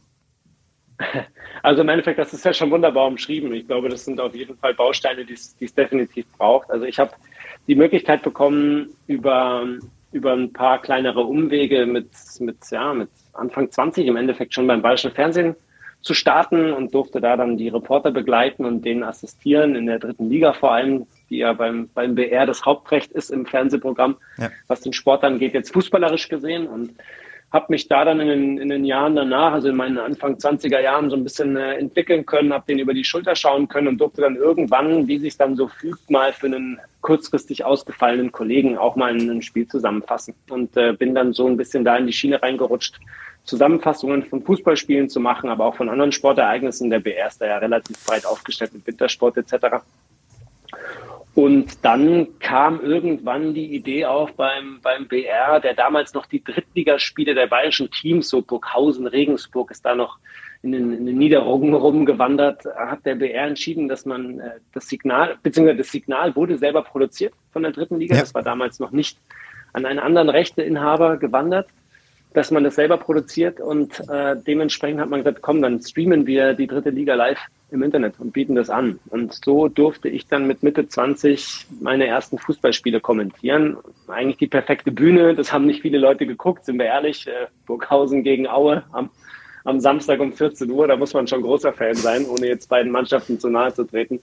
Also 1.62 1.82
im 1.82 1.88
Endeffekt, 1.90 2.18
das 2.18 2.32
ist 2.32 2.44
ja 2.44 2.54
schon 2.54 2.70
wunderbar 2.70 3.06
umschrieben. 3.06 3.52
Ich 3.52 3.66
glaube, 3.66 3.90
das 3.90 4.06
sind 4.06 4.18
auf 4.18 4.34
jeden 4.34 4.56
Fall 4.56 4.72
Bausteine, 4.72 5.26
die 5.26 5.34
es 5.34 5.74
definitiv 5.74 6.24
braucht. 6.38 6.70
Also 6.70 6.86
ich 6.86 6.98
habe 6.98 7.12
die 7.66 7.74
Möglichkeit 7.74 8.22
bekommen, 8.22 8.94
über, 9.06 9.66
über 10.12 10.32
ein 10.32 10.52
paar 10.52 10.80
kleinere 10.80 11.20
Umwege 11.20 11.84
mit, 11.84 12.08
mit, 12.38 12.56
ja, 12.70 12.94
mit 12.94 13.10
Anfang 13.34 13.70
20 13.70 14.06
im 14.06 14.16
Endeffekt 14.16 14.54
schon 14.54 14.66
beim 14.66 14.80
Bayerischen 14.80 15.12
Fernsehen 15.12 15.54
zu 16.02 16.14
starten 16.14 16.72
und 16.72 16.94
durfte 16.94 17.20
da 17.20 17.36
dann 17.36 17.58
die 17.58 17.68
Reporter 17.68 18.10
begleiten 18.10 18.64
und 18.64 18.84
denen 18.84 19.02
assistieren, 19.02 19.76
in 19.76 19.86
der 19.86 19.98
dritten 19.98 20.30
Liga 20.30 20.54
vor 20.54 20.72
allem, 20.72 21.06
die 21.28 21.38
ja 21.38 21.52
beim, 21.52 21.90
beim 21.92 22.14
BR 22.14 22.46
das 22.46 22.64
Hauptrecht 22.64 23.12
ist 23.12 23.30
im 23.30 23.44
Fernsehprogramm, 23.44 24.16
ja. 24.38 24.50
was 24.66 24.80
den 24.80 24.94
Sport 24.94 25.24
angeht, 25.24 25.52
jetzt 25.52 25.74
fußballerisch 25.74 26.28
gesehen. 26.28 26.66
Und 26.66 26.94
habe 27.52 27.66
mich 27.70 27.88
da 27.88 28.04
dann 28.04 28.20
in 28.20 28.28
den, 28.28 28.58
in 28.58 28.68
den 28.68 28.84
Jahren 28.84 29.16
danach, 29.16 29.52
also 29.52 29.68
in 29.68 29.76
meinen 29.76 29.98
Anfang 29.98 30.36
20er 30.36 30.80
Jahren, 30.80 31.10
so 31.10 31.16
ein 31.16 31.24
bisschen 31.24 31.56
äh, 31.56 31.74
entwickeln 31.74 32.24
können, 32.24 32.52
habe 32.52 32.64
den 32.68 32.78
über 32.78 32.94
die 32.94 33.04
Schulter 33.04 33.34
schauen 33.34 33.66
können 33.66 33.88
und 33.88 33.98
durfte 33.98 34.20
dann 34.20 34.36
irgendwann, 34.36 35.08
wie 35.08 35.18
sich 35.18 35.36
dann 35.36 35.56
so 35.56 35.66
fügt, 35.66 36.10
mal 36.10 36.32
für 36.32 36.46
einen 36.46 36.78
kurzfristig 37.00 37.64
ausgefallenen 37.64 38.30
Kollegen 38.30 38.78
auch 38.78 38.94
mal 38.94 39.12
ein 39.12 39.42
Spiel 39.42 39.66
zusammenfassen 39.66 40.34
und 40.48 40.76
äh, 40.76 40.92
bin 40.92 41.14
dann 41.14 41.32
so 41.32 41.46
ein 41.48 41.56
bisschen 41.56 41.84
da 41.84 41.96
in 41.96 42.06
die 42.06 42.12
Schiene 42.12 42.40
reingerutscht, 42.40 43.00
Zusammenfassungen 43.44 44.22
von 44.22 44.42
Fußballspielen 44.42 45.08
zu 45.08 45.18
machen, 45.18 45.50
aber 45.50 45.64
auch 45.64 45.74
von 45.74 45.88
anderen 45.88 46.12
Sportereignissen. 46.12 46.90
Der 46.90 47.00
BR 47.00 47.26
ist 47.26 47.40
da 47.40 47.46
ja 47.46 47.58
relativ 47.58 48.04
breit 48.04 48.26
aufgestellt 48.26 48.74
mit 48.74 48.86
Wintersport 48.86 49.38
etc. 49.38 49.82
Und 51.34 51.84
dann 51.84 52.26
kam 52.40 52.80
irgendwann 52.80 53.54
die 53.54 53.74
Idee 53.74 54.04
auf 54.04 54.32
beim, 54.34 54.80
beim 54.82 55.06
BR, 55.06 55.60
der 55.60 55.74
damals 55.74 56.12
noch 56.12 56.26
die 56.26 56.42
Drittligaspiele 56.42 57.34
der 57.34 57.46
bayerischen 57.46 57.90
Teams, 57.90 58.28
so 58.28 58.42
Burghausen, 58.42 59.06
Regensburg, 59.06 59.70
ist 59.70 59.84
da 59.84 59.94
noch 59.94 60.18
in 60.62 60.72
den, 60.72 60.92
in 60.92 61.06
den 61.06 61.16
Niederrungen 61.16 61.72
rumgewandert, 61.72 62.64
hat 62.76 63.06
der 63.06 63.14
BR 63.14 63.46
entschieden, 63.46 63.88
dass 63.88 64.04
man 64.04 64.40
äh, 64.40 64.50
das 64.74 64.88
Signal, 64.88 65.38
beziehungsweise 65.42 65.78
das 65.78 65.90
Signal 65.90 66.34
wurde 66.36 66.58
selber 66.58 66.82
produziert 66.82 67.32
von 67.52 67.62
der 67.62 67.72
dritten 67.72 67.98
Liga. 67.98 68.16
Ja. 68.16 68.20
Das 68.20 68.34
war 68.34 68.42
damals 68.42 68.78
noch 68.80 68.90
nicht 68.90 69.16
an 69.72 69.86
einen 69.86 70.00
anderen 70.00 70.28
Rechteinhaber 70.28 71.16
gewandert 71.16 71.68
dass 72.32 72.50
man 72.50 72.62
das 72.62 72.76
selber 72.76 72.96
produziert 72.96 73.60
und 73.60 74.00
äh, 74.08 74.36
dementsprechend 74.46 75.00
hat 75.00 75.10
man 75.10 75.20
gesagt, 75.20 75.42
komm, 75.42 75.62
dann 75.62 75.80
streamen 75.80 76.26
wir 76.26 76.54
die 76.54 76.68
dritte 76.68 76.90
Liga 76.90 77.14
live 77.14 77.40
im 77.72 77.82
Internet 77.82 78.14
und 78.18 78.32
bieten 78.32 78.54
das 78.54 78.70
an. 78.70 79.00
Und 79.10 79.34
so 79.44 79.68
durfte 79.68 80.08
ich 80.08 80.26
dann 80.26 80.46
mit 80.46 80.62
Mitte 80.62 80.86
20 80.86 81.66
meine 81.80 82.06
ersten 82.06 82.38
Fußballspiele 82.38 83.00
kommentieren. 83.00 83.76
Eigentlich 84.06 84.36
die 84.36 84.46
perfekte 84.46 84.92
Bühne, 84.92 85.34
das 85.34 85.52
haben 85.52 85.66
nicht 85.66 85.82
viele 85.82 85.98
Leute 85.98 86.26
geguckt, 86.26 86.64
sind 86.64 86.78
wir 86.78 86.86
ehrlich. 86.86 87.26
Äh, 87.26 87.48
Burghausen 87.66 88.22
gegen 88.22 88.46
Aue 88.46 88.84
am, 88.92 89.10
am 89.64 89.80
Samstag 89.80 90.20
um 90.20 90.32
14 90.32 90.70
Uhr, 90.70 90.86
da 90.86 90.96
muss 90.96 91.14
man 91.14 91.26
schon 91.26 91.42
großer 91.42 91.72
Fan 91.72 91.94
sein, 91.94 92.26
ohne 92.26 92.46
jetzt 92.46 92.68
beiden 92.68 92.92
Mannschaften 92.92 93.40
zu 93.40 93.48
nahe 93.48 93.74
zu 93.74 93.84
treten. 93.84 94.20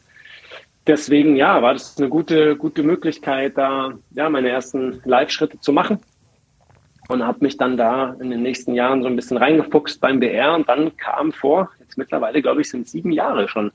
Deswegen, 0.86 1.36
ja, 1.36 1.62
war 1.62 1.74
das 1.74 1.98
eine 1.98 2.08
gute, 2.08 2.56
gute 2.56 2.84
Möglichkeit, 2.84 3.58
da 3.58 3.94
ja, 4.12 4.30
meine 4.30 4.50
ersten 4.50 5.02
Live-Schritte 5.04 5.60
zu 5.60 5.74
machen 5.74 6.00
und 7.10 7.26
habe 7.26 7.40
mich 7.42 7.58
dann 7.58 7.78
da 7.78 8.16
in 8.20 8.30
den 8.30 8.44
nächsten 8.44 8.74
Jahren 8.74 9.02
so 9.02 9.08
ein 9.08 9.16
bisschen 9.16 9.38
reingefuchst 9.38 10.02
beim 10.02 10.20
BR 10.20 10.56
und 10.56 10.68
dann 10.68 10.96
kam 10.98 11.32
vor, 11.32 11.70
jetzt 11.80 11.98
mittlerweile 11.98 12.42
glaube 12.42 12.62
ich 12.62 12.70
sind 12.70 12.88
sieben 12.88 13.12
Jahre 13.12 13.48
schon, 13.48 13.72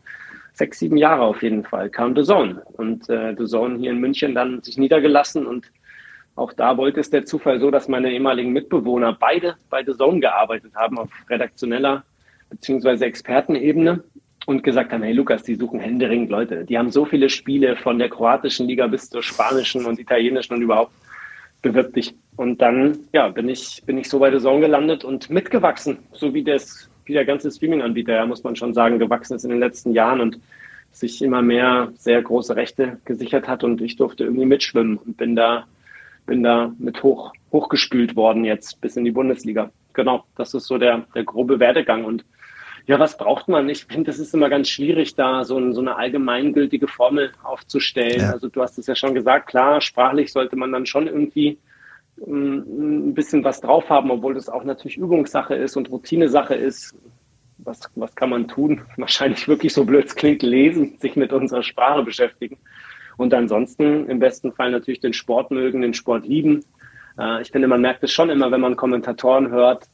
sechs, 0.53 0.79
sieben 0.79 0.97
Jahre 0.97 1.23
auf 1.23 1.43
jeden 1.43 1.65
Fall, 1.65 1.89
kam 1.91 2.15
The 2.15 2.23
Zone 2.23 2.63
und 2.73 3.09
äh, 3.09 3.35
The 3.37 3.47
Zone 3.47 3.79
hier 3.79 3.91
in 3.91 4.01
München 4.01 4.35
dann 4.35 4.63
sich 4.63 4.77
niedergelassen 4.77 5.47
und 5.47 5.71
auch 6.35 6.53
da 6.53 6.77
wollte 6.79 7.01
es 7.01 7.11
der 7.11 7.27
Zufall 7.27 7.61
so, 7.61 7.71
dass 7.71 7.89
meine 7.89 8.11
ehemaligen 8.11 8.53
Mitbewohner 8.53 9.13
beide 9.19 9.57
bei 9.69 9.85
The 9.85 9.93
Zone 9.93 10.21
gearbeitet 10.21 10.75
haben 10.75 10.99
auf 10.99 11.11
redaktioneller 11.29 12.05
beziehungsweise 12.49 13.05
Expertenebene 13.05 14.03
und 14.47 14.63
gesagt 14.63 14.93
haben, 14.93 15.03
hey 15.03 15.13
Lukas, 15.13 15.43
die 15.43 15.55
suchen 15.55 15.81
händeringend 15.81 16.31
Leute. 16.31 16.65
Die 16.65 16.79
haben 16.79 16.91
so 16.91 17.05
viele 17.05 17.29
Spiele 17.29 17.77
von 17.77 17.99
der 17.99 18.09
kroatischen 18.09 18.67
Liga 18.67 18.87
bis 18.87 19.09
zur 19.09 19.23
spanischen 19.23 19.85
und 19.87 19.99
italienischen 19.99 20.55
und 20.55 20.63
überhaupt 20.63 20.93
bewirb 21.63 21.95
dich. 21.95 22.15
Und 22.37 22.61
dann, 22.61 22.99
ja, 23.13 23.29
bin 23.29 23.49
ich, 23.49 23.83
bin 23.87 23.99
ich 23.99 24.09
so 24.09 24.19
bei 24.19 24.31
der 24.31 24.41
Zone 24.41 24.61
gelandet 24.61 25.05
und 25.05 25.31
mitgewachsen, 25.31 25.99
so 26.13 26.35
wie 26.35 26.45
das, 26.45 26.91
wie 27.05 27.13
der 27.13 27.25
ganze 27.25 27.51
Streaming-Anbieter, 27.51 28.15
ja, 28.15 28.27
muss 28.27 28.43
man 28.43 28.57
schon 28.57 28.75
sagen, 28.75 28.99
gewachsen 28.99 29.37
ist 29.37 29.45
in 29.45 29.51
den 29.51 29.61
letzten 29.61 29.93
Jahren 29.93 30.21
und 30.21 30.39
sich 30.91 31.23
immer 31.23 31.41
mehr 31.41 31.93
sehr 31.97 32.21
große 32.21 32.55
Rechte 32.55 32.99
gesichert 33.05 33.49
hat 33.49 33.65
und 33.65 33.81
ich 33.81 33.97
durfte 33.97 34.25
irgendwie 34.25 34.45
mitschwimmen 34.45 34.99
und 34.99 35.17
bin 35.17 35.35
da, 35.35 35.67
bin 36.27 36.43
da 36.43 36.73
mit 36.79 37.03
hoch, 37.03 37.33
hochgespült 37.51 38.15
worden 38.15 38.45
jetzt 38.45 38.81
bis 38.81 38.97
in 38.97 39.05
die 39.05 39.11
Bundesliga. 39.11 39.71
Genau, 39.95 40.25
das 40.37 40.55
ist 40.55 40.67
so 40.67 40.79
der, 40.79 41.07
der 41.15 41.25
grobe 41.25 41.61
Werdegang 41.61 42.05
und 42.05 42.25
ja, 42.87 42.99
was 42.99 43.17
braucht 43.17 43.49
man? 43.49 43.69
Ich 43.69 43.85
finde, 43.85 44.11
das 44.11 44.19
ist 44.19 44.35
immer 44.35 44.49
ganz 44.49 44.69
schwierig, 44.69 45.15
da 45.15 45.45
so, 45.45 45.57
ein, 45.57 45.73
so 45.73 45.81
eine 45.81 45.97
allgemeingültige 45.97 46.89
Formel 46.89 47.33
aufzustellen. 47.43 48.21
Ja. 48.21 48.31
Also 48.31 48.49
du 48.49 48.61
hast 48.61 48.79
es 48.79 48.87
ja 48.87 48.95
schon 48.95 49.15
gesagt, 49.15 49.49
klar, 49.49 49.81
sprachlich 49.81 50.33
sollte 50.33 50.57
man 50.57 50.73
dann 50.73 50.87
schon 50.87 51.07
irgendwie 51.07 51.59
ähm, 52.27 53.09
ein 53.09 53.15
bisschen 53.15 53.45
was 53.45 53.61
drauf 53.61 53.89
haben, 53.89 54.11
obwohl 54.11 54.35
das 54.35 54.49
auch 54.49 54.65
natürlich 54.65 54.97
Übungssache 54.97 55.55
ist 55.55 55.77
und 55.77 55.91
Routinesache 55.91 56.55
ist. 56.55 56.95
Was, 57.59 57.81
was 57.95 58.17
kann 58.17 58.31
man 58.31 58.49
tun? 58.49 58.81
Wahrscheinlich 58.97 59.47
wirklich 59.47 59.73
so 59.73 59.85
blöd 59.85 60.07
es 60.07 60.17
klingt, 60.17 60.43
lesen, 60.43 60.99
sich 60.99 61.15
mit 61.15 61.33
unserer 61.33 61.63
Sprache 61.63 62.03
beschäftigen. 62.03 62.59
Und 63.17 63.33
ansonsten 63.35 64.09
im 64.09 64.19
besten 64.19 64.53
Fall 64.53 64.73
natürlich 64.73 65.01
den 65.01 65.13
Sport 65.13 65.53
mögen, 65.53 65.83
den 65.83 65.95
Sport 65.95 66.27
lieben. 66.27 66.65
Äh, 67.19 67.43
ich 67.43 67.53
finde, 67.53 67.69
man 67.69 67.81
merkt 67.81 68.03
es 68.03 68.13
schon 68.13 68.31
immer, 68.31 68.51
wenn 68.51 68.61
man 68.61 68.75
Kommentatoren 68.75 69.51
hört, 69.51 69.85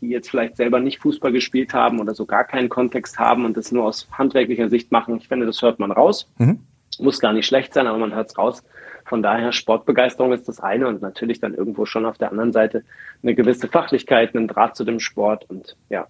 die 0.00 0.08
jetzt 0.08 0.30
vielleicht 0.30 0.56
selber 0.56 0.80
nicht 0.80 1.00
Fußball 1.00 1.32
gespielt 1.32 1.74
haben 1.74 2.00
oder 2.00 2.14
so 2.14 2.26
gar 2.26 2.44
keinen 2.44 2.68
Kontext 2.68 3.18
haben 3.18 3.44
und 3.44 3.56
das 3.56 3.72
nur 3.72 3.84
aus 3.84 4.08
handwerklicher 4.12 4.68
Sicht 4.68 4.92
machen. 4.92 5.16
Ich 5.16 5.28
finde, 5.28 5.46
das 5.46 5.62
hört 5.62 5.78
man 5.78 5.92
raus. 5.92 6.30
Mhm. 6.38 6.60
Muss 6.98 7.20
gar 7.20 7.32
nicht 7.32 7.46
schlecht 7.46 7.72
sein, 7.72 7.86
aber 7.86 7.98
man 7.98 8.14
hört 8.14 8.30
es 8.30 8.38
raus. 8.38 8.62
Von 9.04 9.22
daher, 9.22 9.52
Sportbegeisterung 9.52 10.32
ist 10.32 10.48
das 10.48 10.60
eine 10.60 10.86
und 10.86 11.02
natürlich 11.02 11.40
dann 11.40 11.54
irgendwo 11.54 11.86
schon 11.86 12.06
auf 12.06 12.18
der 12.18 12.30
anderen 12.30 12.52
Seite 12.52 12.84
eine 13.22 13.34
gewisse 13.34 13.68
Fachlichkeit, 13.68 14.34
einen 14.34 14.48
Draht 14.48 14.76
zu 14.76 14.84
dem 14.84 15.00
Sport 15.00 15.48
und 15.48 15.76
ja, 15.88 16.06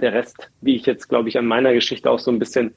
der 0.00 0.12
Rest, 0.12 0.50
wie 0.60 0.76
ich 0.76 0.86
jetzt, 0.86 1.08
glaube 1.08 1.28
ich, 1.28 1.38
an 1.38 1.46
meiner 1.46 1.72
Geschichte 1.72 2.10
auch 2.10 2.18
so 2.18 2.30
ein 2.30 2.38
bisschen 2.38 2.74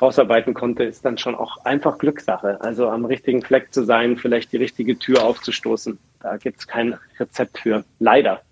rausarbeiten 0.00 0.54
konnte, 0.54 0.84
ist 0.84 1.04
dann 1.04 1.18
schon 1.18 1.34
auch 1.34 1.64
einfach 1.64 1.98
Glückssache. 1.98 2.60
Also 2.60 2.88
am 2.88 3.04
richtigen 3.04 3.42
Fleck 3.42 3.72
zu 3.72 3.84
sein, 3.84 4.16
vielleicht 4.16 4.52
die 4.52 4.58
richtige 4.58 4.98
Tür 4.98 5.22
aufzustoßen. 5.22 5.98
Da 6.20 6.36
gibt 6.36 6.58
es 6.58 6.66
kein 6.66 6.98
Rezept 7.18 7.58
für. 7.58 7.84
Leider. 7.98 8.42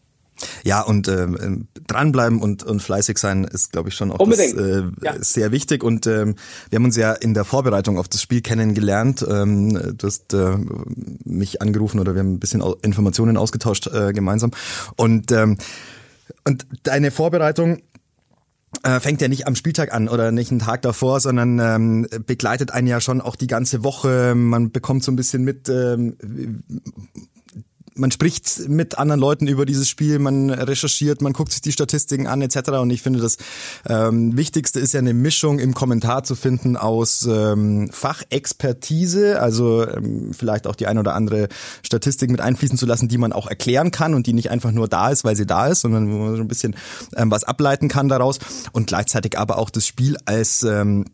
Ja, 0.65 0.81
und 0.81 1.09
ähm, 1.09 1.69
dranbleiben 1.87 2.41
und, 2.41 2.63
und 2.65 2.81
fleißig 2.81 3.19
sein 3.19 3.45
ist, 3.45 3.73
glaube 3.73 3.89
ich, 3.89 3.95
schon 3.95 4.11
auch 4.11 4.19
das, 4.29 4.39
äh, 4.39 4.83
ja. 5.03 5.15
sehr 5.21 5.53
wichtig. 5.53 5.85
Und 5.85 6.07
ähm, 6.07 6.35
wir 6.71 6.77
haben 6.77 6.85
uns 6.85 6.97
ja 6.97 7.13
in 7.13 7.35
der 7.35 7.45
Vorbereitung 7.45 7.99
auf 7.99 8.09
das 8.09 8.21
Spiel 8.21 8.41
kennengelernt. 8.41 9.25
Ähm, 9.29 9.97
du 9.97 10.07
hast 10.07 10.35
äh, 10.35 10.57
mich 11.25 11.63
angerufen 11.63 12.01
oder 12.01 12.15
wir 12.15 12.21
haben 12.21 12.35
ein 12.35 12.41
bisschen 12.41 12.63
Informationen 12.83 13.37
ausgetauscht 13.37 13.87
äh, 13.87 14.13
gemeinsam. 14.13 14.51
Und, 14.97 15.31
ähm, 15.33 15.57
und 16.45 16.67
deine 16.83 17.11
Vorbereitung 17.11 17.83
äh, 18.83 19.01
fängt 19.01 19.21
ja 19.21 19.29
nicht 19.29 19.47
am 19.47 19.55
Spieltag 19.55 19.93
an 19.93 20.09
oder 20.09 20.33
nicht 20.33 20.51
einen 20.51 20.61
Tag 20.61 20.83
davor, 20.83 21.21
sondern 21.21 21.59
ähm, 21.61 22.09
begleitet 22.27 22.73
einen 22.73 22.89
ja 22.89 23.01
schon 23.01 23.21
auch 23.21 23.37
die 23.37 23.47
ganze 23.47 23.85
Woche. 23.85 24.35
Man 24.35 24.73
bekommt 24.73 25.05
so 25.05 25.13
ein 25.13 25.17
bisschen 25.17 25.45
mit, 25.45 25.69
ähm, 25.69 26.17
man 27.95 28.11
spricht 28.11 28.69
mit 28.69 28.99
anderen 28.99 29.21
Leuten 29.21 29.47
über 29.47 29.67
dieses 29.67 29.89
Spiel, 29.89 30.19
man 30.19 30.51
recherchiert, 30.51 31.23
man 31.23 31.33
guckt 31.33 31.53
sich 31.53 31.61
die 31.61 31.73
Statistiken 31.73 32.27
an 32.27 32.43
etc. 32.43 32.71
Und 32.71 32.91
ich 32.91 33.03
finde, 33.03 33.21
das 33.21 33.37
ähm, 33.89 34.37
Wichtigste 34.37 34.81
ist 34.81 34.95
ja 34.95 34.99
eine 34.99 35.15
Mischung 35.15 35.59
im 35.59 35.75
Kommentar 35.75 36.25
zu 36.25 36.35
finden 36.35 36.77
aus 36.77 37.27
ähm, 37.31 37.91
Fachexpertise, 37.93 39.41
also 39.41 39.87
ähm, 39.87 40.33
vielleicht 40.33 40.67
auch 40.67 40.75
die 40.75 40.87
ein 40.87 40.99
oder 40.99 41.15
andere 41.15 41.49
Statistik 41.83 42.31
mit 42.31 42.41
einfließen 42.41 42.79
zu 42.79 42.87
lassen, 42.87 43.09
die 43.09 43.19
man 43.19 43.33
auch 43.33 43.47
erklären 43.47 43.91
kann 43.91 44.15
und 44.15 44.27
die 44.27 44.33
nicht 44.33 44.51
einfach 44.51 44.73
nur 44.73 44.89
da 44.89 45.11
ist, 45.11 45.25
weil 45.25 45.37
sie 45.37 45.47
da 45.47 45.69
ist, 45.69 45.83
sondern 45.83 46.13
wo 46.13 46.19
man 46.19 46.37
so 46.37 46.43
ein 46.43 46.49
bisschen 46.49 46.77
ähm, 47.17 47.31
was 47.31 47.45
ableiten 47.45 47.89
kann 47.89 48.09
daraus 48.09 48.39
und 48.73 48.87
gleichzeitig 48.87 49.39
aber 49.39 49.59
auch 49.59 49.71
das 49.71 49.87
Spiel 49.87 50.17
als 50.25 50.63
ähm, 50.65 51.05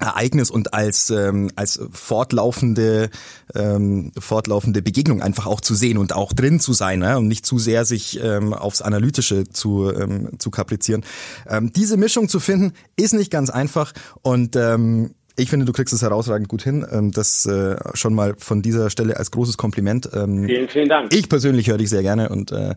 Ereignis 0.00 0.50
und 0.50 0.74
als 0.74 1.10
ähm, 1.10 1.50
als 1.56 1.80
fortlaufende 1.90 3.08
ähm, 3.54 4.12
fortlaufende 4.18 4.82
Begegnung 4.82 5.22
einfach 5.22 5.46
auch 5.46 5.60
zu 5.60 5.74
sehen 5.74 5.96
und 5.96 6.12
auch 6.12 6.32
drin 6.32 6.60
zu 6.60 6.74
sein 6.74 6.98
ne? 6.98 7.18
und 7.18 7.28
nicht 7.28 7.46
zu 7.46 7.58
sehr 7.58 7.84
sich 7.84 8.20
ähm, 8.22 8.52
aufs 8.52 8.82
Analytische 8.82 9.48
zu 9.48 9.90
ähm, 9.90 10.38
zu 10.38 10.50
kaprizieren. 10.50 11.04
Ähm, 11.48 11.72
diese 11.72 11.96
Mischung 11.96 12.28
zu 12.28 12.40
finden 12.40 12.72
ist 12.96 13.14
nicht 13.14 13.30
ganz 13.30 13.48
einfach 13.48 13.92
und 14.22 14.54
ähm, 14.56 15.14
ich 15.36 15.50
finde, 15.50 15.66
du 15.66 15.72
kriegst 15.72 15.92
es 15.92 16.02
herausragend 16.02 16.48
gut 16.48 16.62
hin. 16.62 16.86
Ähm, 16.90 17.12
das 17.12 17.46
äh, 17.46 17.76
schon 17.94 18.14
mal 18.14 18.34
von 18.38 18.62
dieser 18.62 18.90
Stelle 18.90 19.16
als 19.16 19.30
großes 19.30 19.56
Kompliment. 19.56 20.08
Ähm, 20.14 20.46
vielen, 20.46 20.68
vielen 20.68 20.88
Dank. 20.88 21.12
Ich 21.12 21.28
persönlich 21.28 21.68
höre 21.68 21.78
dich 21.78 21.90
sehr 21.90 22.02
gerne 22.02 22.30
und, 22.30 22.52
äh, 22.52 22.74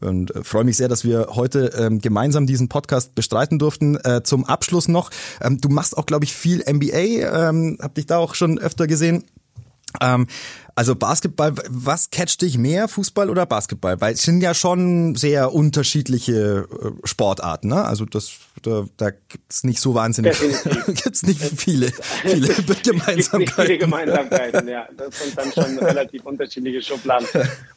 und 0.00 0.32
freue 0.42 0.64
mich 0.64 0.76
sehr, 0.76 0.88
dass 0.88 1.04
wir 1.04 1.28
heute 1.30 1.72
ähm, 1.78 2.00
gemeinsam 2.00 2.46
diesen 2.46 2.68
Podcast 2.68 3.14
bestreiten 3.14 3.58
durften. 3.58 3.96
Äh, 3.96 4.22
zum 4.22 4.44
Abschluss 4.44 4.88
noch, 4.88 5.10
du 5.40 5.68
machst 5.68 5.96
auch, 5.96 6.06
glaube 6.06 6.24
ich, 6.24 6.32
viel 6.32 6.64
NBA. 6.68 7.78
Hab 7.82 7.94
dich 7.94 8.06
da 8.06 8.18
auch 8.18 8.34
schon 8.34 8.58
öfter 8.58 8.86
gesehen. 8.86 9.24
Ähm, 10.00 10.26
also 10.74 10.94
Basketball, 10.94 11.54
was 11.68 12.10
catcht 12.10 12.42
dich 12.42 12.56
mehr, 12.56 12.86
Fußball 12.86 13.30
oder 13.30 13.46
Basketball? 13.46 14.00
Weil 14.00 14.14
es 14.14 14.22
sind 14.22 14.40
ja 14.42 14.54
schon 14.54 15.16
sehr 15.16 15.52
unterschiedliche 15.52 16.68
äh, 16.70 17.06
Sportarten, 17.06 17.68
ne? 17.68 17.84
Also 17.84 18.04
das, 18.04 18.32
da, 18.62 18.84
da 18.96 19.10
gibt's 19.10 19.64
nicht 19.64 19.80
so 19.80 19.94
wahnsinnig, 19.94 20.38
gibt's 20.86 21.24
nicht 21.24 21.40
viele, 21.40 21.90
viele 22.22 22.48
Gemeinsamkeiten. 22.84 23.38
Nicht 23.38 23.54
viele 23.54 23.78
Gemeinsamkeiten, 23.78 24.68
ja. 24.68 24.86
Das 24.96 25.18
sind 25.18 25.36
dann 25.36 25.52
schon 25.52 25.78
relativ 25.78 26.24
unterschiedliche 26.24 26.80
Schubladen. 26.80 27.26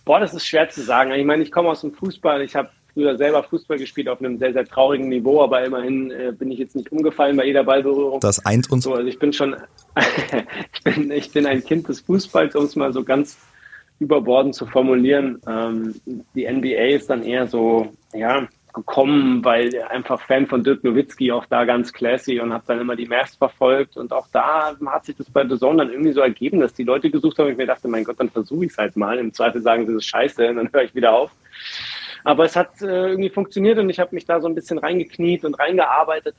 Boah, 0.05 0.20
das 0.20 0.34
ist 0.34 0.45
schwer 0.45 0.70
zu 0.70 0.84
sagen. 0.84 1.12
Ich 1.12 1.26
meine, 1.26 1.41
ich 1.41 1.51
komme 1.51 1.70
aus 1.70 1.82
dem 1.82 1.93
Fußball, 1.93 2.41
ich 2.43 2.55
habe 2.55 2.70
früher 2.93 3.18
selber 3.18 3.43
Fußball 3.43 3.78
gespielt 3.78 4.09
auf 4.09 4.20
einem 4.20 4.38
sehr, 4.38 4.53
sehr 4.53 4.66
traurigen 4.66 5.09
Niveau, 5.09 5.41
aber 5.41 5.64
immerhin 5.64 6.12
äh, 6.12 6.32
bin 6.32 6.51
ich 6.51 6.59
jetzt 6.59 6.76
nicht 6.76 6.91
umgefallen 6.91 7.38
bei 7.38 7.45
jeder 7.45 7.64
Ballberührung. 7.64 8.20
Das 8.20 8.45
eint 8.45 8.72
uns. 8.72 8.84
So, 8.84 8.93
also 8.93 9.07
ich 9.07 9.20
bin 9.20 9.34
schon, 9.34 9.55
ich, 10.73 10.83
bin, 10.83 11.11
ich 11.11 11.31
bin 11.31 11.45
ein 11.45 11.63
Kind 11.63 11.87
des 11.87 12.01
Fußballs, 12.01 12.55
um 12.55 12.65
es 12.65 12.75
mal 12.75 12.93
so 12.93 13.03
ganz 13.03 13.37
überbordend 13.99 14.55
zu 14.55 14.65
formulieren. 14.65 15.41
Ähm, 15.47 15.95
die 16.33 16.51
NBA 16.51 16.95
ist 16.95 17.09
dann 17.09 17.23
eher 17.23 17.47
so, 17.47 17.91
ja, 18.13 18.47
gekommen, 18.73 19.43
weil 19.43 19.81
einfach 19.89 20.21
Fan 20.21 20.47
von 20.47 20.63
Dirk 20.63 20.83
Nowitzki, 20.83 21.31
auch 21.31 21.45
da 21.45 21.65
ganz 21.65 21.91
classy 21.91 22.39
und 22.39 22.53
habe 22.53 22.63
dann 22.67 22.79
immer 22.79 22.95
die 22.95 23.05
Mavs 23.05 23.35
verfolgt 23.35 23.97
und 23.97 24.13
auch 24.13 24.27
da 24.31 24.75
hat 24.85 25.05
sich 25.05 25.17
das 25.17 25.29
bei 25.29 25.45
The 25.47 25.57
Zone 25.57 25.77
dann 25.79 25.91
irgendwie 25.91 26.13
so 26.13 26.21
ergeben, 26.21 26.61
dass 26.61 26.73
die 26.73 26.83
Leute 26.83 27.09
gesucht 27.09 27.37
haben 27.37 27.49
ich 27.49 27.57
mir 27.57 27.65
dachte, 27.65 27.87
mein 27.87 28.03
Gott, 28.03 28.19
dann 28.19 28.29
versuche 28.29 28.65
ich 28.65 28.71
es 28.71 28.77
halt 28.77 28.95
mal. 28.95 29.19
Im 29.19 29.33
Zweifel 29.33 29.61
sagen 29.61 29.85
sie, 29.85 29.93
das 29.93 30.03
ist 30.03 30.09
scheiße 30.09 30.49
und 30.49 30.55
dann 30.55 30.69
höre 30.71 30.83
ich 30.83 30.95
wieder 30.95 31.13
auf. 31.13 31.31
Aber 32.23 32.45
es 32.45 32.55
hat 32.55 32.81
äh, 32.81 33.09
irgendwie 33.09 33.29
funktioniert 33.29 33.77
und 33.77 33.89
ich 33.89 33.99
habe 33.99 34.15
mich 34.15 34.25
da 34.25 34.39
so 34.39 34.47
ein 34.47 34.55
bisschen 34.55 34.77
reingekniet 34.77 35.43
und 35.43 35.59
reingearbeitet. 35.59 36.35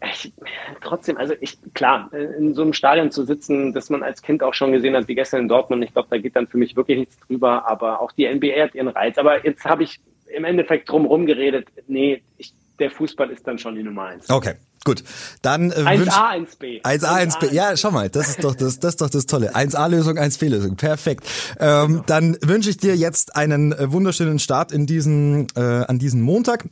Ich, 0.00 0.32
trotzdem, 0.80 1.16
also 1.16 1.34
ich, 1.40 1.58
klar, 1.74 2.08
äh, 2.12 2.36
in 2.36 2.54
so 2.54 2.62
einem 2.62 2.72
Stadion 2.72 3.10
zu 3.10 3.24
sitzen, 3.24 3.72
das 3.72 3.90
man 3.90 4.02
als 4.02 4.22
Kind 4.22 4.42
auch 4.42 4.54
schon 4.54 4.72
gesehen 4.72 4.94
hat, 4.94 5.08
wie 5.08 5.14
gestern 5.14 5.40
in 5.42 5.48
Dortmund, 5.48 5.82
ich 5.82 5.92
glaube, 5.92 6.08
da 6.10 6.18
geht 6.18 6.36
dann 6.36 6.46
für 6.46 6.58
mich 6.58 6.76
wirklich 6.76 6.98
nichts 6.98 7.18
drüber, 7.20 7.68
aber 7.68 8.00
auch 8.00 8.12
die 8.12 8.32
NBA 8.32 8.62
hat 8.62 8.74
ihren 8.74 8.88
Reiz. 8.88 9.18
Aber 9.18 9.44
jetzt 9.44 9.64
habe 9.64 9.82
ich 9.82 10.00
im 10.26 10.44
Endeffekt 10.44 10.88
drumherum 10.88 11.26
geredet, 11.26 11.68
nee, 11.88 12.22
ich, 12.36 12.52
der 12.78 12.90
Fußball 12.90 13.30
ist 13.30 13.46
dann 13.46 13.58
schon 13.58 13.74
die 13.74 13.82
Nummer 13.82 14.04
eins. 14.04 14.30
Okay. 14.30 14.54
Gut, 14.84 15.02
dann 15.42 15.70
äh, 15.70 15.74
1A, 15.74 16.46
1B. 16.46 16.82
1A, 16.82 17.26
1B. 17.26 17.52
Ja, 17.52 17.76
schau 17.76 17.90
mal, 17.90 18.08
das 18.08 18.28
ist 18.28 18.44
doch 18.44 18.54
das, 18.54 18.78
das 18.78 18.94
ist 18.94 19.00
doch 19.00 19.10
das 19.10 19.26
Tolle. 19.26 19.54
1A-Lösung, 19.54 20.16
1B-Lösung. 20.16 20.76
Perfekt. 20.76 21.24
Ähm, 21.58 21.88
genau. 21.88 22.02
Dann 22.06 22.38
wünsche 22.42 22.70
ich 22.70 22.78
dir 22.78 22.96
jetzt 22.96 23.36
einen 23.36 23.72
äh, 23.72 23.92
wunderschönen 23.92 24.38
Start 24.38 24.72
in 24.72 24.86
diesen, 24.86 25.48
äh, 25.56 25.60
an 25.60 25.98
diesen 25.98 26.22
Montag. 26.22 26.64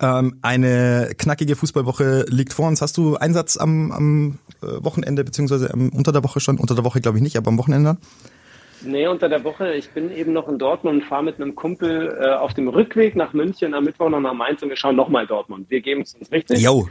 Ähm, 0.00 0.38
eine 0.42 1.10
knackige 1.16 1.56
Fußballwoche 1.56 2.26
liegt 2.28 2.52
vor 2.52 2.68
uns. 2.68 2.82
Hast 2.82 2.96
du 2.96 3.16
Einsatz 3.16 3.56
am, 3.56 3.92
am 3.92 4.38
äh, 4.62 4.84
Wochenende, 4.84 5.24
beziehungsweise 5.24 5.70
ähm, 5.72 5.90
unter 5.94 6.12
der 6.12 6.24
Woche 6.24 6.40
schon? 6.40 6.58
Unter 6.58 6.74
der 6.74 6.84
Woche 6.84 7.00
glaube 7.00 7.18
ich 7.18 7.22
nicht, 7.22 7.36
aber 7.36 7.48
am 7.48 7.58
Wochenende? 7.58 7.96
Nee, 8.82 9.06
unter 9.06 9.28
der 9.28 9.44
Woche. 9.44 9.74
Ich 9.74 9.90
bin 9.90 10.10
eben 10.14 10.32
noch 10.32 10.48
in 10.48 10.58
Dortmund 10.58 11.02
und 11.02 11.08
fahre 11.08 11.24
mit 11.24 11.40
einem 11.40 11.54
Kumpel 11.54 12.18
äh, 12.20 12.34
auf 12.34 12.54
dem 12.54 12.68
Rückweg 12.68 13.16
nach 13.16 13.32
München 13.32 13.74
am 13.74 13.84
Mittwoch 13.84 14.10
noch 14.10 14.20
nach 14.20 14.34
Mainz 14.34 14.62
und 14.62 14.68
wir 14.68 14.76
schauen 14.76 14.96
nochmal 14.96 15.26
Dortmund. 15.26 15.70
Wir 15.70 15.80
geben 15.80 16.02
es 16.02 16.14
uns 16.14 16.30
richtig. 16.30 16.60
Jo. 16.60 16.86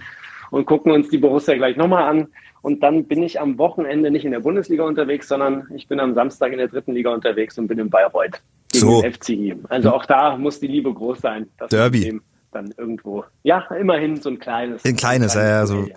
Und 0.49 0.65
gucken 0.65 0.91
uns 0.91 1.09
die 1.09 1.17
Borussia 1.17 1.55
gleich 1.55 1.77
nochmal 1.77 2.03
an. 2.03 2.27
Und 2.61 2.81
dann 2.81 3.05
bin 3.05 3.21
ich 3.23 3.41
am 3.41 3.57
Wochenende 3.57 4.09
nicht 4.09 4.23
in 4.23 4.31
der 4.31 4.39
Bundesliga 4.39 4.83
unterwegs, 4.83 5.27
sondern 5.27 5.67
ich 5.75 5.87
bin 5.87 5.99
am 5.99 6.13
Samstag 6.13 6.51
in 6.51 6.59
der 6.59 6.67
dritten 6.67 6.93
Liga 6.93 7.11
unterwegs 7.13 7.57
und 7.57 7.67
bin 7.67 7.79
in 7.79 7.89
Bayreuth 7.89 8.41
gegen 8.71 8.85
so. 8.85 9.01
den 9.01 9.13
FCI. 9.13 9.55
Also 9.69 9.91
auch 9.91 10.05
da 10.05 10.37
muss 10.37 10.59
die 10.59 10.67
Liebe 10.67 10.93
groß 10.93 11.19
sein. 11.19 11.49
Derby 11.69 12.21
dann 12.53 12.73
irgendwo, 12.77 13.25
ja, 13.43 13.65
immerhin 13.79 14.21
so 14.21 14.29
ein 14.29 14.39
kleines. 14.39 14.85
Ein 14.85 14.95
kleines, 14.95 15.33
ja, 15.33 15.45
ja, 15.45 15.65
so 15.65 15.87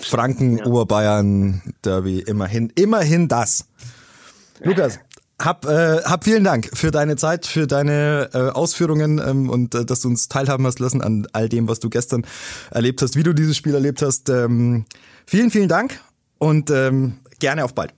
Franken, 0.00 0.58
ja. 0.58 0.66
Oberbayern, 0.66 1.62
Derby, 1.84 2.20
immerhin, 2.20 2.72
immerhin 2.74 3.28
das. 3.28 3.68
Lukas, 4.60 4.98
hab, 5.40 5.66
äh, 5.66 6.02
hab 6.02 6.24
vielen 6.24 6.44
Dank 6.44 6.70
für 6.72 6.90
deine 6.90 7.16
Zeit, 7.16 7.46
für 7.46 7.66
deine 7.66 8.30
äh, 8.32 8.38
Ausführungen 8.50 9.18
ähm, 9.18 9.50
und 9.50 9.74
äh, 9.74 9.84
dass 9.84 10.00
du 10.00 10.08
uns 10.08 10.28
teilhaben 10.28 10.66
hast 10.66 10.78
lassen 10.78 11.02
an 11.02 11.26
all 11.32 11.48
dem, 11.48 11.68
was 11.68 11.78
du 11.78 11.90
gestern 11.90 12.26
erlebt 12.70 13.02
hast, 13.02 13.16
wie 13.16 13.22
du 13.22 13.34
dieses 13.34 13.56
Spiel 13.56 13.74
erlebt 13.74 14.00
hast. 14.00 14.30
Ähm, 14.30 14.86
vielen, 15.26 15.50
vielen 15.50 15.68
Dank 15.68 16.00
und 16.38 16.70
ähm, 16.70 17.18
gerne 17.38 17.64
auf 17.64 17.74
bald. 17.74 17.92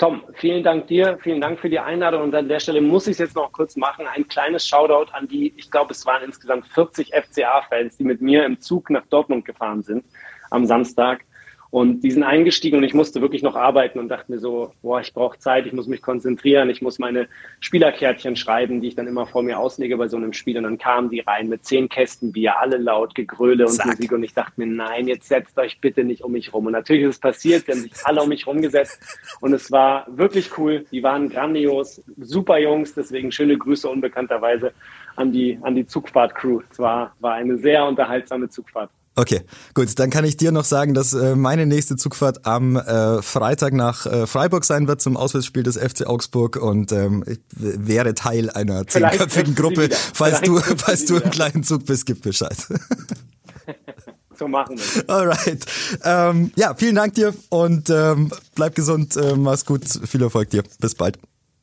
Tom, 0.00 0.24
vielen 0.32 0.62
Dank 0.62 0.86
dir, 0.86 1.18
vielen 1.22 1.42
Dank 1.42 1.60
für 1.60 1.68
die 1.68 1.78
Einladung 1.78 2.22
und 2.22 2.34
an 2.34 2.48
der 2.48 2.58
Stelle 2.58 2.80
muss 2.80 3.06
ich 3.06 3.12
es 3.12 3.18
jetzt 3.18 3.36
noch 3.36 3.52
kurz 3.52 3.76
machen. 3.76 4.06
Ein 4.06 4.26
kleines 4.26 4.66
Shoutout 4.66 5.12
an 5.12 5.28
die, 5.28 5.52
ich 5.58 5.70
glaube, 5.70 5.92
es 5.92 6.06
waren 6.06 6.22
insgesamt 6.22 6.66
40 6.68 7.12
FCA-Fans, 7.12 7.98
die 7.98 8.04
mit 8.04 8.22
mir 8.22 8.46
im 8.46 8.58
Zug 8.58 8.88
nach 8.88 9.04
Dortmund 9.10 9.44
gefahren 9.44 9.82
sind 9.82 10.06
am 10.48 10.64
Samstag. 10.64 11.26
Und 11.70 12.00
die 12.00 12.10
sind 12.10 12.24
eingestiegen 12.24 12.78
und 12.78 12.84
ich 12.84 12.94
musste 12.94 13.20
wirklich 13.20 13.42
noch 13.42 13.54
arbeiten 13.54 14.00
und 14.00 14.08
dachte 14.08 14.32
mir 14.32 14.40
so, 14.40 14.72
boah, 14.82 15.00
ich 15.00 15.14
brauche 15.14 15.38
Zeit, 15.38 15.66
ich 15.66 15.72
muss 15.72 15.86
mich 15.86 16.02
konzentrieren, 16.02 16.68
ich 16.68 16.82
muss 16.82 16.98
meine 16.98 17.28
Spielerkärtchen 17.60 18.34
schreiben, 18.34 18.80
die 18.80 18.88
ich 18.88 18.96
dann 18.96 19.06
immer 19.06 19.24
vor 19.24 19.44
mir 19.44 19.56
auslege 19.60 19.96
bei 19.96 20.08
so 20.08 20.16
einem 20.16 20.32
Spiel. 20.32 20.56
Und 20.56 20.64
dann 20.64 20.78
kamen 20.78 21.10
die 21.10 21.20
rein 21.20 21.48
mit 21.48 21.64
zehn 21.64 21.88
Kästen 21.88 22.32
Bier, 22.32 22.58
alle 22.58 22.76
laut, 22.76 23.14
Gegröle 23.14 23.66
und 23.66 23.74
Zack. 23.74 23.86
Musik. 23.86 24.10
Und 24.10 24.24
ich 24.24 24.34
dachte 24.34 24.54
mir, 24.56 24.66
nein, 24.66 25.06
jetzt 25.06 25.28
setzt 25.28 25.56
euch 25.58 25.80
bitte 25.80 26.02
nicht 26.02 26.24
um 26.24 26.32
mich 26.32 26.52
rum. 26.52 26.66
Und 26.66 26.72
natürlich 26.72 27.04
ist 27.04 27.16
es 27.16 27.20
passiert, 27.20 27.68
die 27.68 27.72
haben 27.72 27.82
sich 27.82 27.92
alle 28.02 28.20
um 28.20 28.28
mich 28.28 28.48
rumgesetzt. 28.48 29.00
Und 29.40 29.52
es 29.52 29.70
war 29.70 30.06
wirklich 30.08 30.58
cool. 30.58 30.86
Die 30.90 31.04
waren 31.04 31.28
grandios, 31.28 32.02
super 32.18 32.58
Jungs. 32.58 32.94
Deswegen 32.94 33.30
schöne 33.30 33.56
Grüße 33.56 33.88
unbekannterweise 33.88 34.72
an 35.14 35.30
die, 35.30 35.56
an 35.62 35.76
die 35.76 35.86
Zugfahrt-Crew. 35.86 36.62
Es 36.68 36.80
war, 36.80 37.14
war 37.20 37.34
eine 37.34 37.58
sehr 37.58 37.86
unterhaltsame 37.86 38.48
Zugfahrt. 38.48 38.90
Okay, 39.20 39.42
gut. 39.74 39.98
Dann 39.98 40.08
kann 40.08 40.24
ich 40.24 40.38
dir 40.38 40.50
noch 40.50 40.64
sagen, 40.64 40.94
dass 40.94 41.12
äh, 41.12 41.36
meine 41.36 41.66
nächste 41.66 41.96
Zugfahrt 41.96 42.46
am 42.46 42.76
äh, 42.76 43.20
Freitag 43.20 43.74
nach 43.74 44.06
äh, 44.06 44.26
Freiburg 44.26 44.64
sein 44.64 44.88
wird 44.88 45.02
zum 45.02 45.18
Auswärtsspiel 45.18 45.62
des 45.62 45.76
FC 45.76 46.06
Augsburg 46.06 46.56
und 46.56 46.90
ähm, 46.90 47.22
ich 47.26 47.38
wäre 47.50 48.14
Teil 48.14 48.48
einer 48.48 48.86
zehnköpfigen 48.86 49.54
Gruppe. 49.54 49.90
Falls 50.14 50.40
du, 50.40 50.58
falls 50.58 51.04
du 51.04 51.18
im 51.18 51.30
kleinen 51.30 51.64
Zug 51.64 51.84
bist, 51.84 52.06
gib 52.06 52.22
Bescheid. 52.22 52.56
so 54.38 54.48
machen 54.48 54.78
wir. 54.78 55.10
Alright. 55.14 55.66
Ähm, 56.02 56.50
ja, 56.56 56.74
vielen 56.74 56.94
Dank 56.94 57.12
dir 57.12 57.34
und 57.50 57.90
ähm, 57.90 58.30
bleib 58.54 58.74
gesund, 58.74 59.16
äh, 59.16 59.36
mach's 59.36 59.66
gut, 59.66 59.84
viel 59.84 60.22
Erfolg 60.22 60.48
dir. 60.48 60.62
Bis 60.80 60.94
bald. 60.94 61.18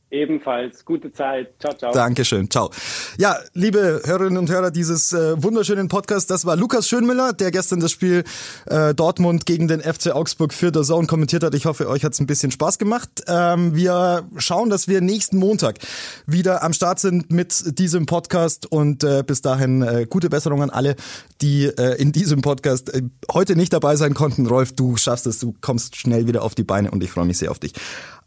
Eben. 0.10 0.38
ebenfalls. 0.38 0.86
Gute 0.86 1.12
Zeit. 1.12 1.54
Ciao, 1.60 1.74
ciao. 1.74 1.92
Dankeschön. 1.92 2.50
Ciao. 2.50 2.70
Ja, 3.18 3.38
liebe 3.54 4.02
Hörerinnen 4.06 4.38
und 4.38 4.50
Hörer 4.50 4.72
dieses 4.72 5.14
äh, 5.14 5.42
wunderschönen 5.42 5.88
Podcasts, 5.88 6.28
das 6.28 6.46
war 6.46 6.56
Lukas 6.56 6.88
Schönmüller, 6.88 7.34
der 7.34 7.52
gestern 7.52 7.80
das 7.80 7.92
Spiel 7.92 8.24
äh, 8.66 8.94
Dortmund 8.94 9.46
gegen 9.46 9.68
den 9.68 9.82
FC 9.82 10.12
Augsburg 10.12 10.54
für 10.54 10.72
der 10.72 10.84
Zone 10.84 11.08
kommentiert 11.08 11.44
hat. 11.44 11.56
Ich 11.56 11.66
hoffe, 11.66 11.88
euch 11.88 12.04
hat 12.04 12.14
es 12.14 12.20
ein 12.20 12.28
bisschen 12.28 12.52
Spaß 12.52 12.78
gemacht. 12.78 13.10
Ähm, 13.28 13.76
wir 13.76 14.28
schauen, 14.38 14.70
dass 14.70 14.88
wir 14.88 15.02
nächsten 15.02 15.38
Montag 15.38 15.80
wieder 16.26 16.64
am 16.64 16.74
Start 16.74 17.00
sind 17.00 17.32
mit 17.32 17.80
diesem 17.80 18.06
Podcast 18.06 18.72
und 18.72 19.04
äh, 19.04 19.24
bis 19.26 19.42
dahin 19.42 19.82
äh, 19.82 20.06
gute 20.10 20.30
Besserung 20.30 20.62
an 20.62 20.70
alle, 20.70 20.96
die 21.42 21.66
äh, 21.66 22.00
in 22.02 22.12
diesem 22.12 22.42
Podcast 22.42 22.94
äh, 22.94 23.04
heute 23.32 23.56
nicht 23.56 23.74
dabei 23.74 23.96
sein 23.96 24.14
konnten. 24.14 24.46
Rolf, 24.46 24.74
du 24.74 24.98
schaffst 24.98 25.28
es, 25.28 25.40
du 25.40 25.56
kommst 25.62 25.96
schnell 25.96 26.28
wieder 26.28 26.44
auf 26.44 26.56
die 26.56 26.64
Beine 26.64 26.92
und 26.92 27.04
ich 27.04 27.12
freue 27.12 27.26
mich 27.26 27.38
sehr 27.38 27.52
auf 27.52 27.60
dich. 27.60 27.74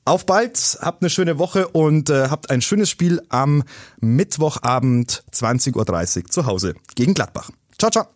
Auf 0.05 0.27
bald, 0.27 0.79
habt 0.81 1.03
eine 1.03 1.11
schöne 1.11 1.39
Woche 1.39 1.69
und 1.69 2.11
äh, 2.11 2.29
habt 2.29 2.51
ein 2.51 2.63
schönes 2.63 2.89
Spiel 2.89 3.23
am 3.29 3.63
Mittwochabend 4.01 5.25
20.30 5.33 6.25
Uhr 6.25 6.31
zu 6.31 6.47
Hause 6.47 6.75
gegen 6.95 7.15
Gladbach. 7.15 7.51
Ciao, 7.79 7.91
ciao. 7.91 8.07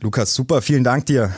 Lukas, 0.00 0.32
super, 0.32 0.62
vielen 0.62 0.84
Dank 0.84 1.06
dir. 1.06 1.34